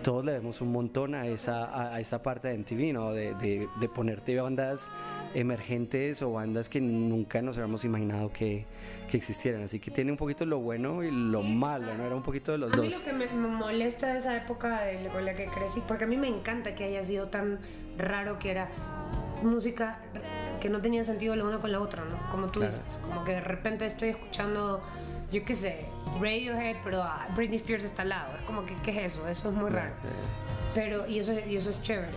todos 0.03 0.25
le 0.25 0.33
debemos 0.33 0.61
un 0.61 0.73
montón 0.73 1.15
a 1.15 1.27
esa, 1.27 1.65
a, 1.65 1.95
a 1.95 2.01
esa 2.01 2.23
parte 2.23 2.49
de 2.49 2.59
MTV, 2.59 2.93
¿no? 2.93 3.13
De, 3.13 3.35
de, 3.35 3.69
de 3.81 3.89
ponerte 3.89 4.35
bandas 4.41 4.91
emergentes 5.35 6.23
o 6.23 6.33
bandas 6.33 6.69
que 6.69 6.81
nunca 6.81 7.41
nos 7.43 7.57
habíamos 7.59 7.85
imaginado 7.85 8.33
que, 8.33 8.67
que 9.11 9.17
existieran. 9.17 9.63
Así 9.63 9.79
que 9.81 9.91
tiene 9.91 10.11
un 10.13 10.17
poquito 10.19 10.45
lo 10.47 10.59
bueno 10.61 11.03
y 11.03 11.11
lo 11.11 11.43
malo, 11.43 11.95
¿no? 11.97 12.05
Era 12.05 12.15
un 12.15 12.23
poquito 12.23 12.53
de 12.53 12.59
los 12.59 12.73
A 12.73 12.77
mí 12.77 12.89
dos. 12.91 12.99
lo 12.99 13.05
que 13.05 13.13
me, 13.13 13.27
me 13.27 13.49
molesta 13.49 14.13
de 14.13 14.19
esa 14.19 14.37
época 14.37 14.83
de, 14.83 15.09
con 15.09 15.25
la 15.25 15.35
que 15.35 15.47
crecí, 15.49 15.83
porque 15.87 16.05
a 16.05 16.07
mí 16.07 16.17
me 16.17 16.29
encanta 16.29 16.75
que 16.75 16.85
haya 16.85 17.03
sido 17.05 17.29
tan 17.29 17.59
raro 17.99 18.39
que 18.39 18.51
era 18.51 18.69
música 19.43 19.99
que 20.61 20.69
no 20.71 20.81
tenía 20.81 21.03
sentido 21.05 21.35
la 21.35 21.45
una 21.45 21.59
con 21.59 21.73
la 21.73 21.81
otra, 21.81 22.05
¿no? 22.05 22.31
Como 22.31 22.47
tú 22.49 22.61
Claro. 22.61 22.75
dices, 22.75 22.99
como 23.03 23.25
que 23.25 23.33
de 23.33 23.41
repente 23.41 23.85
estoy 23.85 24.11
escuchando, 24.11 24.81
yo 25.33 25.45
qué 25.45 25.55
sé, 25.55 25.87
Radiohead, 26.21 26.77
pero 26.85 27.03
ah, 27.03 27.27
Britney 27.35 27.57
Spears 27.57 27.85
está 27.85 28.03
al 28.03 28.11
lado. 28.11 28.37
Es 28.37 28.43
como 28.43 28.65
que, 28.65 28.75
¿qué 28.85 28.91
es 29.05 29.15
eso? 29.15 29.27
Eso 29.27 29.49
es 29.49 29.55
muy 29.57 29.71
raro. 29.71 29.93
Pero, 30.75 31.07
y 31.09 31.19
eso, 31.19 31.33
y 31.49 31.57
eso 31.57 31.71
es 31.71 31.83
chévere. 31.83 32.13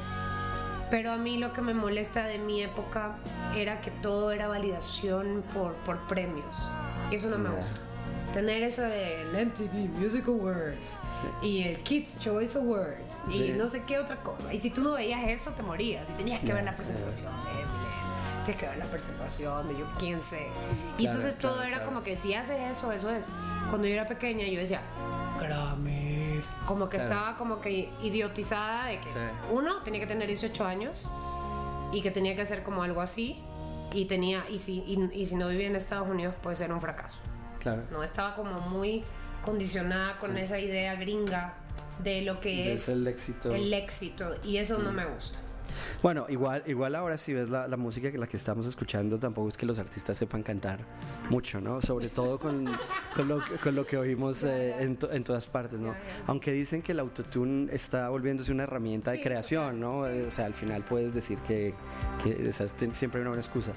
Pero 0.95 1.11
a 1.11 1.17
mí 1.17 1.37
lo 1.37 1.51
que 1.51 1.59
me 1.61 1.73
molesta 1.73 2.23
de 2.23 2.37
mi 2.39 2.61
época 2.63 3.17
era 3.53 3.81
que 3.81 3.91
todo 3.91 4.31
era 4.31 4.47
validación 4.47 5.43
por, 5.53 5.73
por 5.85 5.99
premios. 6.07 6.55
Y 7.11 7.15
eso 7.15 7.29
no 7.29 7.37
me 7.37 7.49
gusta. 7.49 7.81
Tener 8.31 8.63
eso 8.63 8.81
del 8.83 9.27
MTV 9.47 9.89
Music 9.99 10.25
Awards 10.29 10.91
y 11.41 11.63
el 11.63 11.79
Kids 11.79 12.17
Choice 12.19 12.57
Awards 12.57 13.23
y 13.29 13.33
Sí. 13.33 13.53
no 13.57 13.67
sé 13.67 13.83
qué 13.83 13.99
otra 13.99 14.15
cosa. 14.23 14.53
Y 14.53 14.57
si 14.61 14.69
tú 14.69 14.83
no 14.83 14.93
veías 14.93 15.27
eso, 15.27 15.51
te 15.51 15.63
morías. 15.63 16.09
Y 16.09 16.13
tenías 16.13 16.39
que 16.39 16.53
ver 16.53 16.63
la 16.63 16.73
presentación 16.77 17.33
de 17.43 17.65
tienes 18.45 18.61
que 18.61 18.67
ver 18.69 18.77
la 18.77 18.85
presentación 18.85 19.67
de 19.67 19.77
yo 19.77 19.85
quién 19.99 20.21
sé. 20.21 20.47
Y 20.97 21.03
Claro, 21.03 21.17
entonces 21.17 21.37
todo 21.37 21.53
claro, 21.55 21.67
era 21.67 21.77
claro. 21.79 21.85
como 21.91 22.03
que 22.03 22.15
si 22.15 22.33
haces 22.33 22.77
eso, 22.77 22.91
eso 22.91 23.09
es. 23.09 23.27
Cuando 23.69 23.87
yo 23.87 23.93
era 23.93 24.07
pequeña, 24.07 24.45
yo 24.47 24.59
decía, 24.59 24.81
Grammys. 25.39 26.51
Como 26.65 26.89
que 26.89 26.97
estaba 26.97 27.35
como 27.35 27.61
que 27.61 27.89
idiotizada 28.01 28.85
de 28.87 28.99
que 28.99 29.07
Sí. 29.09 29.15
uno 29.51 29.81
tenía 29.83 29.99
que 29.99 30.07
tener 30.07 30.27
18 30.27 30.65
años 30.65 31.09
y 31.91 32.01
que 32.01 32.11
tenía 32.11 32.35
que 32.35 32.41
hacer 32.41 32.63
como 32.63 32.83
algo 32.83 33.01
así. 33.01 33.41
Y 33.93 34.05
tenía, 34.05 34.43
y 34.49 34.57
si, 34.57 34.79
y, 34.85 35.09
y 35.13 35.25
si 35.25 35.35
no 35.35 35.47
vivía 35.47 35.67
en 35.67 35.75
Estados 35.75 36.09
Unidos, 36.09 36.35
pues 36.41 36.59
era 36.59 36.73
un 36.73 36.81
fracaso. 36.81 37.17
Claro. 37.59 37.83
No 37.91 38.03
estaba 38.03 38.35
como 38.35 38.59
muy 38.61 39.03
condicionada 39.43 40.17
con 40.17 40.37
esa 40.37 40.59
idea 40.59 40.95
gringa 40.95 41.53
de 41.99 42.21
lo 42.23 42.39
que 42.41 42.73
es 42.73 42.81
ese 42.81 42.93
el 42.93 43.07
éxito. 43.07 43.53
el 43.53 43.73
éxito. 43.73 44.35
Y 44.43 44.57
eso 44.57 44.79
no 44.79 44.91
me 44.91 45.05
gusta. 45.05 45.39
Bueno, 46.01 46.25
igual, 46.29 46.63
igual 46.67 46.95
ahora 46.95 47.17
si 47.17 47.33
ves 47.33 47.49
la, 47.49 47.67
la 47.67 47.77
música 47.77 48.11
que 48.11 48.17
la 48.17 48.27
que 48.27 48.37
estamos 48.37 48.65
escuchando, 48.67 49.17
tampoco 49.19 49.49
es 49.49 49.57
que 49.57 49.65
los 49.65 49.79
artistas 49.79 50.17
sepan 50.17 50.43
cantar 50.43 50.79
mucho, 51.29 51.59
¿no? 51.61 51.81
Sobre 51.81 52.09
todo 52.09 52.37
con, 52.39 52.65
con, 53.15 53.27
lo, 53.27 53.43
que- 53.43 53.55
con 53.55 53.75
lo 53.75 53.85
que 53.85 53.97
oímos 53.97 54.43
eh, 54.43 54.75
en, 54.79 54.95
to- 54.97 55.11
en 55.11 55.23
todas 55.23 55.47
partes, 55.47 55.79
¿no? 55.79 55.93
Aunque 56.27 56.51
dicen 56.51 56.81
que 56.81 56.91
el 56.91 56.99
autotune 56.99 57.67
está 57.73 58.09
volviéndose 58.09 58.51
una 58.51 58.63
herramienta 58.63 59.11
de 59.11 59.17
Sí, 59.17 59.23
creación, 59.23 59.79
¿no? 59.79 59.93
O 60.01 60.31
sea, 60.31 60.45
al 60.45 60.53
final 60.53 60.83
puedes 60.83 61.13
decir 61.13 61.37
que, 61.39 61.73
que 62.23 62.51
siempre 62.91 63.19
hay 63.19 63.21
una 63.21 63.29
buena 63.31 63.41
excusa. 63.41 63.73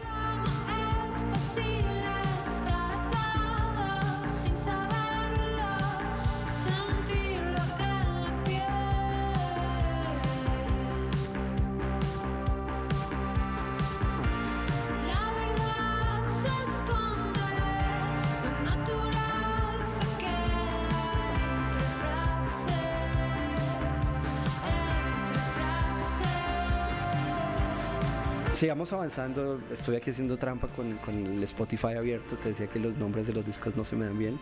Sigamos 28.78 28.92
avanzando, 28.92 29.60
estoy 29.72 29.96
aquí 29.96 30.10
haciendo 30.10 30.36
trampa 30.36 30.68
con, 30.68 30.98
con 30.98 31.26
el 31.26 31.42
Spotify 31.42 31.94
abierto, 31.94 32.36
te 32.36 32.50
decía 32.50 32.68
que 32.68 32.78
los 32.78 32.96
nombres 32.96 33.26
de 33.26 33.32
los 33.32 33.44
discos 33.44 33.74
no 33.74 33.82
se 33.82 33.96
me 33.96 34.06
dan 34.06 34.16
bien. 34.16 34.38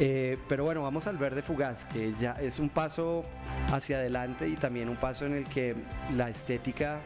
Eh, 0.00 0.36
pero 0.48 0.64
bueno, 0.64 0.82
vamos 0.82 1.06
al 1.06 1.16
Verde 1.16 1.42
Fugaz, 1.42 1.84
que 1.84 2.12
ya 2.18 2.32
es 2.32 2.58
un 2.58 2.70
paso 2.70 3.24
hacia 3.70 3.98
adelante 3.98 4.48
y 4.48 4.56
también 4.56 4.88
un 4.88 4.96
paso 4.96 5.26
en 5.26 5.34
el 5.34 5.46
que 5.46 5.76
la 6.16 6.28
estética 6.28 7.00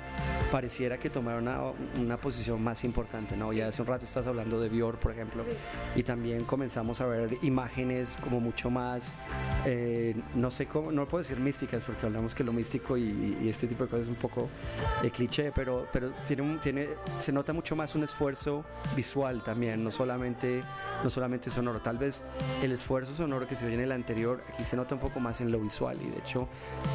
pareciera 0.53 0.99
que 0.99 1.09
tomara 1.09 1.39
una, 1.39 1.59
una 1.99 2.19
posición 2.19 2.63
más 2.63 2.85
importante, 2.85 3.39
¿no? 3.39 3.55
Ya 3.55 3.69
hace 3.69 3.81
un 3.81 3.89
rato 3.89 4.05
estás 4.05 4.27
hablando 4.27 4.61
de 4.61 4.69
Dior, 4.69 4.99
por 4.99 5.13
ejemplo, 5.13 5.43
y 5.97 6.03
también 6.03 6.45
comenzamos 6.45 7.01
a 7.01 7.07
ver 7.07 7.39
imágenes 7.41 8.19
como 8.23 8.39
mucho 8.39 8.69
más, 8.69 9.15
eh, 9.65 10.15
no 10.35 10.51
sé 10.51 10.67
cómo, 10.67 10.93
no 10.93 11.09
puedo 11.09 11.23
decir 11.23 11.41
místicas, 11.41 11.85
porque 11.85 12.05
hablamos 12.05 12.35
que 12.35 12.45
lo 12.45 12.53
místico 12.53 12.99
y, 12.99 13.39
y 13.43 13.49
este 13.49 13.67
tipo 13.67 13.85
de 13.85 13.89
cosas 13.89 14.05
es 14.05 14.11
un 14.11 14.17
poco 14.17 14.51
eh, 15.03 15.11
cliché, 15.11 15.53
pero, 15.53 15.89
pero 15.91 16.11
tiene 16.29 16.43
un, 16.43 16.61
tiene, 16.61 16.89
se 17.19 17.33
nota 17.33 17.55
mucho 17.55 17.75
más 17.75 17.95
un 17.95 18.05
esfuerzo 18.05 18.63
visual 18.95 19.43
también, 19.43 19.83
no 19.83 19.91
solamente, 19.91 20.63
no 21.03 21.09
solamente 21.09 21.49
sonoro. 21.49 21.81
Tal 21.81 21.97
vez 21.97 22.25
el 22.63 22.73
esfuerzo 22.73 23.15
sonoro 23.15 23.49
que 23.49 23.55
se 23.55 23.65
oye 23.65 23.75
en 23.75 23.81
el 23.81 23.93
anterior, 23.93 24.45
aquí 24.53 24.65
se 24.65 24.77
nota 24.77 24.97
un 24.97 25.01
poco 25.01 25.19
más 25.19 25.41
en 25.41 25.51
lo 25.51 25.59
visual. 25.59 25.97
Y 26.03 26.11
de 26.11 26.19
hecho, 26.19 26.47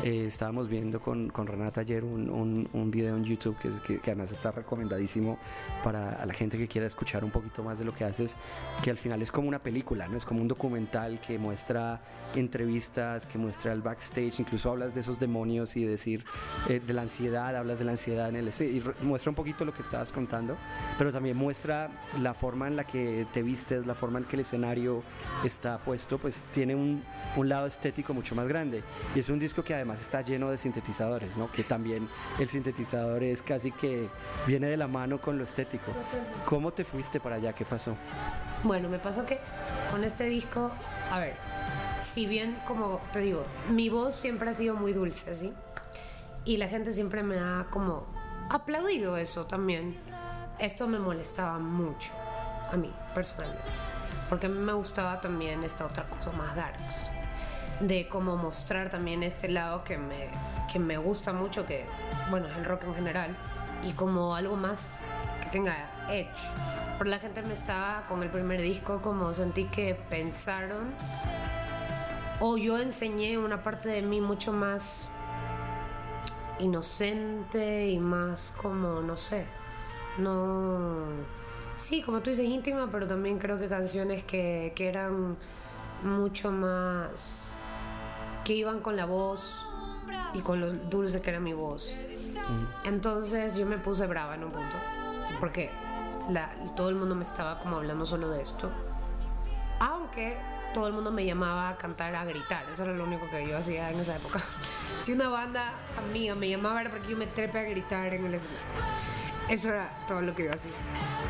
eh, 0.04 0.26
estábamos 0.28 0.70
viendo 0.70 1.00
con, 1.00 1.30
con 1.30 1.48
Renata 1.48 1.82
ayer 1.82 2.04
un, 2.04 2.30
un, 2.30 2.70
un 2.72 2.92
video 2.92 3.18
en 3.18 3.24
YouTube 3.24 3.47
que, 3.58 3.68
es- 3.68 3.80
que, 3.82 4.00
que 4.00 4.12
además 4.12 4.32
está 4.32 4.52
recomendadísimo 4.52 5.38
para 5.84 6.26
la 6.26 6.34
gente 6.34 6.58
que 6.58 6.68
quiera 6.68 6.88
escuchar 6.88 7.24
un 7.24 7.32
poquito 7.32 7.64
más 7.64 7.78
de 7.80 7.86
lo 7.86 7.94
que 7.94 8.04
haces, 8.04 8.36
que 8.84 8.90
al 8.90 8.98
final 8.98 9.22
es 9.22 9.32
como 9.32 9.48
una 9.48 9.60
película, 9.60 10.08
¿no? 10.08 10.18
Es 10.18 10.26
como 10.26 10.42
un 10.42 10.48
documental 10.48 11.20
que 11.20 11.38
muestra 11.38 12.02
entrevistas, 12.36 13.28
que 13.28 13.38
muestra 13.38 13.74
el 13.74 13.82
backstage, 13.82 14.40
incluso 14.40 14.72
hablas 14.72 14.94
de 14.94 15.02
esos 15.02 15.20
demonios 15.20 15.76
y 15.76 15.84
decir 15.84 16.24
eh, 16.70 16.80
de 16.86 16.94
la 16.94 17.04
ansiedad, 17.04 17.56
hablas 17.56 17.80
de 17.80 17.86
la 17.86 17.92
ansiedad 17.92 18.30
en 18.30 18.36
el 18.38 18.48
y 18.48 18.82
muestra 19.02 19.30
un 19.30 19.36
poquito 19.36 19.66
lo 19.66 19.74
que 19.74 19.82
estabas 19.82 20.12
contando, 20.14 20.56
pero 20.98 21.12
también 21.12 21.36
muestra 21.38 21.90
la 22.22 22.34
forma 22.34 22.68
en 22.68 22.76
la 22.78 22.86
que 22.88 23.28
te 23.34 23.44
vistes, 23.44 23.86
la 23.86 23.94
forma 23.94 24.20
en 24.20 24.26
que 24.26 24.38
el 24.38 24.40
escenario 24.42 25.04
está 25.44 25.78
puesto, 25.80 26.18
pues 26.18 26.44
tiene 26.54 26.74
un, 26.76 27.04
un 27.36 27.50
lado 27.50 27.68
estético 27.68 28.14
mucho 28.14 28.34
más 28.36 28.48
grande. 28.48 28.84
Y 29.16 29.20
es 29.20 29.30
un 29.30 29.38
disco 29.40 29.64
que 29.64 29.74
además 29.76 30.02
está 30.02 30.22
lleno 30.22 30.50
de 30.50 30.58
sintetizadores, 30.58 31.36
¿no? 31.38 31.52
Que 31.52 31.64
también 31.64 32.08
el 32.40 32.48
sintetizador 32.48 33.24
es 33.24 33.37
casi 33.42 33.72
que 33.72 34.10
viene 34.46 34.68
de 34.68 34.78
la 34.78 34.88
mano 34.88 35.20
con 35.20 35.38
lo 35.38 35.44
estético. 35.44 35.92
¿Cómo 36.46 36.72
te 36.72 36.84
fuiste 36.84 37.20
para 37.20 37.36
allá? 37.36 37.54
¿Qué 37.54 37.66
pasó? 37.66 37.96
Bueno, 38.64 38.90
me 38.90 39.00
pasó 39.00 39.26
que 39.26 39.40
con 39.92 40.04
este 40.04 40.26
disco, 40.26 40.72
a 41.12 41.20
ver, 41.20 41.36
si 42.00 42.26
bien, 42.26 42.60
como 42.68 43.02
te 43.12 43.20
digo, 43.20 43.46
mi 43.70 43.90
voz 43.90 44.16
siempre 44.16 44.50
ha 44.50 44.54
sido 44.54 44.76
muy 44.76 44.94
dulce, 44.94 45.34
¿sí? 45.34 45.54
Y 46.46 46.58
la 46.58 46.68
gente 46.68 46.94
siempre 46.94 47.24
me 47.24 47.40
ha 47.40 47.68
como 47.70 48.08
aplaudido 48.50 49.18
eso 49.18 49.46
también. 49.46 49.98
Esto 50.60 50.88
me 50.88 51.00
molestaba 51.00 51.60
mucho 51.60 52.12
a 52.72 52.78
mí, 52.78 52.92
personalmente. 53.14 53.64
Porque 54.30 54.48
a 54.48 54.50
mí 54.50 54.58
me 54.58 54.74
gustaba 54.74 55.22
también 55.22 55.64
esta 55.64 55.86
otra 55.86 56.04
cosa 56.04 56.32
más 56.32 56.56
darks. 56.56 57.10
De 57.80 58.08
cómo 58.08 58.38
mostrar 58.38 58.90
también 58.90 59.24
este 59.24 59.50
lado 59.50 59.84
que 59.84 59.98
me, 59.98 60.30
que 60.72 60.80
me 60.80 60.98
gusta 60.98 61.34
mucho, 61.34 61.66
que 61.66 61.86
bueno, 62.30 62.48
es 62.48 62.58
el 62.58 62.66
rock 62.66 62.84
en 62.86 62.96
general, 62.96 63.38
y 63.84 63.92
como 63.94 64.36
algo 64.36 64.56
más 64.56 64.92
que 65.44 65.50
tenga 65.50 65.76
edge. 66.10 66.30
Por 66.98 67.08
la 67.08 67.20
gente 67.20 67.42
me 67.44 67.54
estaba 67.54 68.06
con 68.08 68.24
el 68.24 68.30
primer 68.30 68.62
disco, 68.62 69.00
como 69.02 69.34
sentí 69.34 69.66
que 69.66 69.96
pensaron, 69.96 70.94
o 72.40 72.58
yo 72.58 72.80
enseñé 72.80 73.38
una 73.38 73.62
parte 73.64 73.90
de 73.90 74.02
mí 74.02 74.22
mucho 74.22 74.52
más 74.52 75.10
inocente 76.60 77.88
y 77.88 78.00
más 78.00 78.54
como, 78.58 79.02
no 79.02 79.18
sé, 79.18 79.46
no... 80.18 81.06
Sí, 81.76 82.02
como 82.02 82.22
tú 82.22 82.32
dices, 82.32 82.46
íntima, 82.48 82.90
pero 82.92 83.06
también 83.06 83.38
creo 83.38 83.60
que 83.60 83.68
canciones 83.68 84.24
que, 84.24 84.74
que 84.76 84.90
eran 84.90 85.38
mucho 86.04 86.52
más... 86.52 87.57
que 88.48 88.54
iban 88.54 88.80
con 88.80 88.96
la 88.96 89.04
voz 89.04 89.66
y 90.34 90.40
con 90.40 90.62
lo 90.62 90.72
dulce 90.72 91.22
que 91.22 91.32
era 91.32 91.40
mi 91.42 91.52
voz. 91.52 91.94
Entonces 92.86 93.56
yo 93.56 93.66
me 93.66 93.78
puse 93.78 94.08
brava 94.08 94.36
en 94.36 94.46
un 94.46 94.52
punto, 94.52 94.78
porque 95.42 95.70
la- 96.30 96.50
todo 96.78 96.88
el 96.88 96.96
mundo 96.96 97.14
me 97.14 97.24
estaba 97.24 97.60
como 97.60 97.76
hablando 97.76 98.06
solo 98.06 98.30
de 98.30 98.42
esto. 98.42 98.72
Aunque 99.82 100.38
todo 100.74 100.88
el 100.88 100.94
mundo 100.94 101.12
me 101.12 101.26
llamaba 101.26 101.68
a 101.70 101.78
cantar, 101.78 102.16
a 102.16 102.24
gritar. 102.24 102.70
Eso 102.72 102.86
era 102.86 102.94
lo 102.94 103.04
único 103.04 103.30
que 103.30 103.46
yo 103.46 103.58
hacía 103.58 103.92
en 103.92 104.00
esa 104.00 104.16
época. 104.16 104.40
Si 104.98 105.12
una 105.12 105.28
banda 105.28 105.74
amiga 105.98 106.34
me 106.34 106.48
llamaba 106.50 106.80
era 106.82 106.90
porque 106.90 107.10
yo 107.10 107.18
me 107.18 107.28
trepe 107.28 107.60
a 107.60 107.64
gritar 107.64 108.14
en 108.14 108.26
el 108.26 108.34
escenario. 108.34 108.66
Eso 109.50 109.70
era 109.70 109.90
todo 110.08 110.22
lo 110.22 110.34
que 110.34 110.46
yo 110.46 110.52
hacía. 110.52 110.72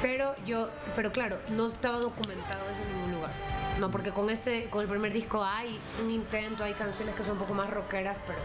Pero 0.04 0.36
yo, 0.46 0.70
pero 0.96 1.12
claro, 1.12 1.38
no 1.50 1.66
estaba 1.66 1.98
documentado 2.00 2.70
eso 2.70 2.82
en 2.84 2.94
ningún 2.96 3.12
lugar. 3.16 3.32
No, 3.80 3.92
porque 3.92 4.12
con 4.12 4.30
este, 4.30 4.70
con 4.70 4.82
el 4.82 4.88
primer 4.88 5.14
disco 5.14 5.44
hay 5.44 5.80
un 6.02 6.10
intento, 6.10 6.64
hay 6.64 6.74
canciones 6.74 7.16
que 7.16 7.24
son 7.24 7.34
un 7.34 7.40
poco 7.40 7.54
más 7.54 7.70
rockeras, 7.70 8.18
pero 8.26 8.40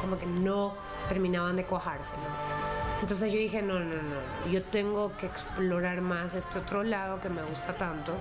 como 0.00 0.18
que 0.18 0.26
no 0.26 0.74
terminaban 1.08 1.56
de 1.56 1.64
cuajarse, 1.64 2.14
¿no? 2.16 3.00
Entonces 3.00 3.30
yo 3.32 3.38
dije, 3.38 3.62
no, 3.62 3.78
no, 3.78 3.96
no, 3.96 4.50
yo 4.50 4.64
tengo 4.64 5.16
que 5.16 5.26
explorar 5.26 6.00
más 6.00 6.34
este 6.34 6.58
otro 6.58 6.82
lado 6.82 7.20
que 7.20 7.28
me 7.28 7.42
gusta 7.42 7.76
tanto. 7.76 8.14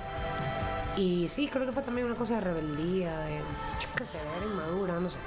Y 0.95 1.28
sí, 1.28 1.47
creo 1.47 1.65
que 1.65 1.72
fue 1.72 1.84
también 1.84 2.07
una 2.07 2.15
cosa 2.15 2.36
de 2.36 2.41
rebeldía, 2.41 3.20
de, 3.20 3.38
yo 3.38 3.88
qué 3.95 4.03
sé, 4.03 4.18
era 4.18 4.45
inmadura, 4.45 4.99
no 4.99 5.09
sé. 5.09 5.20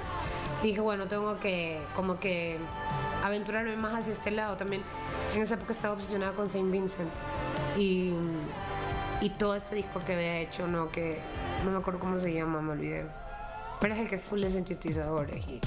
Y 0.63 0.67
dije, 0.67 0.81
bueno, 0.81 1.07
tengo 1.07 1.39
que 1.39 1.81
como 1.95 2.19
que 2.19 2.59
aventurarme 3.23 3.75
más 3.77 3.93
hacia 3.93 4.13
este 4.13 4.31
lado 4.31 4.57
también. 4.57 4.83
En 5.33 5.41
esa 5.41 5.55
época 5.55 5.71
estaba 5.71 5.93
obsesionada 5.93 6.33
con 6.33 6.49
Saint 6.49 6.69
Vincent. 6.71 7.11
Y, 7.77 8.13
y 9.21 9.29
todo 9.29 9.55
este 9.55 9.75
disco 9.75 9.99
que 10.03 10.13
había 10.13 10.39
hecho, 10.39 10.67
no, 10.67 10.91
que 10.91 11.19
no 11.63 11.71
me 11.71 11.77
acuerdo 11.77 11.99
cómo 11.99 12.17
se 12.17 12.33
llama, 12.33 12.59
me 12.61 12.71
olvidé. 12.71 13.05
Pero 13.79 13.93
es 13.93 13.99
el 13.99 14.09
que 14.09 14.15
es 14.15 14.21
full 14.21 14.41
de 14.41 14.49
sintetizadores. 14.49 15.45
Y, 15.47 15.61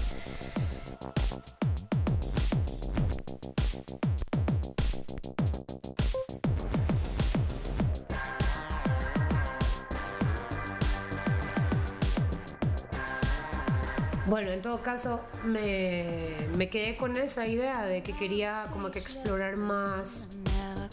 Bueno, 14.27 14.51
en 14.51 14.63
todo 14.63 14.83
caso, 14.83 15.25
me, 15.45 16.35
me 16.57 16.69
quedé 16.69 16.97
con 16.97 17.17
esa 17.17 17.47
idea 17.47 17.85
de 17.85 18.03
que 18.03 18.13
quería 18.15 18.65
como 18.73 18.91
que 18.91 18.99
explorar 18.99 19.57
más 19.57 20.27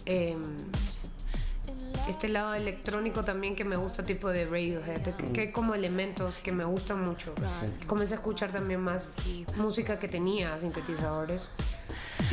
eh, 0.05 0.37
este 2.11 2.29
lado 2.29 2.53
electrónico 2.53 3.23
también 3.23 3.55
que 3.55 3.65
me 3.65 3.75
gusta, 3.75 4.03
tipo 4.03 4.29
de 4.29 4.45
Radiohead, 4.45 5.01
que, 5.01 5.31
que 5.31 5.41
hay 5.41 5.51
como 5.51 5.73
elementos 5.73 6.39
que 6.39 6.51
me 6.51 6.65
gustan 6.65 7.03
mucho. 7.03 7.33
Comencé 7.87 8.13
a 8.13 8.17
escuchar 8.17 8.51
también 8.51 8.81
más 8.81 9.13
música 9.57 9.97
que 9.97 10.07
tenía 10.07 10.57
sintetizadores 10.59 11.49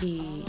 y, 0.03 0.45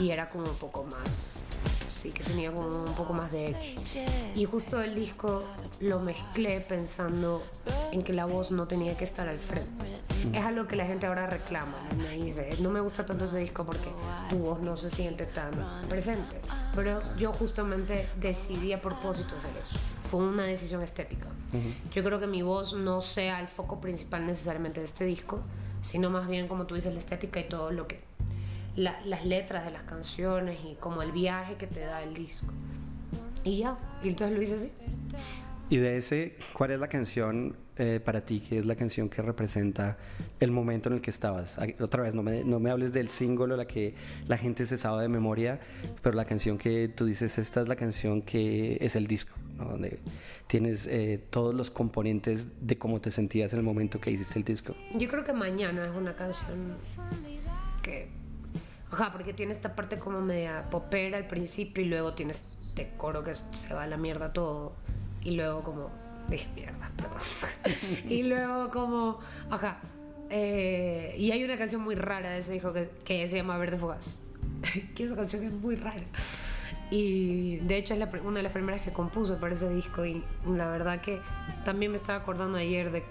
y 0.00 0.10
era 0.10 0.28
como 0.28 0.44
un 0.44 0.56
poco 0.56 0.84
más, 0.84 1.44
sí, 1.88 2.10
que 2.10 2.24
tenía 2.24 2.52
como 2.52 2.84
un 2.84 2.94
poco 2.94 3.12
más 3.12 3.30
de 3.30 3.50
edge. 3.50 4.04
Y 4.34 4.44
justo 4.44 4.82
el 4.82 4.94
disco 4.94 5.44
lo 5.80 6.00
mezclé 6.00 6.60
pensando 6.60 7.44
en 7.92 8.02
que 8.02 8.12
la 8.12 8.24
voz 8.24 8.50
no 8.50 8.66
tenía 8.66 8.96
que 8.96 9.04
estar 9.04 9.28
al 9.28 9.36
frente. 9.36 9.86
Es 10.32 10.44
algo 10.44 10.66
que 10.66 10.76
la 10.76 10.86
gente 10.86 11.06
ahora 11.06 11.26
reclama. 11.28 11.72
¿no? 11.96 12.02
Me 12.02 12.10
dice, 12.16 12.50
no 12.60 12.70
me 12.70 12.80
gusta 12.80 13.04
tanto 13.06 13.24
ese 13.24 13.38
disco 13.38 13.64
porque 13.64 13.88
tu 14.30 14.36
voz 14.38 14.60
no 14.60 14.76
se 14.76 14.90
siente 14.90 15.26
tan 15.26 15.50
presente. 15.88 16.40
Pero 16.74 17.00
yo 17.16 17.32
justamente 17.32 18.08
decidí 18.20 18.72
a 18.72 18.80
propósito 18.82 19.36
hacer 19.36 19.56
eso. 19.56 19.76
Fue 20.10 20.20
una 20.24 20.44
decisión 20.44 20.82
estética. 20.82 21.26
Yo 21.94 22.04
creo 22.04 22.20
que 22.20 22.26
mi 22.26 22.42
voz 22.42 22.74
no 22.74 23.00
sea 23.00 23.40
el 23.40 23.48
foco 23.48 23.80
principal 23.80 24.26
necesariamente 24.26 24.80
de 24.80 24.84
este 24.86 25.04
disco, 25.04 25.40
sino 25.80 26.10
más 26.10 26.28
bien, 26.28 26.48
como 26.48 26.66
tú 26.66 26.74
dices, 26.74 26.92
la 26.92 26.98
estética 26.98 27.40
y 27.40 27.48
todo 27.48 27.70
lo 27.70 27.86
que... 27.86 28.00
la- 28.76 29.00
las 29.06 29.24
letras 29.24 29.64
de 29.64 29.70
las 29.70 29.84
canciones 29.84 30.58
y 30.64 30.74
como 30.74 31.02
el 31.02 31.12
viaje 31.12 31.54
que 31.54 31.66
te 31.66 31.80
da 31.80 32.02
el 32.02 32.12
disco. 32.14 32.48
Y 33.44 33.58
ya, 33.58 33.78
y 34.02 34.08
entonces 34.08 34.36
lo 34.36 34.42
hice 34.42 34.54
así. 34.56 34.72
Y 35.70 35.78
de 35.78 35.96
ese, 35.96 36.36
¿cuál 36.52 36.72
es 36.72 36.80
la 36.80 36.88
canción 36.88 37.56
eh, 37.78 38.00
para 38.04 38.22
ti 38.22 38.40
que 38.40 38.58
es 38.58 38.66
la 38.66 38.74
canción 38.76 39.08
que 39.08 39.22
representa 39.22 39.98
el 40.40 40.50
momento 40.50 40.88
en 40.88 40.96
el 40.96 41.00
que 41.00 41.10
estabas? 41.10 41.58
Otra 41.80 42.02
vez, 42.02 42.14
no 42.14 42.22
me, 42.22 42.44
no 42.44 42.60
me 42.60 42.70
hables 42.70 42.92
del 42.92 43.08
single, 43.08 43.56
la 43.56 43.66
que 43.66 43.94
la 44.26 44.36
gente 44.36 44.66
se 44.66 44.78
sabe 44.78 45.02
de 45.02 45.08
memoria, 45.08 45.60
pero 46.02 46.16
la 46.16 46.24
canción 46.24 46.58
que 46.58 46.88
tú 46.88 47.04
dices, 47.04 47.38
esta 47.38 47.60
es 47.60 47.68
la 47.68 47.76
canción 47.76 48.22
que 48.22 48.78
es 48.80 48.96
el 48.96 49.06
disco, 49.06 49.36
¿no? 49.56 49.64
donde 49.64 49.98
tienes 50.46 50.86
eh, 50.86 51.20
todos 51.30 51.54
los 51.54 51.70
componentes 51.70 52.66
de 52.66 52.78
cómo 52.78 53.00
te 53.00 53.10
sentías 53.10 53.52
en 53.52 53.58
el 53.58 53.64
momento 53.64 54.00
que 54.00 54.10
hiciste 54.10 54.38
el 54.38 54.44
disco. 54.44 54.74
Yo 54.94 55.08
creo 55.08 55.24
que 55.24 55.32
mañana 55.32 55.86
es 55.86 55.96
una 55.96 56.14
canción 56.14 56.76
que. 57.82 58.08
Ajá, 58.90 59.12
porque 59.12 59.32
tiene 59.32 59.52
esta 59.52 59.74
parte 59.74 59.98
como 59.98 60.20
media 60.20 60.70
popera 60.70 61.18
al 61.18 61.26
principio 61.26 61.82
y 61.84 61.88
luego 61.88 62.14
tienes 62.14 62.44
este 62.64 62.92
coro 62.96 63.24
que 63.24 63.34
se 63.34 63.74
va 63.74 63.82
a 63.82 63.86
la 63.86 63.96
mierda 63.96 64.32
todo. 64.32 64.74
Y 65.22 65.32
luego 65.32 65.62
como. 65.62 66.05
Mierda, 66.28 66.90
perdón. 66.96 67.18
y 68.08 68.22
luego 68.24 68.70
como. 68.70 69.18
Ajá. 69.50 69.78
eh, 70.30 71.14
y 71.18 71.30
hay 71.30 71.44
una 71.44 71.56
canción 71.56 71.82
muy 71.82 71.94
rara 71.94 72.30
de 72.30 72.38
ese 72.38 72.52
disco 72.54 72.72
que, 72.72 72.88
que 73.04 73.26
se 73.28 73.36
llama 73.36 73.56
Verde 73.58 73.76
Fugaz. 73.78 74.20
que 74.94 75.04
esa 75.04 75.14
canción 75.16 75.44
es 75.44 75.52
muy 75.52 75.76
rara. 75.76 76.02
Y 76.90 77.56
de 77.58 77.76
hecho 77.76 77.94
es 77.94 78.00
la 78.00 78.08
una 78.24 78.36
de 78.38 78.42
las 78.44 78.52
primeras 78.52 78.80
que 78.82 78.92
compuse 78.92 79.34
para 79.34 79.54
ese 79.54 79.68
disco. 79.68 80.04
Y 80.04 80.24
la 80.48 80.68
verdad 80.70 81.00
que 81.00 81.20
también 81.64 81.90
me 81.92 81.96
estaba 81.96 82.18
acordando 82.20 82.58
ayer 82.58 82.90
de 82.92 83.02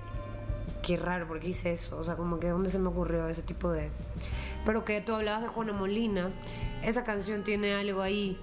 qué 0.82 0.98
raro, 0.98 1.28
porque 1.28 1.50
hice 1.50 1.72
eso. 1.72 1.98
O 1.98 2.04
sea, 2.04 2.16
como 2.16 2.40
que 2.40 2.50
dónde 2.50 2.70
se 2.70 2.80
me 2.80 2.88
ocurrió 2.88 3.28
ese 3.28 3.42
tipo 3.42 3.72
de. 3.72 3.90
Pero 4.66 4.84
que 4.86 5.02
tú 5.02 5.14
hablabas 5.14 5.44
de 5.44 5.48
Juana 5.50 5.74
Molina. 5.74 6.32
Esa 6.84 7.04
canción 7.04 7.44
tiene 7.44 7.76
algo 7.76 8.02
ahí 8.02 8.38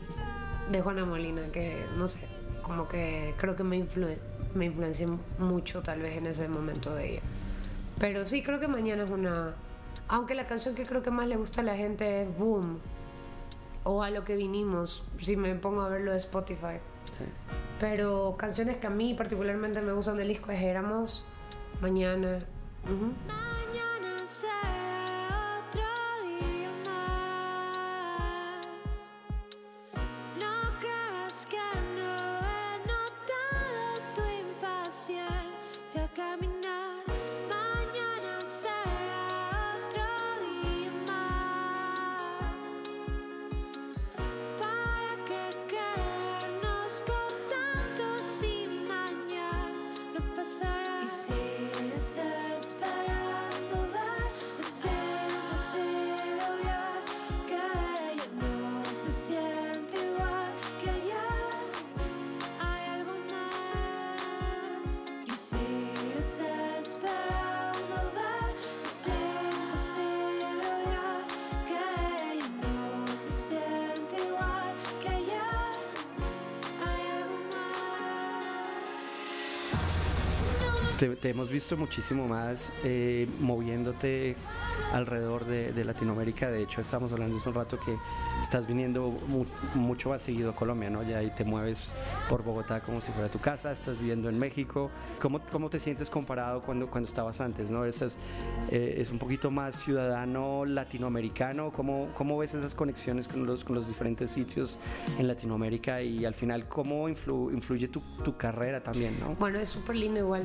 de 0.71 0.81
Juana 0.81 1.05
Molina 1.05 1.43
que, 1.53 1.85
no 1.97 2.07
sé, 2.09 2.21
como 2.63 2.89
que 2.89 3.35
creo 3.39 3.57
que 3.57 3.63
me, 3.65 3.77
influen- 3.79 4.19
me 4.55 4.67
influencié 4.67 5.07
mucho 5.39 5.83
tal 5.83 6.01
vez 6.01 6.17
en 6.17 6.27
ese 6.27 6.49
momento 6.49 6.95
de 6.95 7.13
ella. 7.13 7.23
Pero 7.99 8.25
sí, 8.25 8.43
creo 8.43 8.61
que 8.61 8.69
mañana 8.69 9.05
es 9.05 9.11
una. 9.11 9.55
Aunque 10.09 10.35
la 10.35 10.47
canción 10.47 10.75
que 10.75 10.85
creo 10.85 11.03
que 11.03 11.11
más 11.11 11.27
le 11.27 11.37
gusta 11.37 11.61
a 11.61 11.65
la 11.65 11.75
gente 11.75 12.23
es 12.23 12.39
Boom. 12.39 12.79
O 13.85 14.03
a 14.03 14.11
lo 14.11 14.25
que 14.25 14.37
vinimos, 14.37 15.05
si 15.19 15.37
me 15.37 15.55
pongo 15.55 15.83
a 15.83 15.89
verlo 15.89 16.13
de 16.13 16.19
Spotify. 16.19 16.79
Pero 17.81 18.37
canciones 18.39 18.77
que 18.77 18.87
a 18.87 18.91
mí 18.91 19.15
particularmente 19.15 19.81
me 19.81 19.93
gustan 19.93 20.17
del 20.17 20.29
disco 20.29 20.53
es 20.53 20.63
Éramos. 20.63 21.25
Mañana 21.81 22.39
te, 81.23 81.31
hemos 81.31 81.49
visto 81.49 81.77
muchísimo 81.77 82.27
más 82.27 82.73
eh, 82.85 83.29
moviéndote 83.41 84.35
alrededor 84.93 85.45
de, 85.45 85.73
Latinoamérica. 85.85 86.51
De 86.51 86.63
hecho, 86.63 86.81
estamos 86.81 87.13
hablando 87.13 87.37
hace 87.37 87.49
un 87.49 87.55
rato 87.55 87.79
que 87.79 87.97
estás 88.43 88.67
viniendo 88.67 89.11
mu- 89.29 89.47
mucho 89.75 90.09
más 90.11 90.21
seguido 90.23 90.51
a 90.51 90.55
Colombia, 90.57 90.91
¿no? 90.91 91.03
Ya 91.03 91.19
ahí 91.19 91.31
te 91.31 91.45
mueves 91.45 91.95
por 92.29 92.43
Bogotá 92.43 92.81
como 92.81 93.01
si 93.01 93.13
fuera 93.13 93.29
tu 93.31 93.39
casa, 93.41 93.73
estás 93.73 93.99
viviendo 93.99 94.29
en 94.29 94.39
México. 94.39 94.91
¿Cómo, 95.21 95.41
cómo 95.51 95.69
te 95.71 95.79
sientes 95.79 96.09
comparado 96.11 96.61
cuando, 96.63 96.89
cuando 96.91 97.09
estabas 97.09 97.41
antes, 97.41 97.71
no? 97.71 97.85
¿Es, 97.85 98.03
es, 98.03 98.17
eh, 98.71 98.95
es 98.99 99.11
un 99.11 99.19
poquito 99.19 99.51
más 99.51 99.77
ciudadano 99.77 100.65
latinoamericano? 100.65 101.73
¿Cómo, 101.73 102.09
cómo 102.15 102.39
ves 102.39 102.55
esas 102.55 102.75
conexiones 102.75 103.29
con 103.29 103.47
los, 103.47 103.65
con 103.65 103.75
los 103.75 103.89
diferentes 103.89 104.31
sitios 104.31 104.79
en 105.19 105.27
Latinoamérica? 105.29 106.03
Y 106.03 106.25
al 106.25 106.35
final, 106.35 106.69
¿cómo 106.69 107.09
influ- 107.09 107.53
influye 107.53 107.89
tu, 107.89 108.01
tu 108.25 108.37
carrera 108.37 108.83
también, 108.83 109.19
no? 109.21 109.35
Bueno, 109.37 109.59
es 109.59 109.69
súper 109.69 109.97
lindo 109.97 110.21
igual 110.21 110.45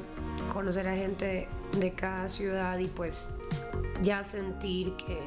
conocer 0.51 0.87
a 0.87 0.95
gente 0.95 1.47
de 1.79 1.91
cada 1.93 2.27
ciudad 2.27 2.77
y 2.79 2.87
pues 2.87 3.31
ya 4.01 4.23
sentir 4.23 4.93
que 4.95 5.19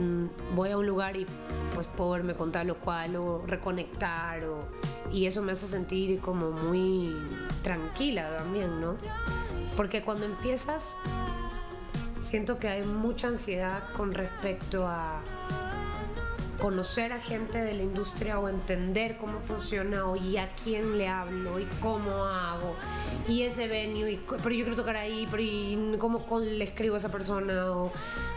mm, 0.00 0.54
voy 0.56 0.70
a 0.70 0.76
un 0.78 0.86
lugar 0.86 1.16
y 1.16 1.26
pues 1.74 1.86
puedo 1.86 2.10
verme 2.10 2.34
con 2.34 2.50
tal 2.52 2.70
o 2.70 2.76
cual 2.78 3.16
o 3.16 3.42
reconectar 3.46 4.44
o, 4.44 4.66
y 5.12 5.26
eso 5.26 5.42
me 5.42 5.52
hace 5.52 5.66
sentir 5.66 6.20
como 6.20 6.50
muy 6.50 7.14
tranquila 7.62 8.36
también, 8.38 8.80
¿no? 8.80 8.96
Porque 9.76 10.02
cuando 10.02 10.26
empiezas 10.26 10.96
siento 12.18 12.58
que 12.58 12.68
hay 12.68 12.82
mucha 12.82 13.28
ansiedad 13.28 13.88
con 13.96 14.12
respecto 14.12 14.86
a 14.86 15.20
conocer 16.60 17.12
a 17.12 17.20
gente 17.20 17.58
de 17.58 17.72
la 17.74 17.82
industria 17.82 18.38
o 18.40 18.48
entender 18.48 19.16
cómo 19.16 19.38
funciona 19.40 20.06
o 20.06 20.16
y 20.16 20.36
a 20.38 20.50
quién 20.62 20.98
le 20.98 21.06
hablo 21.08 21.60
y 21.60 21.64
cómo 21.80 22.24
hago 22.24 22.74
y 23.28 23.42
ese 23.42 23.68
venue 23.68 24.10
y 24.12 24.16
pero 24.26 24.50
yo 24.50 24.64
quiero 24.64 24.74
tocar 24.74 24.96
ahí 24.96 25.28
pero 25.30 25.42
y 25.42 25.96
cómo 25.98 26.24
le 26.40 26.64
escribo 26.64 26.94
a 26.96 26.98
esa 26.98 27.10
persona 27.10 27.70
o 27.70 27.92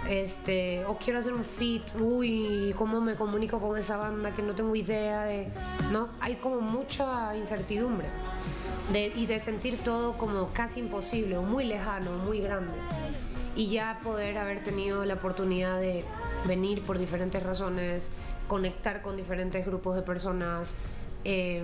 este 0.10 0.86
o 0.86 0.98
quiero 0.98 1.20
hacer 1.20 1.34
un 1.34 1.44
fit 1.44 1.84
uy 2.00 2.74
cómo 2.78 3.02
me 3.02 3.16
comunico 3.16 3.60
con 3.60 3.78
esa 3.78 3.98
banda 3.98 4.34
que 4.36 4.42
no 4.44 4.54
tengo 4.54 4.76
idea 4.76 5.24
de 5.24 5.48
no 5.92 6.08
hay 6.20 6.36
como 6.36 6.62
mucha 6.62 7.36
incertidumbre 7.36 8.08
de- 8.94 9.12
y 9.16 9.26
de 9.26 9.40
sentir 9.40 9.78
todo 9.84 10.18
como 10.18 10.50
casi 10.54 10.80
imposible 10.82 11.38
o 11.38 11.44
muy 11.44 11.64
lejano 11.66 12.12
muy 12.20 12.40
grande. 12.42 12.74
Y 13.56 13.68
ya 13.70 14.00
poder 14.04 14.38
haber 14.38 14.64
tenido 14.64 15.04
la 15.06 15.16
oportunidad 15.16 15.78
de 15.80 16.06
venir 16.48 16.84
por 16.84 16.98
diferentes 16.98 17.42
razones, 17.44 18.10
conectar 18.48 19.02
con 19.02 19.18
diferentes 19.18 19.66
grupos 19.66 19.96
de 19.96 20.02
personas, 20.02 20.76
eh, 21.24 21.64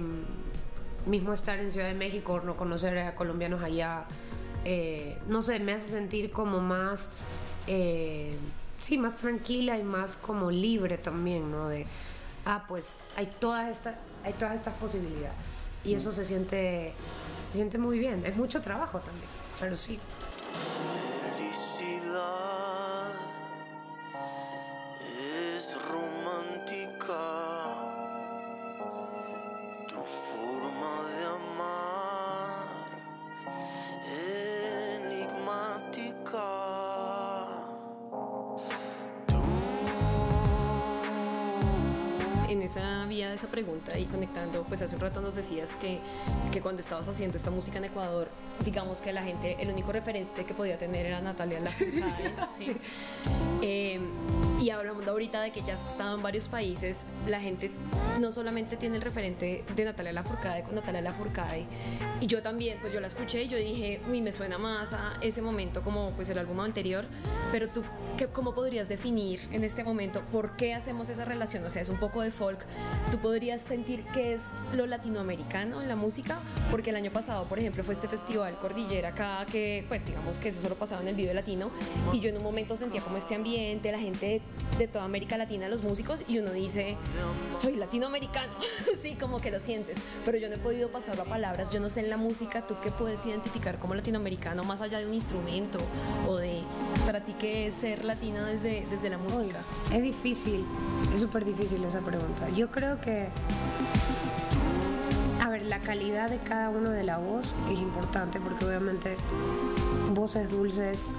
mismo 1.05 1.33
estar 1.33 1.59
en 1.59 1.71
Ciudad 1.71 1.87
de 1.87 1.93
México, 1.93 2.41
no 2.43 2.55
conocer 2.55 2.97
a 2.99 3.15
colombianos 3.15 3.63
allá, 3.63 4.05
eh, 4.65 5.17
no 5.27 5.41
sé, 5.41 5.59
me 5.59 5.73
hace 5.73 5.89
sentir 5.89 6.31
como 6.31 6.59
más, 6.59 7.11
eh, 7.67 8.35
sí, 8.79 8.97
más 8.97 9.15
tranquila 9.15 9.77
y 9.77 9.83
más 9.83 10.17
como 10.17 10.51
libre 10.51 10.97
también, 10.97 11.51
¿no? 11.51 11.69
De, 11.69 11.85
ah, 12.45 12.65
pues 12.67 12.99
hay 13.15 13.27
todas 13.39 13.69
estas, 13.69 13.95
hay 14.23 14.33
todas 14.33 14.55
estas 14.55 14.73
posibilidades 14.75 15.67
y 15.83 15.93
eso 15.93 16.11
se 16.11 16.25
siente, 16.25 16.93
se 17.41 17.53
siente 17.53 17.77
muy 17.77 17.97
bien, 17.97 18.25
es 18.25 18.35
mucho 18.35 18.61
trabajo 18.61 18.99
también, 18.99 19.29
pero 19.59 19.75
sí. 19.75 19.99
Pregunta 43.57 43.97
y 43.97 44.05
conectando, 44.05 44.63
pues 44.65 44.83
hace 44.83 44.93
un 44.93 45.01
rato 45.01 45.19
nos 45.19 45.33
decías 45.33 45.73
que, 45.81 45.97
que 46.51 46.61
cuando 46.61 46.79
estabas 46.79 47.07
haciendo 47.07 47.37
esta 47.37 47.49
música 47.49 47.79
en 47.79 47.85
Ecuador, 47.85 48.27
digamos 48.63 49.01
que 49.01 49.11
la 49.11 49.23
gente, 49.23 49.57
el 49.59 49.71
único 49.71 49.91
referente 49.91 50.45
que 50.45 50.53
podía 50.53 50.77
tener 50.77 51.07
era 51.07 51.21
Natalia 51.21 51.59
Lafourcade. 51.61 52.35
¿sí? 52.59 52.77
Eh, 53.63 53.99
y 54.67 54.69
hablando 54.69 55.11
ahorita 55.11 55.41
de 55.41 55.51
que 55.51 55.61
ya 55.61 55.75
has 55.75 55.89
estado 55.89 56.17
en 56.17 56.21
varios 56.21 56.49
países, 56.49 56.99
la 57.25 57.39
gente 57.39 57.71
no 58.19 58.33
solamente 58.33 58.75
tiene 58.75 58.97
el 58.97 59.01
referente 59.01 59.63
de 59.73 59.85
Natalia 59.85 60.11
Lafourcade 60.11 60.63
con 60.63 60.75
Natalia 60.75 60.99
Lafourcade, 60.99 61.65
y 62.19 62.27
yo 62.27 62.41
también, 62.41 62.77
pues 62.81 62.91
yo 62.91 62.99
la 62.99 63.07
escuché 63.07 63.43
y 63.43 63.47
yo 63.47 63.57
dije, 63.57 64.01
uy, 64.09 64.21
me 64.21 64.33
suena 64.33 64.57
más 64.57 64.91
a 64.91 65.13
ese 65.21 65.41
momento 65.41 65.83
como 65.83 66.11
pues 66.11 66.27
el 66.27 66.37
álbum 66.37 66.59
anterior, 66.59 67.05
pero 67.49 67.69
tú, 67.69 67.81
¿qué, 68.17 68.27
¿cómo 68.27 68.53
podrías 68.53 68.89
definir 68.89 69.39
en 69.53 69.63
este 69.63 69.85
momento 69.85 70.21
por 70.33 70.57
qué 70.57 70.73
hacemos 70.73 71.07
esa 71.07 71.23
relación? 71.23 71.63
O 71.63 71.69
sea, 71.69 71.81
es 71.81 71.87
un 71.87 71.99
poco 71.99 72.21
de 72.21 72.31
folk, 72.31 72.59
¿tú 73.09 73.19
podrías 73.19 73.61
sentir 73.61 74.03
que 74.07 74.33
es 74.33 74.41
lo 74.73 74.85
latinoamericano 74.85 75.81
en 75.81 75.87
la 75.87 75.95
música? 75.95 76.39
Porque 76.71 76.89
el 76.89 76.97
año 76.97 77.11
pasado, 77.11 77.45
por 77.45 77.57
ejemplo, 77.57 77.85
fue 77.85 77.93
este 77.93 78.09
festival 78.09 78.57
Cordillera 78.59 79.09
acá, 79.09 79.45
que 79.49 79.85
pues 79.87 80.05
digamos 80.05 80.39
que 80.39 80.49
eso 80.49 80.61
solo 80.61 80.75
pasaba 80.75 81.01
en 81.03 81.07
el 81.07 81.15
video 81.15 81.33
latino, 81.33 81.71
y 82.11 82.19
yo 82.19 82.29
en 82.29 82.35
un 82.35 82.43
momento 82.43 82.75
sentía 82.75 82.99
como 82.99 83.15
este 83.15 83.33
ambiente, 83.33 83.93
la 83.93 83.99
gente 83.99 84.41
de, 84.77 84.87
toda 84.87 85.05
América 85.05 85.37
Latina, 85.37 85.67
los 85.67 85.83
músicos, 85.83 86.23
y 86.27 86.39
uno 86.39 86.51
dice, 86.51 86.97
soy 87.61 87.75
latinoamericano, 87.75 88.53
sí, 89.01 89.15
como 89.15 89.39
que 89.39 89.51
lo 89.51 89.59
sientes, 89.59 89.97
pero 90.25 90.37
yo 90.37 90.49
no 90.49 90.55
he 90.55 90.59
podido 90.59 90.89
pasarlo 90.89 91.23
a 91.23 91.25
palabras, 91.25 91.71
yo 91.71 91.79
no 91.79 91.89
sé 91.89 92.01
en 92.01 92.09
la 92.09 92.17
música, 92.17 92.65
tú 92.65 92.75
qué 92.81 92.91
puedes 92.91 93.25
identificar 93.25 93.79
como 93.79 93.95
latinoamericano 93.95 94.63
más 94.63 94.81
allá 94.81 94.99
de 94.99 95.07
un 95.07 95.13
instrumento 95.13 95.79
o 96.27 96.35
de, 96.35 96.61
para 97.05 97.21
ti 97.21 97.33
qué 97.39 97.67
es 97.67 97.73
ser 97.73 98.05
latino 98.05 98.43
desde, 98.45 98.85
desde 98.89 99.09
la 99.09 99.17
música. 99.17 99.63
Es 99.93 100.03
difícil, 100.03 100.65
es 101.13 101.19
súper 101.19 101.45
difícil 101.45 101.83
esa 101.83 102.01
pregunta. 102.01 102.49
Yo 102.49 102.69
creo 102.71 102.99
que, 103.01 103.29
a 105.41 105.49
ver, 105.49 105.65
la 105.65 105.79
calidad 105.79 106.29
de 106.29 106.37
cada 106.39 106.69
uno 106.69 106.89
de 106.89 107.03
la 107.03 107.17
voz 107.17 107.53
es 107.71 107.79
importante 107.79 108.39
porque 108.39 108.65
obviamente 108.65 109.15
voces 110.13 110.51
dulces 110.51 111.13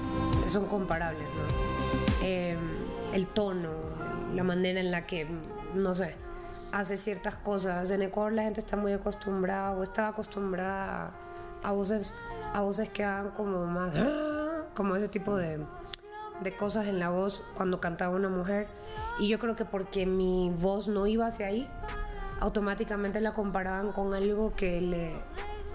son 0.48 0.66
comparables, 0.66 1.22
¿no? 1.22 2.26
Eh, 2.26 2.56
el 3.12 3.26
tono, 3.26 3.70
la 4.34 4.44
manera 4.44 4.80
en 4.80 4.90
la 4.90 5.06
que, 5.06 5.26
no 5.74 5.94
sé, 5.94 6.14
hace 6.72 6.96
ciertas 6.96 7.34
cosas. 7.34 7.90
En 7.90 8.02
Ecuador 8.02 8.32
la 8.32 8.42
gente 8.42 8.60
está 8.60 8.76
muy 8.76 8.92
acostumbrada 8.92 9.72
o 9.72 9.82
estaba 9.82 10.08
acostumbrada 10.08 11.12
a, 11.62 11.72
voces, 11.72 12.14
a 12.54 12.60
voces 12.60 12.88
que 12.88 13.04
hagan 13.04 13.30
como 13.30 13.66
más, 13.66 13.92
como 14.74 14.96
ese 14.96 15.08
tipo 15.08 15.36
de 15.36 15.60
de 16.42 16.54
cosas 16.54 16.86
en 16.86 16.98
la 16.98 17.10
voz 17.10 17.42
cuando 17.54 17.80
cantaba 17.80 18.14
una 18.14 18.28
mujer 18.28 18.68
y 19.18 19.28
yo 19.28 19.38
creo 19.38 19.56
que 19.56 19.64
porque 19.64 20.06
mi 20.06 20.50
voz 20.50 20.88
no 20.88 21.06
iba 21.06 21.26
hacia 21.26 21.46
ahí 21.46 21.68
automáticamente 22.40 23.20
la 23.20 23.32
comparaban 23.32 23.92
con 23.92 24.14
algo 24.14 24.54
que 24.54 24.80
le 24.80 25.12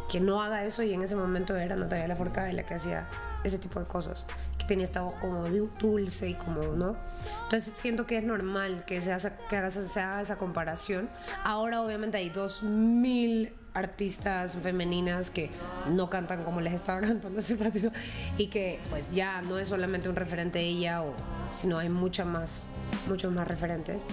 que 0.10 0.22
no 0.22 0.42
haga 0.42 0.64
eso 0.64 0.84
y 0.84 0.94
en 0.94 1.02
ese 1.02 1.16
momento 1.16 1.56
era 1.56 1.76
Natalia 1.76 2.08
Lafourcade 2.08 2.54
la 2.54 2.64
que 2.64 2.76
hacía 2.76 3.08
ese 3.44 3.58
tipo 3.58 3.80
de 3.80 3.86
cosas 3.86 4.26
tenía 4.68 4.86
esta 4.86 5.02
voz 5.02 5.16
como 5.16 5.48
du- 5.50 5.70
dulce 5.80 6.30
y 6.30 6.34
como 6.36 6.62
no 6.64 6.96
entonces 7.44 7.74
siento 7.76 8.06
que 8.08 8.18
es 8.18 8.24
normal 8.24 8.84
que 8.86 9.00
se 9.02 9.12
haga, 9.14 9.32
que 9.50 9.58
haga- 9.58 9.70
se 9.70 10.00
haga 10.00 10.22
esa 10.22 10.38
comparación. 10.38 11.10
Ahora 11.44 11.82
obviamente 11.82 12.18
hay 12.18 12.30
dos 12.30 12.64
mil 12.64 13.54
artistas 13.76 14.56
femeninas 14.62 15.30
que 15.32 15.50
no 15.90 16.10
cantan 16.10 16.44
como 16.44 16.62
les 16.62 16.74
estaba 16.74 17.02
cantando 17.08 17.40
hace 17.40 17.54
un 17.54 17.60
ratito 17.60 17.92
y 18.38 18.48
que 18.48 18.80
pues 18.90 19.12
ya 19.14 19.42
no 19.42 19.58
es 19.60 19.68
solamente 19.68 20.10
un 20.10 20.16
referente 20.16 20.60
ella 20.62 21.02
o 21.04 21.14
sino 21.52 21.78
hay 21.80 21.90
muchas 21.90 22.26
más 22.28 22.68
muchos 23.08 23.32
más 23.32 23.48
referentes. 23.48 24.06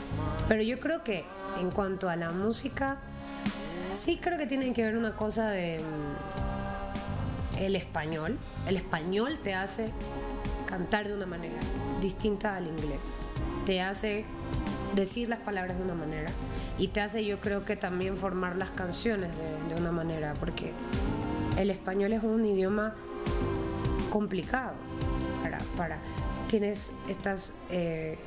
Pero 0.48 0.62
yo 0.62 0.80
creo 0.80 1.04
que 1.04 1.24
en 1.60 1.70
cuanto 1.70 2.08
a 2.08 2.16
la 2.16 2.30
música 2.30 2.98
sí 3.94 4.18
creo 4.20 4.38
que 4.38 4.46
tiene 4.46 4.72
que 4.72 4.82
ver 4.84 4.96
una 4.96 5.14
cosa 5.16 5.50
de 5.50 5.80
mm, 5.80 7.58
el 7.62 7.76
español. 7.76 8.38
El 8.66 8.76
español 8.76 9.38
te 9.42 9.54
hace 9.54 9.90
cantar 10.70 11.08
de 11.08 11.14
una 11.14 11.26
manera 11.26 11.58
distinta 12.00 12.56
al 12.56 12.66
inglés. 12.66 13.14
Te 13.66 13.82
hace 13.82 14.24
decir 14.94 15.28
las 15.28 15.40
palabras 15.40 15.76
de 15.76 15.84
una 15.84 15.94
manera 15.94 16.30
y 16.78 16.88
te 16.88 17.00
hace 17.00 17.24
yo 17.24 17.40
creo 17.40 17.64
que 17.64 17.76
también 17.76 18.16
formar 18.16 18.56
las 18.56 18.70
canciones 18.70 19.30
de, 19.36 19.80
una 19.80 19.92
manera 19.92 20.34
porque 20.34 20.72
el 21.58 21.70
español 21.70 22.12
es 22.12 22.22
un 22.22 22.44
idioma 22.44 22.94
complicado. 24.10 24.74
Para, 25.42 25.58
para 25.76 25.98
tienes 26.48 26.92
estas 27.08 27.54
eh, 27.70 28.18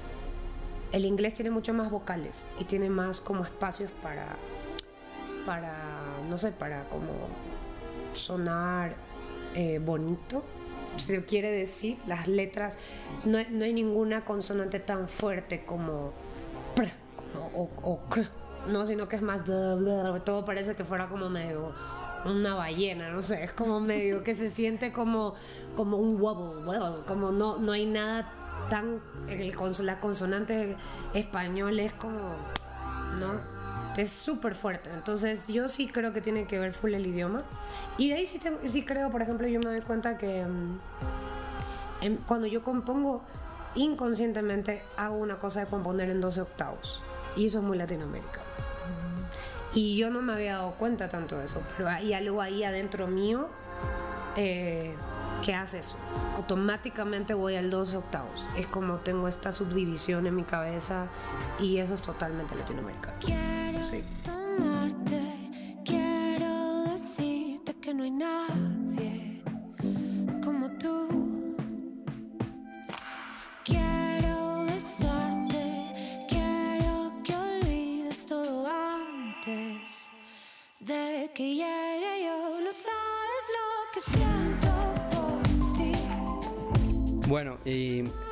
el 0.91 1.05
inglés 1.05 1.33
tiene 1.33 1.51
mucho 1.51 1.73
más 1.73 1.89
vocales 1.89 2.47
y 2.59 2.63
tiene 2.63 2.89
más 2.89 3.19
como 3.19 3.43
espacios 3.43 3.91
para 4.01 4.25
para 5.45 5.73
no 6.29 6.37
sé 6.37 6.51
para 6.51 6.83
como 6.83 7.11
sonar 8.13 8.95
eh, 9.55 9.79
bonito 9.83 10.43
se 10.97 11.23
quiere 11.25 11.51
decir 11.51 11.97
las 12.07 12.27
letras 12.27 12.77
no, 13.25 13.39
no 13.49 13.65
hay 13.65 13.73
ninguna 13.73 14.25
consonante 14.25 14.79
tan 14.79 15.07
fuerte 15.07 15.65
como 15.65 16.13
o, 17.55 17.99
no 18.67 18.85
sino 18.85 19.07
que 19.07 19.15
es 19.17 19.21
más 19.21 19.41
todo 20.23 20.45
parece 20.45 20.75
que 20.75 20.85
fuera 20.85 21.07
como 21.07 21.29
medio 21.29 21.73
una 22.25 22.55
ballena, 22.55 23.09
no 23.09 23.21
sé, 23.21 23.43
es 23.43 23.51
como 23.51 23.79
medio 23.79 24.23
que 24.23 24.33
se 24.33 24.49
siente 24.49 24.93
como, 24.93 25.33
como 25.75 25.97
un 25.97 26.21
wobble, 26.21 26.65
wobble, 26.65 27.03
como 27.05 27.31
no, 27.31 27.57
no 27.57 27.71
hay 27.71 27.85
nada 27.85 28.31
tan, 28.69 29.01
el 29.27 29.53
la 29.81 29.99
consonante 29.99 30.75
español 31.13 31.79
es 31.79 31.93
como, 31.93 32.35
¿no? 33.19 33.52
Es 33.97 34.09
súper 34.11 34.55
fuerte, 34.55 34.89
entonces 34.93 35.47
yo 35.47 35.67
sí 35.67 35.87
creo 35.87 36.13
que 36.13 36.21
tiene 36.21 36.45
que 36.47 36.57
ver 36.59 36.73
full 36.73 36.93
el 36.93 37.05
idioma. 37.05 37.43
Y 37.97 38.09
de 38.09 38.15
ahí 38.15 38.25
sí, 38.25 38.39
tengo- 38.39 38.59
sí 38.65 38.83
creo, 38.83 39.11
por 39.11 39.21
ejemplo, 39.21 39.47
yo 39.47 39.59
me 39.59 39.69
doy 39.69 39.81
cuenta 39.81 40.17
que 40.17 40.43
mm, 40.45 40.79
en- 42.01 42.17
cuando 42.17 42.47
yo 42.47 42.63
compongo, 42.63 43.21
inconscientemente 43.75 44.83
hago 44.97 45.15
una 45.15 45.37
cosa 45.37 45.59
de 45.61 45.65
componer 45.67 46.09
en 46.09 46.21
12 46.21 46.41
octavos. 46.41 47.01
Y 47.35 47.45
eso 47.47 47.59
es 47.59 47.63
muy 47.63 47.77
Latinoamérica. 47.77 48.39
Y 49.75 49.97
yo 49.97 50.09
no 50.11 50.21
me 50.21 50.33
había 50.33 50.57
dado 50.57 50.71
cuenta 50.71 51.09
tanto 51.09 51.37
de 51.39 51.45
eso, 51.45 51.61
pero 51.77 51.89
hay 51.89 52.13
algo 52.13 52.41
ahí 52.41 52.63
adentro 52.63 53.07
mío 53.07 53.47
eh, 54.37 54.93
que 55.43 55.53
hace 55.55 55.79
eso. 55.79 55.95
Automáticamente 56.37 57.33
voy 57.33 57.55
al 57.55 57.69
12 57.71 57.97
octavos. 57.97 58.47
Es 58.57 58.67
como 58.67 58.97
tengo 58.97 59.27
esta 59.27 59.51
subdivisión 59.51 60.25
en 60.27 60.35
mi 60.35 60.43
cabeza 60.43 61.07
y 61.59 61.77
eso 61.77 61.93
es 61.95 62.01
totalmente 62.03 62.55
latinoamericano. 62.55 63.13
Sí. 63.83 64.01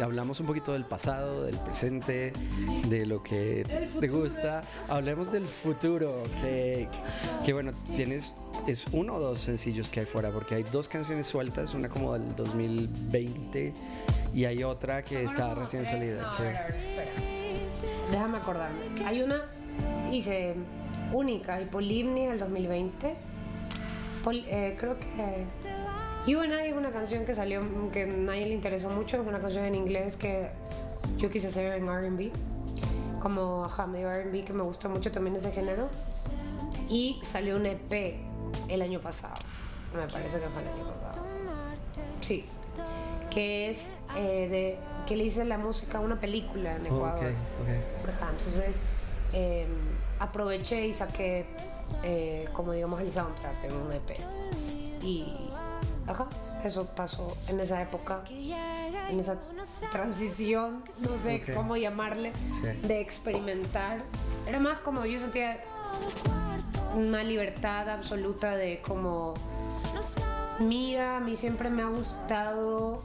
Hablamos 0.03 0.39
un 0.39 0.47
poquito 0.47 0.73
del 0.73 0.85
pasado, 0.85 1.43
del 1.43 1.57
presente, 1.57 2.33
de 2.87 3.05
lo 3.05 3.21
que 3.23 3.65
te 3.99 4.07
gusta. 4.07 4.61
Hablemos 4.89 5.31
del 5.31 5.45
futuro, 5.45 6.11
que, 6.41 6.87
que 7.45 7.53
bueno, 7.53 7.73
tienes, 7.95 8.35
es 8.67 8.85
uno 8.91 9.15
o 9.15 9.19
dos 9.19 9.39
sencillos 9.39 9.89
que 9.89 10.01
hay 10.01 10.05
fuera, 10.05 10.31
porque 10.31 10.55
hay 10.55 10.63
dos 10.63 10.87
canciones 10.87 11.25
sueltas, 11.27 11.73
una 11.73 11.89
como 11.89 12.13
del 12.13 12.35
2020 12.35 13.73
y 14.33 14.45
hay 14.45 14.63
otra 14.63 15.01
que 15.01 15.23
está 15.23 15.53
recién 15.55 15.85
salida. 15.85 16.31
sí. 16.37 16.43
Déjame 18.11 18.37
acordarme. 18.39 19.05
Hay 19.05 19.21
una, 19.21 19.43
hice 20.11 20.55
única 21.13 21.61
y 21.61 21.65
Polimni 21.65 22.25
del 22.27 22.39
2020. 22.39 23.15
Pol- 24.23 24.43
eh, 24.47 24.75
creo 24.79 24.97
que 24.99 25.45
You 26.27 26.39
and 26.41 26.53
I 26.53 26.67
es 26.69 26.77
una 26.77 26.91
canción 26.91 27.25
que 27.25 27.33
salió, 27.33 27.61
que 27.91 28.03
a 28.03 28.05
nadie 28.07 28.45
le 28.45 28.53
interesó 28.53 28.89
mucho, 28.89 29.19
es 29.21 29.27
una 29.27 29.39
canción 29.39 29.65
en 29.65 29.73
inglés 29.75 30.15
que 30.17 30.49
yo 31.17 31.29
quise 31.29 31.47
hacer 31.47 31.73
en 31.73 31.87
RB. 31.87 32.31
Como, 33.19 33.65
ajá, 33.65 33.87
medio 33.87 34.11
RB, 34.11 34.43
que 34.45 34.53
me 34.53 34.63
gusta 34.63 34.87
mucho 34.87 35.11
también 35.11 35.35
ese 35.35 35.51
género. 35.51 35.89
Y 36.89 37.19
salió 37.23 37.55
un 37.55 37.65
EP 37.65 38.17
el 38.67 38.81
año 38.81 38.99
pasado. 38.99 39.35
Me 39.95 40.07
parece 40.07 40.39
que 40.39 40.47
fue 40.47 40.61
el 40.61 40.67
año 40.67 40.93
pasado. 40.93 41.25
Sí. 42.21 42.45
Que 43.29 43.69
es 43.69 43.91
eh, 44.17 44.47
de. 44.49 44.77
que 45.07 45.15
le 45.15 45.23
hice 45.23 45.43
la 45.45 45.57
música 45.57 45.97
a 45.99 46.01
una 46.01 46.19
película 46.19 46.75
en 46.75 46.83
Oh, 46.83 46.95
Ecuador. 46.97 47.25
ok, 47.25 47.31
ok. 47.61 48.09
Ajá, 48.09 48.31
entonces 48.37 48.83
eh, 49.33 49.65
aproveché 50.19 50.85
y 50.87 50.93
saqué 50.93 51.45
eh, 52.03 52.47
como 52.53 52.73
digamos 52.73 53.01
el 53.01 53.11
soundtrack 53.11 53.63
en 53.63 53.73
un 53.73 53.91
EP. 53.93 54.17
Y 55.03 55.49
ajá, 56.11 56.27
eso 56.63 56.85
pasó 56.95 57.35
en 57.47 57.59
esa 57.59 57.81
época, 57.81 58.21
en 58.29 59.19
esa 59.19 59.37
transición, 59.91 60.83
no 60.99 61.17
sé 61.17 61.43
Ok. 61.47 61.55
cómo 61.55 61.75
llamarle, 61.77 62.31
Sí. 62.61 62.67
de 62.87 62.99
experimentar. 63.01 63.97
Era 64.47 64.59
más 64.59 64.79
como 64.79 65.05
yo 65.05 65.19
sentía 65.19 65.59
una 66.95 67.23
libertad 67.23 67.89
absoluta 67.89 68.55
de 68.55 68.81
como 68.81 69.33
Mira, 70.59 71.17
a 71.17 71.19
mí 71.19 71.35
siempre 71.35 71.71
me 71.71 71.81
ha 71.81 71.87
gustado. 71.87 73.01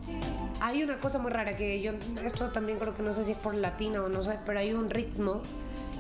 Hay 0.61 0.83
una 0.83 1.01
cosa 1.01 1.19
muy 1.19 1.31
rara 1.31 1.57
que 1.57 1.81
yo, 1.81 1.93
esto 2.23 2.51
también 2.53 2.79
creo 2.79 2.95
que 2.95 3.03
no 3.03 3.15
sé 3.15 3.25
si 3.25 3.33
es 3.33 3.39
por 3.39 3.55
latina 3.55 4.03
o 4.03 4.09
no 4.11 4.23
sé, 4.23 4.39
pero 4.45 4.59
hay 4.59 4.75
un 4.75 4.91
ritmo 4.91 5.41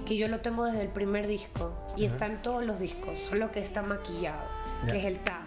que 0.06 0.18
yo 0.18 0.28
lo 0.28 0.40
tengo 0.40 0.66
desde 0.66 0.82
el 0.82 0.88
primer 0.88 1.26
disco 1.26 1.72
y 1.96 2.04
está 2.04 2.26
en 2.26 2.42
todos 2.42 2.64
los 2.66 2.78
discos, 2.78 3.18
solo 3.18 3.50
que 3.52 3.60
está 3.60 3.80
maquillado, 3.80 4.42
Ya. 4.86 4.92
que 4.92 4.98
es 4.98 5.04
el 5.06 5.18
ta, 5.20 5.24
ta, 5.24 5.32
ta, 5.32 5.34
ta, 5.34 5.34
ta, 5.34 5.45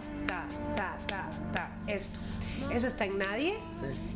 esto. 1.90 2.20
Eso 2.72 2.86
está 2.86 3.04
en 3.04 3.18
Nadie, 3.18 3.58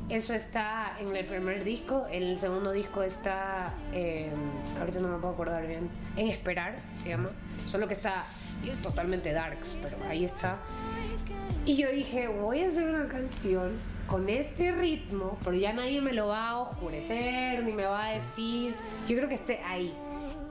eso 0.09 0.35
está 0.35 0.93
en 1.01 1.14
el 1.16 1.25
primer 1.25 1.64
disco, 1.64 2.07
en 2.11 2.22
el 2.22 2.39
segundo 2.39 2.72
disco 2.72 3.03
está, 3.03 3.75
eh, 3.93 4.31
ahorita 4.79 5.01
no 5.01 5.09
me 5.09 5.18
puedo 5.18 5.35
acordar 5.35 5.66
bien, 5.66 5.89
en 6.16 6.29
Esperar 6.29 6.77
se 6.95 7.09
llama, 7.09 7.31
solo 7.66 7.89
que 7.89 7.95
está 7.95 8.27
totalmente 8.83 9.33
darks, 9.33 9.77
pero 9.83 9.97
ahí 10.09 10.25
está. 10.25 10.59
Y 11.66 11.77
yo 11.77 11.91
dije, 11.91 12.29
voy 12.29 12.61
a 12.61 12.66
hacer 12.66 12.89
una 12.89 13.09
canción 13.09 13.72
con 14.07 14.29
este 14.29 14.72
ritmo, 14.72 15.39
pero 15.43 15.57
ya 15.57 15.72
nadie 15.72 16.01
me 16.01 16.12
lo 16.12 16.29
va 16.29 16.51
a 16.51 16.59
oscurecer, 16.59 17.62
ni 17.64 17.72
me 17.72 17.87
va 17.87 18.07
a 18.07 18.11
decir. 18.11 18.75
Yo 19.09 19.16
creo 19.16 19.29
que 19.29 19.35
esté 19.35 19.61
ahí. 19.61 19.93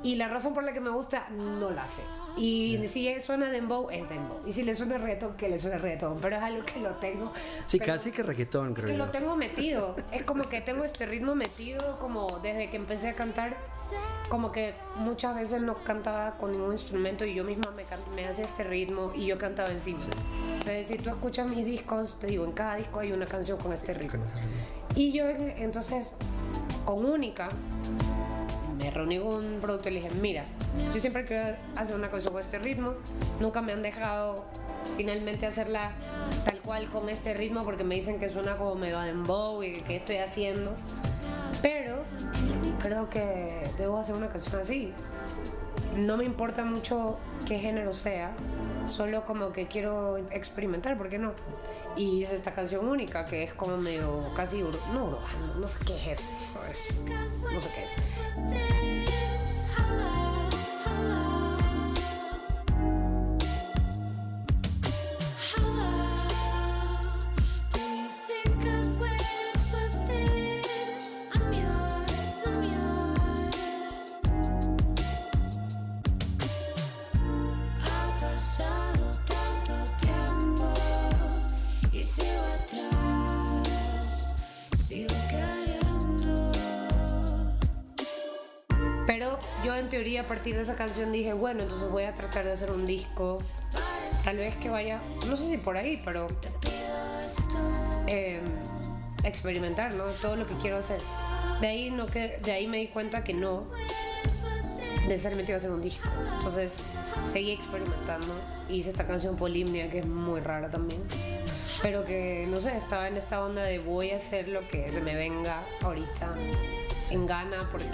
Y 0.01 0.15
la 0.15 0.27
razón 0.27 0.53
por 0.53 0.63
la 0.63 0.73
que 0.73 0.81
me 0.81 0.89
gusta, 0.89 1.27
no 1.29 1.69
la 1.69 1.87
sé. 1.87 2.01
Y 2.35 2.85
si 2.87 3.19
suena 3.19 3.51
dembow, 3.51 3.89
es 3.91 4.07
dembow. 4.09 4.39
Y 4.45 4.53
si 4.53 4.63
le 4.63 4.73
suena 4.75 4.97
reggaetón, 4.97 5.35
que 5.37 5.49
le 5.49 5.57
suene 5.57 5.77
reggaetón. 5.77 6.17
Pero 6.19 6.35
es 6.37 6.41
algo 6.41 6.65
que 6.65 6.79
lo 6.79 6.91
tengo. 6.95 7.31
Sí, 7.67 7.79
casi 7.79 8.11
que 8.11 8.23
reggaetón, 8.23 8.73
creo 8.73 8.87
que 8.87 8.93
yo. 8.93 8.97
lo 8.97 9.11
tengo 9.11 9.35
metido. 9.35 9.95
Es 10.11 10.23
como 10.23 10.43
que 10.43 10.61
tengo 10.61 10.83
este 10.83 11.05
ritmo 11.05 11.35
metido 11.35 11.99
como 11.99 12.39
desde 12.41 12.69
que 12.69 12.77
empecé 12.77 13.09
a 13.09 13.13
cantar. 13.13 13.57
Como 14.29 14.51
que 14.51 14.73
muchas 14.95 15.35
veces 15.35 15.61
no 15.61 15.75
cantaba 15.83 16.37
con 16.37 16.51
ningún 16.53 16.71
instrumento 16.71 17.23
y 17.25 17.35
yo 17.35 17.43
misma 17.43 17.69
me, 17.71 17.85
me 18.15 18.25
hacía 18.27 18.45
este 18.45 18.63
ritmo 18.63 19.11
y 19.15 19.27
yo 19.27 19.37
cantaba 19.37 19.69
encima. 19.69 19.99
Entonces, 20.53 20.87
si 20.87 20.97
tú 20.97 21.09
escuchas 21.11 21.47
mis 21.47 21.65
discos, 21.65 22.17
te 22.19 22.27
digo, 22.27 22.45
en 22.45 22.53
cada 22.53 22.75
disco 22.77 22.99
hay 22.99 23.11
una 23.11 23.25
canción 23.27 23.59
con 23.59 23.73
este 23.73 23.93
ritmo. 23.93 24.23
Y 24.95 25.11
yo 25.11 25.27
en- 25.29 25.49
entonces, 25.57 26.15
con 26.85 27.05
Única, 27.05 27.49
me 28.77 28.89
reuní 28.91 29.19
con 29.19 29.45
un 29.45 29.59
productor 29.59 29.91
y 29.91 29.95
le 29.95 30.01
dije, 30.01 30.15
mira, 30.15 30.43
yo 30.93 30.99
siempre 30.99 31.25
quiero 31.25 31.55
hacer 31.75 31.95
una 31.95 32.09
canción 32.09 32.33
con 32.33 32.41
este 32.41 32.59
ritmo, 32.59 32.93
nunca 33.39 33.61
me 33.61 33.73
han 33.73 33.81
dejado 33.81 34.45
finalmente 34.97 35.45
hacerla 35.45 35.91
tal 36.45 36.57
cual 36.59 36.89
con 36.89 37.09
este 37.09 37.33
ritmo 37.33 37.63
porque 37.63 37.83
me 37.83 37.95
dicen 37.95 38.19
que 38.19 38.29
suena 38.29 38.57
como 38.57 38.75
me 38.75 38.91
va 38.91 39.05
dembow 39.05 39.63
y 39.63 39.81
que 39.81 39.95
estoy 39.95 40.17
haciendo, 40.17 40.73
pero 41.61 42.03
creo 42.81 43.09
que 43.09 43.69
debo 43.77 43.97
hacer 43.97 44.15
una 44.15 44.29
canción 44.29 44.59
así. 44.59 44.93
No 45.95 46.17
me 46.17 46.25
importa 46.25 46.65
mucho 46.65 47.19
qué 47.47 47.59
género 47.59 47.93
sea, 47.93 48.31
solo 48.87 49.25
como 49.25 49.53
que 49.53 49.67
quiero 49.67 50.17
experimentar, 50.31 50.97
¿por 50.97 51.09
qué 51.09 51.19
no? 51.19 51.33
Y 51.95 52.21
hice 52.21 52.35
esta 52.35 52.53
canción 52.55 52.87
única 52.87 53.23
que 53.25 53.43
es 53.43 53.53
como 53.53 53.77
medio 53.77 54.33
casi 54.35 54.61
ur- 54.61 54.77
no 54.93 55.05
urbano, 55.05 55.53
no 55.59 55.67
sé 55.67 55.79
qué 55.85 55.95
es 56.11 56.19
eso, 56.21 56.65
es- 56.69 57.03
no 57.53 57.61
sé 57.61 57.69
qué 57.75 57.85
es. 57.85 58.92
Yo 89.63 89.75
en 89.75 89.89
teoría 89.89 90.21
a 90.21 90.27
partir 90.27 90.55
de 90.55 90.61
esa 90.61 90.75
canción 90.75 91.11
dije, 91.11 91.33
bueno, 91.33 91.63
entonces 91.63 91.89
voy 91.89 92.03
a 92.03 92.13
tratar 92.13 92.45
de 92.45 92.51
hacer 92.51 92.71
un 92.71 92.85
disco, 92.85 93.39
tal 94.25 94.37
vez 94.37 94.55
que 94.55 94.69
vaya, 94.69 94.99
no 95.27 95.37
sé 95.37 95.49
si 95.49 95.57
por 95.57 95.77
ahí, 95.77 96.01
pero 96.03 96.27
eh, 98.07 98.41
experimentar, 99.23 99.93
¿no? 99.93 100.05
Todo 100.21 100.35
lo 100.35 100.45
que 100.45 100.55
quiero 100.55 100.77
hacer. 100.77 100.99
De 101.61 101.67
ahí, 101.67 101.91
no 101.91 102.07
que, 102.07 102.39
de 102.43 102.51
ahí 102.51 102.67
me 102.67 102.77
di 102.77 102.87
cuenta 102.87 103.23
que 103.23 103.33
no 103.33 103.65
necesariamente 105.07 105.51
iba 105.51 105.57
a 105.57 105.59
hacer 105.59 105.71
un 105.71 105.81
disco. 105.81 106.09
Entonces 106.37 106.77
seguí 107.31 107.51
experimentando. 107.51 108.33
Hice 108.69 108.89
esta 108.89 109.07
canción 109.07 109.35
Polimnia, 109.35 109.89
que 109.89 109.99
es 109.99 110.05
muy 110.05 110.41
rara 110.41 110.69
también. 110.69 111.01
Pero 111.81 112.05
que, 112.05 112.47
no 112.49 112.57
sé, 112.57 112.77
estaba 112.77 113.07
en 113.07 113.17
esta 113.17 113.43
onda 113.43 113.63
de 113.63 113.79
voy 113.79 114.11
a 114.11 114.17
hacer 114.17 114.47
lo 114.47 114.67
que 114.67 114.91
se 114.91 115.01
me 115.01 115.15
venga 115.15 115.63
ahorita 115.81 116.33
en 117.09 117.25
Ghana 117.25 117.69
porque, 117.71 117.87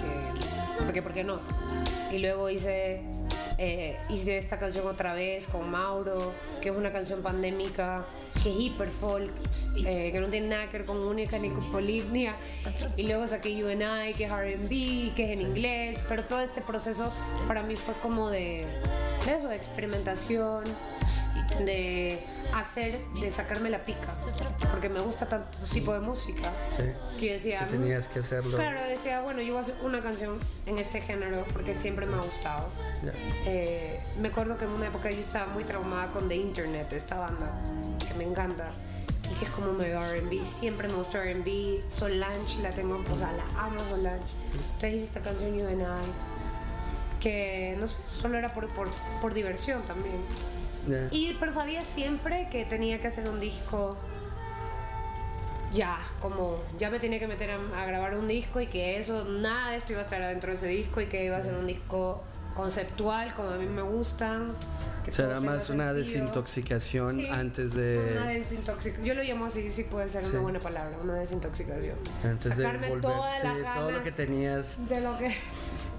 porque, 0.84 1.02
¿por 1.02 1.12
qué 1.12 1.24
no? 1.24 1.40
Y 2.10 2.18
luego 2.18 2.50
hice, 2.50 3.02
eh, 3.58 3.96
hice 4.08 4.36
esta 4.36 4.58
canción 4.58 4.86
otra 4.86 5.14
vez 5.14 5.46
con 5.46 5.70
Mauro, 5.70 6.32
que 6.60 6.70
es 6.70 6.76
una 6.76 6.92
canción 6.92 7.22
pandémica, 7.22 8.04
que 8.42 8.50
es 8.50 8.56
hiper 8.58 8.90
folk, 8.90 9.30
eh, 9.84 10.10
que 10.12 10.20
no 10.20 10.28
tiene 10.28 10.48
nada 10.48 10.66
que 10.70 10.78
ver 10.78 10.86
con 10.86 10.98
única 10.98 11.38
ni 11.38 11.50
con 11.50 11.70
polipnia. 11.70 12.34
Y 12.96 13.04
luego 13.04 13.26
saqué 13.26 13.54
You 13.54 13.68
and 13.68 13.82
I, 13.82 14.14
que 14.14 14.24
es 14.24 14.30
RB, 14.30 15.14
que 15.14 15.32
es 15.32 15.40
en 15.40 15.46
inglés, 15.46 16.04
pero 16.08 16.24
todo 16.24 16.40
este 16.40 16.60
proceso 16.60 17.12
para 17.46 17.62
mí 17.62 17.76
fue 17.76 17.94
como 18.02 18.30
de, 18.30 18.66
de 19.26 19.34
eso, 19.34 19.48
de 19.48 19.56
experimentación, 19.56 20.64
de 21.64 22.20
hacer, 22.54 23.00
de 23.20 23.30
sacarme 23.30 23.70
la 23.70 23.84
pica, 23.84 24.08
porque 24.70 24.88
me 24.88 25.00
gusta 25.00 25.28
tanto 25.28 25.58
tipo 25.72 25.92
de 25.92 26.00
música. 26.00 26.50
Sí. 26.68 26.84
Que 27.18 27.26
yo 27.26 27.32
decía, 27.32 27.66
Que 27.66 27.72
tenías 27.72 28.08
que 28.08 28.20
hacerlo. 28.20 28.56
Claro, 28.56 28.82
decía, 28.88 29.20
bueno, 29.20 29.40
yo 29.42 29.54
voy 29.54 29.58
a 29.58 29.60
hacer 29.60 29.74
una 29.82 30.02
canción 30.02 30.38
en 30.66 30.78
este 30.78 31.00
género 31.00 31.44
porque 31.52 31.74
siempre 31.74 32.06
me 32.06 32.16
ha 32.16 32.20
gustado. 32.20 32.68
Ya. 33.04 33.12
Eh, 33.46 34.00
me 34.18 34.28
acuerdo 34.28 34.56
que 34.56 34.64
en 34.64 34.70
una 34.70 34.88
época 34.88 35.10
yo 35.10 35.20
estaba 35.20 35.52
muy 35.52 35.64
traumada 35.64 36.10
con 36.12 36.28
The 36.28 36.36
Internet, 36.36 36.92
esta 36.92 37.18
banda 37.18 37.60
que 38.06 38.14
me 38.14 38.24
encanta 38.24 38.70
y 39.30 39.34
que 39.34 39.44
es 39.44 39.50
como 39.50 39.72
medio 39.72 40.00
RB. 40.00 40.42
Siempre 40.42 40.88
me 40.88 40.94
gustó 40.94 41.18
RB. 41.18 41.88
Solange 41.88 42.62
la 42.62 42.70
tengo, 42.70 43.02
o 43.10 43.18
sea, 43.18 43.32
la 43.32 43.62
amo 43.62 43.80
Solange. 43.88 44.24
Entonces 44.74 44.94
hice 44.94 45.04
esta 45.04 45.20
canción 45.20 45.56
You 45.56 45.66
and 45.66 45.82
I, 45.82 47.20
que 47.20 47.76
no 47.78 47.86
sé, 47.86 47.98
solo 48.12 48.38
era 48.38 48.52
por, 48.52 48.68
por, 48.70 48.88
por 49.20 49.34
diversión 49.34 49.82
también. 49.82 50.16
Ya. 50.88 51.08
Y, 51.10 51.36
pero 51.38 51.52
sabía 51.52 51.84
siempre 51.84 52.48
que 52.50 52.64
tenía 52.64 53.00
que 53.00 53.08
hacer 53.08 53.28
un 53.28 53.38
disco 53.40 53.96
ya, 55.72 55.98
como 56.20 56.58
ya 56.78 56.90
me 56.90 56.98
tenía 56.98 57.18
que 57.20 57.28
meter 57.28 57.50
a, 57.52 57.82
a 57.82 57.86
grabar 57.86 58.16
un 58.16 58.26
disco 58.26 58.60
y 58.60 58.66
que 58.66 58.98
eso, 58.98 59.24
nada 59.24 59.70
de 59.70 59.76
esto 59.76 59.92
iba 59.92 60.00
a 60.00 60.04
estar 60.04 60.20
adentro 60.20 60.50
de 60.50 60.56
ese 60.56 60.66
disco 60.66 61.00
y 61.00 61.06
que 61.06 61.24
iba 61.24 61.36
a 61.36 61.42
ser 61.42 61.54
un 61.54 61.66
disco 61.66 62.22
conceptual 62.56 63.32
como 63.34 63.50
a 63.50 63.56
mí 63.56 63.66
me 63.66 63.82
gustan. 63.82 64.54
que 65.04 65.12
O 65.12 65.14
sea, 65.14 65.26
era 65.26 65.40
más 65.40 65.70
una 65.70 65.92
desintoxicación 65.92 67.12
Sí, 67.18 67.28
antes 67.28 67.72
Una 67.74 67.80
de. 67.82 68.34
desintoxicación. 68.34 69.06
Yo 69.06 69.14
lo 69.14 69.22
llamo 69.22 69.44
así, 69.46 69.70
sí 69.70 69.84
puede 69.84 70.08
ser 70.08 70.24
Sí. 70.24 70.32
una 70.32 70.40
buena 70.40 70.58
palabra, 70.58 70.96
una 71.04 71.14
desintoxicación. 71.14 71.96
Antes 72.24 72.56
de 72.56 72.64
Sacarme 72.64 72.88
volver. 72.88 73.02
todas 73.02 73.40
sí, 73.40 73.46
las 73.46 73.56
ganas 73.58 73.78
todo 73.78 73.90
lo 73.92 74.02
que 74.02 74.12
tenías. 74.12 74.88
de 74.88 75.00
lo 75.00 75.16
que 75.18 75.32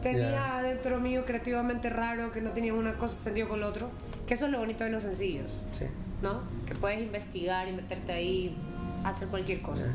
tenía 0.02 0.32
Ya. 0.32 0.62
dentro 0.64 1.00
mío 1.00 1.24
creativamente 1.26 1.90
raro, 1.90 2.34
que 2.34 2.42
no 2.42 2.52
tenía 2.52 2.74
una 2.74 2.96
cosa 2.98 3.16
sentido 3.18 3.48
con 3.48 3.62
lo 3.62 3.68
otro. 3.70 3.90
Que 4.32 4.36
eso 4.36 4.46
es 4.46 4.52
lo 4.54 4.60
bonito 4.60 4.86
de 4.86 4.92
los 4.92 5.04
sencillos. 5.04 5.68
Sí. 5.72 5.88
¿no? 6.22 6.44
Que 6.66 6.74
puedes 6.74 7.02
investigar 7.02 7.68
y 7.68 7.74
meterte 7.74 8.14
ahí, 8.14 8.56
hacer 9.04 9.28
cualquier 9.28 9.62
cosa. 9.62 9.94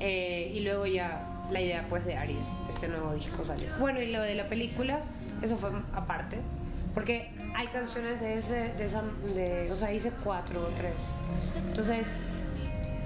Eh, 0.00 0.50
y 0.56 0.58
luego 0.62 0.86
ya 0.86 1.44
la 1.52 1.60
idea 1.60 1.86
pues 1.88 2.04
de 2.04 2.16
Aries, 2.16 2.48
de 2.64 2.70
este 2.70 2.88
nuevo 2.88 3.14
disco 3.14 3.44
salió. 3.44 3.68
Bueno, 3.78 4.02
y 4.02 4.10
lo 4.10 4.22
de 4.22 4.34
la 4.34 4.48
película, 4.48 5.02
eso 5.40 5.56
fue 5.56 5.70
aparte, 5.94 6.38
porque 6.94 7.30
hay 7.54 7.68
canciones 7.68 8.20
de 8.20 8.38
ese, 8.38 8.74
de 8.74 8.82
esa, 8.82 9.04
de, 9.36 9.70
o 9.70 9.76
sea, 9.76 9.92
hice 9.92 10.10
cuatro 10.24 10.62
o 10.62 10.74
tres. 10.76 11.10
Entonces, 11.68 12.18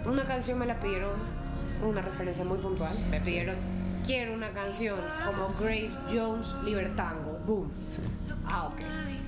una 0.06 0.24
canción 0.24 0.58
me 0.58 0.64
la 0.64 0.80
pidieron, 0.80 1.12
una 1.86 2.00
referencia 2.00 2.42
muy 2.42 2.56
puntual, 2.56 2.96
me 3.10 3.20
pidieron, 3.20 3.56
quiero 4.06 4.32
una 4.32 4.48
canción 4.48 4.98
como 5.26 5.48
Grace 5.60 5.94
Jones 6.10 6.54
Libertango, 6.64 7.38
boom. 7.44 7.70
Ah, 8.46 8.66
ok. 8.66 8.80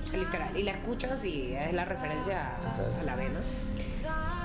O 0.03 0.07
sea, 0.07 0.19
literal. 0.19 0.57
Y 0.57 0.63
la 0.63 0.71
escuchas 0.71 1.23
y 1.25 1.53
es 1.53 1.73
la 1.73 1.85
referencia 1.85 2.57
a, 2.57 2.99
a 3.01 3.03
la 3.03 3.15
vena. 3.15 3.39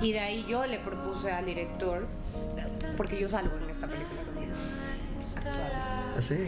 Y 0.01 0.13
de 0.13 0.21
ahí 0.21 0.45
yo 0.49 0.67
le 0.67 0.79
propuse 0.79 1.31
al 1.31 1.47
director, 1.47 2.07
porque 2.97 3.21
yo 3.21 3.29
salgo 3.29 3.57
en 3.57 3.71
esta 3.71 3.87
película 3.87 4.23
también. 4.23 4.51
actuando. 5.37 6.19
Así. 6.19 6.39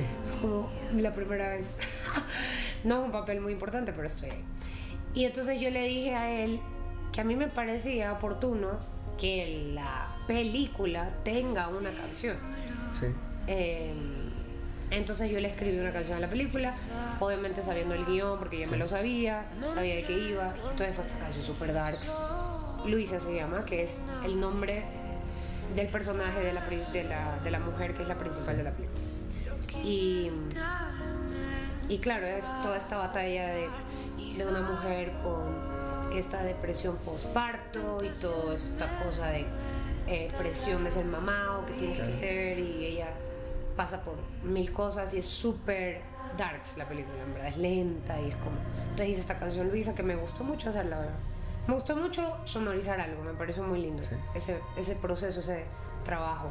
Como 0.40 0.70
la 0.94 1.14
primera 1.14 1.48
vez. 1.50 1.78
no 2.84 2.98
es 2.98 3.04
un 3.04 3.12
papel 3.12 3.40
muy 3.40 3.52
importante, 3.52 3.92
pero 3.92 4.06
estoy 4.06 4.30
ahí. 4.30 4.44
Y 5.14 5.24
entonces 5.24 5.60
yo 5.60 5.70
le 5.70 5.82
dije 5.82 6.14
a 6.14 6.30
él 6.30 6.60
que 7.12 7.20
a 7.20 7.24
mí 7.24 7.36
me 7.36 7.46
parecía 7.46 8.12
oportuno 8.12 8.80
que 9.18 9.70
la 9.72 10.08
película 10.26 11.10
tenga 11.22 11.68
una 11.68 11.92
canción. 11.92 12.36
Sí. 12.92 13.06
Eh, 13.46 13.94
entonces 14.90 15.30
yo 15.30 15.40
le 15.40 15.48
escribí 15.48 15.78
una 15.78 15.92
canción 15.92 16.18
a 16.18 16.20
la 16.20 16.28
película, 16.28 16.74
obviamente 17.20 17.62
sabiendo 17.62 17.94
el 17.94 18.04
guion, 18.04 18.38
porque 18.38 18.58
ya 18.58 18.68
me 18.68 18.76
lo 18.76 18.86
sabía, 18.86 19.46
sabía 19.66 19.96
de 19.96 20.04
qué 20.04 20.12
iba. 20.12 20.54
Y 20.56 20.70
entonces 20.70 20.94
fue 20.94 21.04
esta 21.04 21.18
canción 21.18 21.44
super 21.44 21.72
dark. 21.72 21.98
Luisa 22.86 23.18
se 23.18 23.34
llama, 23.34 23.64
que 23.64 23.82
es 23.82 24.02
el 24.24 24.38
nombre 24.38 24.84
del 25.74 25.88
personaje 25.88 26.40
de 26.40 26.52
la, 26.52 26.60
de 26.60 27.04
la, 27.04 27.38
de 27.42 27.50
la 27.50 27.58
mujer 27.58 27.94
que 27.94 28.02
es 28.02 28.08
la 28.08 28.16
principal 28.18 28.56
de 28.56 28.62
la 28.62 28.70
película. 28.70 29.00
Y, 29.82 30.30
y 31.88 31.98
claro, 31.98 32.26
es 32.26 32.44
toda 32.62 32.76
esta 32.76 32.96
batalla 32.98 33.46
de, 33.48 33.68
de 34.36 34.46
una 34.46 34.60
mujer 34.60 35.12
con 35.22 35.74
esta 36.16 36.42
depresión 36.42 36.96
postparto 36.98 37.98
y 38.04 38.08
toda 38.20 38.54
esta 38.54 38.86
cosa 39.04 39.28
de 39.28 39.46
eh, 40.06 40.30
presión 40.38 40.84
de 40.84 40.90
ser 40.90 41.06
mamá 41.06 41.58
o 41.58 41.66
que 41.66 41.72
tienes 41.72 42.00
que 42.00 42.10
ser 42.12 42.58
y 42.58 42.84
ella 42.84 43.08
pasa 43.76 44.02
por 44.02 44.14
mil 44.42 44.72
cosas 44.72 45.14
y 45.14 45.18
es 45.18 45.26
súper 45.26 46.00
darks 46.36 46.76
la 46.76 46.84
película, 46.84 47.16
en 47.24 47.34
verdad, 47.34 47.48
es 47.48 47.56
lenta 47.56 48.20
y 48.20 48.30
es 48.30 48.36
como... 48.36 48.56
Entonces 48.82 49.08
hice 49.08 49.20
esta 49.20 49.38
canción 49.38 49.68
Luisa 49.68 49.94
que 49.94 50.02
me 50.02 50.16
gustó 50.16 50.44
mucho 50.44 50.70
hacerla, 50.70 50.98
¿verdad? 50.98 51.14
Me 51.66 51.74
gustó 51.74 51.96
mucho 51.96 52.36
sonorizar 52.44 53.00
algo, 53.00 53.22
me 53.22 53.32
pareció 53.32 53.62
muy 53.62 53.80
lindo 53.80 54.02
ese, 54.34 54.60
ese 54.76 54.96
proceso, 54.96 55.40
ese 55.40 55.64
trabajo. 56.04 56.50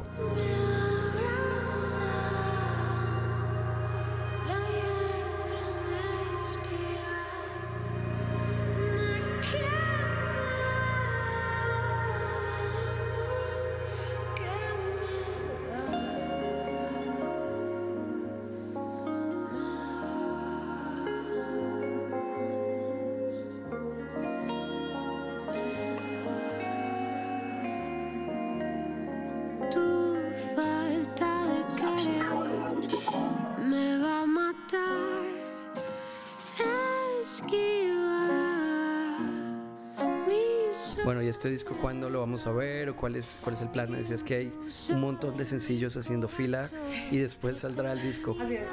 Este 41.44 41.52
disco 41.52 41.76
cuándo 41.78 42.08
lo 42.08 42.20
vamos 42.20 42.46
a 42.46 42.52
ver 42.52 42.88
o 42.88 42.96
cuál 42.96 43.16
es, 43.16 43.36
cuál 43.42 43.54
es 43.54 43.60
el 43.60 43.68
plan? 43.68 43.90
Me 43.92 43.98
decías 43.98 44.22
que 44.22 44.34
hay 44.34 44.52
un 44.88 45.00
montón 45.02 45.36
de 45.36 45.44
sencillos 45.44 45.94
haciendo 45.94 46.26
fila 46.26 46.70
y 47.10 47.18
después 47.18 47.58
saldrá 47.58 47.92
el 47.92 48.00
disco. 48.00 48.34
Así 48.40 48.54
es. 48.54 48.68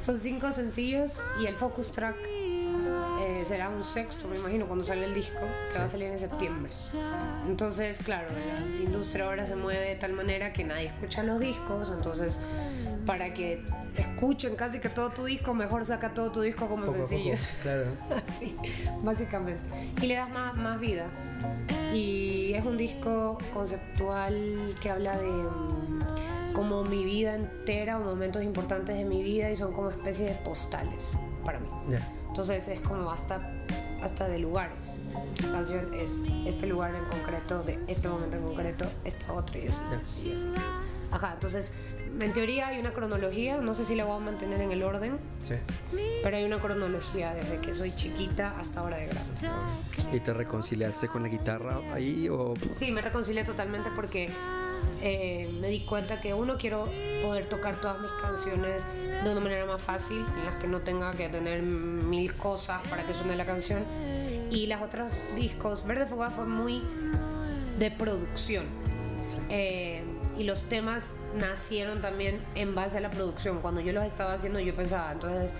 Son 0.00 0.18
cinco 0.18 0.50
sencillos 0.50 1.22
y 1.40 1.46
el 1.46 1.54
focus 1.54 1.92
track 1.92 2.16
eh, 2.26 3.42
será 3.44 3.68
un 3.68 3.84
sexto, 3.84 4.26
me 4.26 4.38
imagino, 4.38 4.66
cuando 4.66 4.84
sale 4.84 5.04
el 5.04 5.14
disco, 5.14 5.38
que 5.70 5.78
va 5.78 5.84
a 5.84 5.88
salir 5.88 6.08
en 6.08 6.18
septiembre. 6.18 6.72
Entonces, 7.46 8.00
claro, 8.04 8.26
la 8.34 8.82
industria 8.82 9.26
ahora 9.26 9.46
se 9.46 9.54
mueve 9.54 9.90
de 9.90 9.94
tal 9.94 10.12
manera 10.12 10.52
que 10.52 10.64
nadie 10.64 10.86
escucha 10.86 11.22
los 11.22 11.38
discos, 11.38 11.92
entonces 11.96 12.40
para 13.06 13.32
que 13.34 13.62
escuchen 13.96 14.56
casi 14.56 14.80
que 14.80 14.88
todo 14.88 15.10
tu 15.10 15.26
disco, 15.26 15.54
mejor 15.54 15.84
saca 15.84 16.12
todo 16.12 16.32
tu 16.32 16.40
disco 16.40 16.66
como 16.66 16.86
Poco 16.86 16.98
a 16.98 17.00
poco, 17.02 17.08
sencillos. 17.08 17.50
claro. 17.62 17.84
Así, 18.28 18.56
básicamente. 19.00 19.70
Y 20.02 20.06
le 20.08 20.16
das 20.16 20.28
más, 20.28 20.56
más 20.56 20.80
vida. 20.80 21.06
Y 21.96 22.52
es 22.52 22.64
un 22.66 22.76
disco 22.76 23.38
conceptual 23.54 24.74
que 24.82 24.90
habla 24.90 25.16
de 25.16 25.26
mm, 25.26 26.52
como 26.52 26.84
mi 26.84 27.04
vida 27.04 27.34
entera 27.34 27.98
o 27.98 28.04
momentos 28.04 28.42
importantes 28.42 28.98
de 28.98 29.04
mi 29.04 29.22
vida 29.22 29.50
y 29.50 29.56
son 29.56 29.72
como 29.72 29.90
especies 29.90 30.28
de 30.30 30.34
postales 30.44 31.16
para 31.42 31.58
mí. 31.58 31.68
Ya. 31.88 32.06
Entonces 32.28 32.68
es 32.68 32.80
como 32.80 33.10
hasta, 33.10 33.50
hasta 34.02 34.28
de 34.28 34.38
lugares. 34.38 34.76
La 35.42 35.52
canción 35.52 35.94
es 35.94 36.20
este 36.44 36.66
lugar 36.66 36.94
en 36.94 37.04
concreto, 37.04 37.62
de 37.62 37.78
este 37.88 38.08
momento 38.08 38.36
en 38.36 38.42
concreto, 38.42 38.84
esta 39.04 39.32
otra 39.32 39.58
y 39.58 39.68
así. 39.68 39.82
y 40.28 40.32
así. 40.32 40.52
Ajá, 41.10 41.32
entonces 41.32 41.72
en 42.20 42.32
teoría 42.32 42.68
hay 42.68 42.78
una 42.78 42.92
cronología, 42.92 43.58
no 43.58 43.74
sé 43.74 43.84
si 43.84 43.94
la 43.94 44.04
voy 44.04 44.16
a 44.16 44.20
mantener 44.24 44.60
en 44.60 44.72
el 44.72 44.82
orden, 44.82 45.18
Sí. 45.46 45.54
pero 46.22 46.36
hay 46.36 46.44
una 46.44 46.58
cronología 46.60 47.34
desde 47.34 47.58
que 47.58 47.72
soy 47.72 47.94
chiquita 47.94 48.54
hasta 48.58 48.80
ahora 48.80 48.96
de 48.98 49.06
grande. 49.06 49.32
¿Y 50.12 50.20
te 50.20 50.32
reconciliaste 50.32 51.08
con 51.08 51.22
la 51.22 51.28
guitarra 51.28 51.78
ahí 51.92 52.28
o 52.28 52.54
Sí, 52.70 52.90
me 52.92 53.00
reconcilié 53.02 53.44
totalmente 53.44 53.90
porque 53.94 54.30
eh, 55.02 55.50
me 55.60 55.68
di 55.68 55.80
cuenta 55.84 56.20
que 56.20 56.32
uno 56.34 56.56
quiero 56.58 56.88
poder 57.22 57.46
tocar 57.48 57.74
todas 57.80 58.00
mis 58.00 58.10
canciones 58.12 58.86
de 59.24 59.30
una 59.30 59.40
manera 59.40 59.66
más 59.66 59.80
fácil, 59.80 60.24
en 60.38 60.44
las 60.46 60.58
que 60.58 60.68
no 60.68 60.80
tenga 60.80 61.12
que 61.12 61.28
tener 61.28 61.62
mil 61.62 62.34
cosas 62.34 62.80
para 62.88 63.02
que 63.04 63.12
suene 63.14 63.36
la 63.36 63.44
canción. 63.44 63.84
Y 64.50 64.66
las 64.66 64.80
otros 64.82 65.12
discos, 65.34 65.84
Verde 65.86 66.06
Fugaz 66.06 66.32
fue 66.34 66.46
muy 66.46 66.82
de 67.78 67.90
producción. 67.90 68.64
Eh, 69.50 70.02
y 70.38 70.44
los 70.44 70.64
temas 70.64 71.14
nacieron 71.36 72.00
también 72.00 72.40
en 72.54 72.74
base 72.74 72.98
a 72.98 73.00
la 73.00 73.10
producción. 73.10 73.60
Cuando 73.60 73.80
yo 73.80 73.92
los 73.92 74.04
estaba 74.04 74.32
haciendo 74.32 74.60
yo 74.60 74.74
pensaba, 74.74 75.12
entonces 75.12 75.50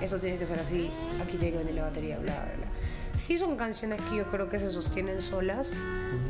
eso 0.00 0.18
tiene 0.18 0.38
que 0.38 0.46
ser 0.46 0.58
así, 0.58 0.90
aquí 1.22 1.36
tiene 1.36 1.52
que 1.52 1.58
venir 1.58 1.74
la 1.74 1.82
batería, 1.84 2.18
bla, 2.18 2.32
bla, 2.32 2.54
bla. 2.56 2.66
Sí 3.14 3.38
son 3.38 3.56
canciones 3.56 4.00
que 4.02 4.16
yo 4.16 4.24
creo 4.30 4.48
que 4.48 4.58
se 4.58 4.70
sostienen 4.70 5.20
solas, 5.20 5.74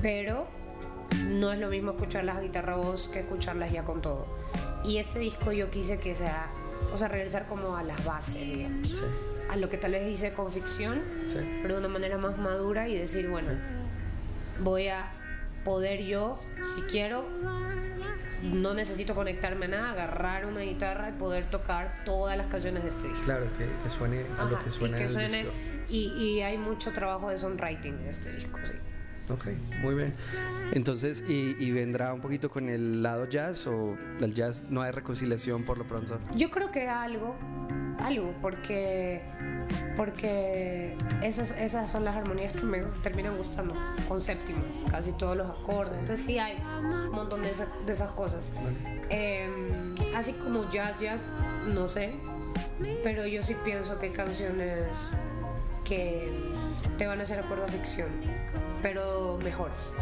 pero 0.02 0.46
no 1.28 1.52
es 1.52 1.58
lo 1.58 1.68
mismo 1.68 1.92
escucharlas 1.92 2.36
a 2.36 2.40
guitarra 2.40 2.76
voz 2.76 3.08
que 3.08 3.20
escucharlas 3.20 3.72
ya 3.72 3.82
con 3.82 4.00
todo. 4.00 4.26
Y 4.84 4.98
este 4.98 5.18
disco 5.18 5.50
yo 5.50 5.70
quise 5.70 5.98
que 5.98 6.14
sea, 6.14 6.46
o 6.94 6.98
sea, 6.98 7.08
regresar 7.08 7.46
como 7.46 7.76
a 7.76 7.82
las 7.82 8.04
bases, 8.04 8.40
digamos. 8.46 8.88
Sí, 8.88 9.02
A 9.50 9.56
lo 9.56 9.68
que 9.68 9.78
tal 9.78 9.92
vez 9.92 10.08
hice 10.08 10.32
con 10.32 10.52
ficción, 10.52 11.02
sí. 11.26 11.38
pero 11.62 11.74
de 11.74 11.80
una 11.80 11.88
manera 11.88 12.18
más 12.18 12.38
madura 12.38 12.88
y 12.88 12.96
decir, 12.96 13.28
bueno, 13.28 13.48
voy 14.62 14.88
a 14.88 15.10
poder 15.66 16.04
yo, 16.04 16.38
si 16.76 16.80
quiero, 16.82 17.28
no 18.42 18.72
necesito 18.72 19.16
conectarme 19.16 19.66
a 19.66 19.68
nada, 19.68 19.90
agarrar 19.90 20.46
una 20.46 20.60
guitarra 20.60 21.08
y 21.08 21.12
poder 21.18 21.50
tocar 21.50 22.04
todas 22.04 22.36
las 22.36 22.46
canciones 22.46 22.84
de 22.84 22.88
este 22.90 23.08
disco. 23.08 23.24
Claro, 23.24 23.46
que, 23.58 23.68
que 23.82 23.90
suene 23.90 24.24
a 24.38 24.44
lo 24.44 24.58
que 24.60 24.70
suena 24.70 24.96
y 24.96 24.98
que 25.00 25.06
el 25.06 25.12
suene, 25.12 25.38
disco. 25.42 25.52
y, 25.90 26.12
y 26.22 26.42
hay 26.42 26.56
mucho 26.56 26.92
trabajo 26.92 27.30
de 27.30 27.36
songwriting 27.36 27.98
en 27.98 28.06
este 28.06 28.30
disco, 28.32 28.58
sí. 28.62 28.74
Ok, 29.28 29.48
muy 29.82 29.94
bien. 29.94 30.14
Entonces, 30.72 31.24
¿y, 31.28 31.56
y 31.58 31.70
vendrá 31.72 32.12
un 32.12 32.20
poquito 32.20 32.48
con 32.50 32.68
el 32.68 33.02
lado 33.02 33.28
jazz 33.28 33.66
o 33.66 33.96
el 34.20 34.34
jazz 34.34 34.70
no 34.70 34.82
hay 34.82 34.90
reconciliación 34.92 35.64
por 35.64 35.78
lo 35.78 35.84
pronto? 35.84 36.18
Yo 36.36 36.50
creo 36.50 36.70
que 36.70 36.88
algo, 36.88 37.34
algo, 38.00 38.32
porque, 38.42 39.22
porque 39.96 40.96
esas, 41.22 41.52
esas 41.52 41.90
son 41.90 42.04
las 42.04 42.16
armonías 42.16 42.52
que 42.52 42.62
me 42.62 42.80
terminan 43.02 43.36
gustando, 43.36 43.74
con 44.08 44.20
séptimas, 44.20 44.84
casi 44.90 45.12
todos 45.12 45.36
los 45.36 45.48
acordes. 45.50 45.92
Entonces 46.00 46.24
sí 46.24 46.38
hay 46.38 46.56
un 46.80 47.10
montón 47.10 47.42
de, 47.42 47.50
esa- 47.50 47.68
de 47.86 47.92
esas 47.92 48.10
cosas. 48.12 48.52
Eh, 49.10 49.48
así 50.16 50.32
como 50.34 50.68
jazz, 50.70 51.00
jazz, 51.00 51.28
no 51.72 51.86
sé, 51.86 52.12
pero 53.02 53.26
yo 53.26 53.42
sí 53.42 53.56
pienso 53.64 53.98
que 53.98 54.06
hay 54.06 54.12
canciones 54.12 55.16
que 55.84 56.28
te 56.98 57.06
van 57.06 57.20
a 57.20 57.22
hacer 57.22 57.38
acuerdo 57.38 57.64
a 57.64 57.68
ficción, 57.68 58.08
pero 58.86 59.36
mejores. 59.42 59.96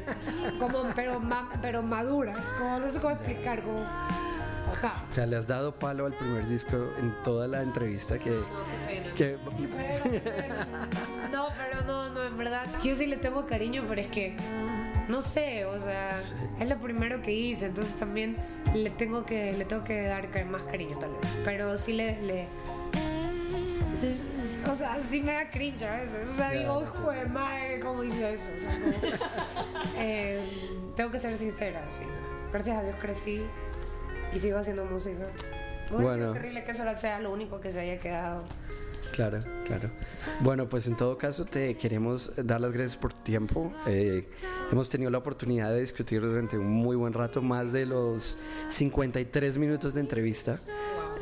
como, 0.58 0.84
pero, 0.96 1.20
ma- 1.20 1.50
pero 1.60 1.82
maduras, 1.82 2.54
como 2.54 2.78
no 2.78 2.90
sé 2.90 2.98
cómo 2.98 3.12
explicar, 3.12 3.60
como... 3.60 3.80
Ajá. 3.82 5.04
O 5.10 5.12
sea, 5.12 5.26
le 5.26 5.36
has 5.36 5.46
dado 5.46 5.74
palo 5.74 6.06
al 6.06 6.14
primer 6.14 6.46
disco 6.46 6.76
en 6.98 7.14
toda 7.22 7.46
la 7.48 7.60
entrevista 7.60 8.18
que... 8.18 8.40
que 9.14 9.36
No, 11.30 11.48
pero 11.58 11.84
no, 11.86 12.08
no, 12.08 12.24
en 12.24 12.38
verdad. 12.38 12.64
Yo 12.82 12.94
sí 12.94 13.06
le 13.06 13.18
tengo 13.18 13.44
cariño, 13.44 13.84
pero 13.86 14.00
es 14.00 14.06
que 14.06 14.34
no 15.08 15.20
sé, 15.20 15.66
o 15.66 15.78
sea, 15.78 16.18
es 16.18 16.68
lo 16.68 16.78
primero 16.78 17.20
que 17.20 17.32
hice, 17.32 17.66
entonces 17.66 17.94
también 17.96 18.38
le 18.74 18.88
tengo 18.88 19.26
que 19.26 19.52
le 19.52 19.66
tengo 19.66 19.84
que 19.84 20.02
dar 20.04 20.28
más 20.46 20.62
cariño 20.62 20.96
tal 20.98 21.10
vez. 21.10 21.30
Pero 21.44 21.76
sí 21.76 21.92
le, 21.92 22.46
o 24.70 24.74
sea, 24.74 24.98
sí 25.02 25.20
me 25.22 25.32
da 25.32 25.50
cringe 25.50 25.82
a 25.84 25.92
veces. 25.92 26.28
O 26.28 26.34
sea, 26.34 26.50
digo, 26.52 26.82
hijo 26.82 27.10
de 27.10 27.24
madre, 27.26 27.80
¿cómo 27.80 28.02
hice 28.04 28.34
eso? 28.34 28.44
O 28.56 28.60
sea, 28.60 28.80
como- 28.80 29.90
Eh, 29.98 30.40
tengo 30.96 31.10
que 31.10 31.18
ser 31.18 31.36
sincera, 31.36 31.84
sí. 31.88 32.04
Gracias 32.52 32.76
a 32.76 32.82
Dios 32.82 32.96
crecí 33.00 33.42
y 34.34 34.38
sigo 34.38 34.58
haciendo 34.58 34.84
música. 34.84 35.28
Bueno, 35.90 36.04
Bueno. 36.08 36.32
terrible 36.32 36.64
que 36.64 36.70
eso 36.72 36.84
sea 36.94 37.20
lo 37.20 37.32
único 37.32 37.60
que 37.60 37.70
se 37.70 37.80
haya 37.80 37.98
quedado. 37.98 38.44
Claro, 39.12 39.40
claro. 39.66 39.90
Bueno, 40.40 40.68
pues 40.68 40.86
en 40.86 40.96
todo 40.96 41.18
caso 41.18 41.44
te 41.44 41.76
queremos 41.76 42.32
dar 42.36 42.60
las 42.60 42.70
gracias 42.72 42.96
por 42.96 43.12
tu 43.12 43.22
tiempo. 43.24 43.72
Eh, 43.86 44.28
hemos 44.70 44.88
tenido 44.88 45.10
la 45.10 45.18
oportunidad 45.18 45.70
de 45.70 45.80
discutir 45.80 46.20
durante 46.22 46.56
un 46.56 46.68
muy 46.68 46.94
buen 46.94 47.12
rato, 47.12 47.42
más 47.42 47.72
de 47.72 47.86
los 47.86 48.38
53 48.70 49.58
minutos 49.58 49.94
de 49.94 50.00
entrevista. 50.00 50.60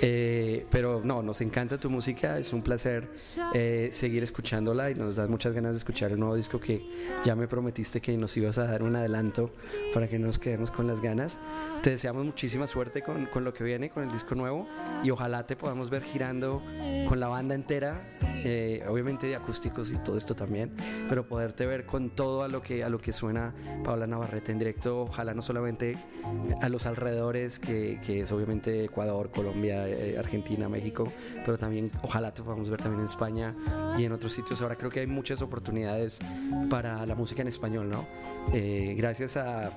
Eh, 0.00 0.66
pero 0.70 1.00
no, 1.04 1.22
nos 1.22 1.40
encanta 1.40 1.78
tu 1.78 1.90
música, 1.90 2.38
es 2.38 2.52
un 2.52 2.62
placer 2.62 3.08
eh, 3.54 3.90
seguir 3.92 4.22
escuchándola 4.22 4.90
y 4.90 4.94
nos 4.94 5.16
da 5.16 5.26
muchas 5.26 5.52
ganas 5.52 5.72
de 5.72 5.78
escuchar 5.78 6.12
el 6.12 6.18
nuevo 6.18 6.36
disco 6.36 6.60
que 6.60 6.82
ya 7.24 7.34
me 7.34 7.48
prometiste 7.48 8.00
que 8.00 8.16
nos 8.16 8.36
ibas 8.36 8.58
a 8.58 8.66
dar 8.66 8.82
un 8.82 8.94
adelanto 8.96 9.50
para 9.92 10.06
que 10.06 10.18
nos 10.18 10.38
quedemos 10.38 10.70
con 10.70 10.86
las 10.86 11.00
ganas. 11.00 11.38
Te 11.82 11.90
deseamos 11.90 12.24
muchísima 12.24 12.66
suerte 12.66 13.02
con, 13.02 13.26
con 13.26 13.44
lo 13.44 13.52
que 13.52 13.64
viene, 13.64 13.90
con 13.90 14.04
el 14.04 14.12
disco 14.12 14.34
nuevo 14.34 14.68
y 15.02 15.10
ojalá 15.10 15.46
te 15.46 15.56
podamos 15.56 15.90
ver 15.90 16.02
girando 16.02 16.62
con 17.08 17.20
la 17.20 17.28
banda 17.28 17.54
entera, 17.54 18.00
eh, 18.44 18.84
obviamente 18.88 19.34
acústicos 19.34 19.90
y 19.92 19.96
todo 19.96 20.16
esto 20.16 20.34
también, 20.34 20.72
pero 21.08 21.26
poderte 21.26 21.66
ver 21.66 21.86
con 21.86 22.10
todo 22.10 22.42
a 22.42 22.48
lo 22.48 22.62
que, 22.62 22.84
a 22.84 22.88
lo 22.88 22.98
que 22.98 23.12
suena 23.12 23.54
Paula 23.84 24.06
Navarrete 24.06 24.52
en 24.52 24.58
directo, 24.58 25.02
ojalá 25.02 25.34
no 25.34 25.42
solamente 25.42 25.96
a 26.60 26.68
los 26.68 26.86
alrededores, 26.86 27.58
que, 27.58 28.00
que 28.04 28.20
es 28.20 28.32
obviamente 28.32 28.84
Ecuador, 28.84 29.30
Colombia, 29.30 29.87
eh, 29.90 30.18
Argentina, 30.18 30.68
México, 30.68 31.10
pero 31.44 31.58
también 31.58 31.90
ojalá 32.02 32.32
te 32.32 32.42
podamos 32.42 32.68
ver 32.70 32.80
también 32.80 33.00
en 33.00 33.06
España 33.06 33.54
y 33.98 34.04
en 34.04 34.12
otros 34.12 34.32
sitios. 34.32 34.60
Ahora 34.62 34.76
creo 34.76 34.90
que 34.90 35.00
hay 35.00 35.06
muchas 35.06 35.42
oportunidades 35.42 36.18
para 36.70 37.04
la 37.06 37.14
música 37.14 37.42
en 37.42 37.48
español, 37.48 37.88
¿no? 37.88 38.06
Eh, 38.52 38.94
gracias 38.96 39.36
a 39.36 39.72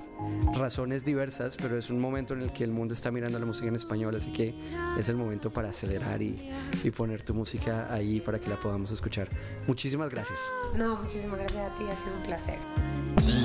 razones 0.54 1.04
diversas, 1.04 1.56
pero 1.56 1.78
es 1.78 1.90
un 1.90 2.00
momento 2.00 2.34
en 2.34 2.42
el 2.42 2.52
que 2.52 2.64
el 2.64 2.70
mundo 2.70 2.94
está 2.94 3.10
mirando 3.10 3.36
a 3.36 3.40
la 3.40 3.46
música 3.46 3.68
en 3.68 3.74
español, 3.74 4.14
así 4.16 4.32
que 4.32 4.54
es 4.98 5.08
el 5.08 5.16
momento 5.16 5.50
para 5.50 5.70
acelerar 5.70 6.22
y, 6.22 6.50
y 6.82 6.90
poner 6.90 7.22
tu 7.22 7.34
música 7.34 7.92
ahí 7.92 8.20
para 8.20 8.38
que 8.38 8.48
la 8.48 8.56
podamos 8.56 8.90
escuchar. 8.90 9.28
Muchísimas 9.66 10.10
gracias. 10.10 10.38
No, 10.76 10.96
muchísimas 10.96 11.38
gracias 11.38 11.70
a 11.70 11.74
ti, 11.74 11.84
ha 11.90 11.96
sido 11.96 12.14
un 12.16 12.22
placer. 12.22 12.58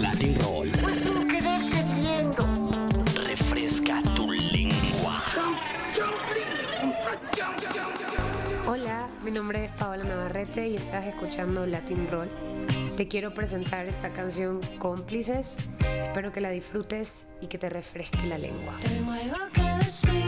Latin 0.01 0.35
Roll. 0.39 1.26
Navarrete 10.37 10.67
y 10.67 10.75
estás 10.75 11.03
escuchando 11.07 11.65
Latin 11.65 12.07
Roll. 12.11 12.29
Te 12.95 13.07
quiero 13.07 13.33
presentar 13.33 13.87
esta 13.87 14.13
canción 14.13 14.61
Cómplices. 14.77 15.57
Espero 16.05 16.31
que 16.31 16.41
la 16.41 16.51
disfrutes 16.51 17.25
y 17.41 17.47
que 17.47 17.57
te 17.57 17.69
refresque 17.69 18.27
la 18.27 18.37
lengua. 18.37 18.77
Tengo 18.83 19.13
algo 19.13 19.37
que 19.51 19.61
decir, 19.83 20.26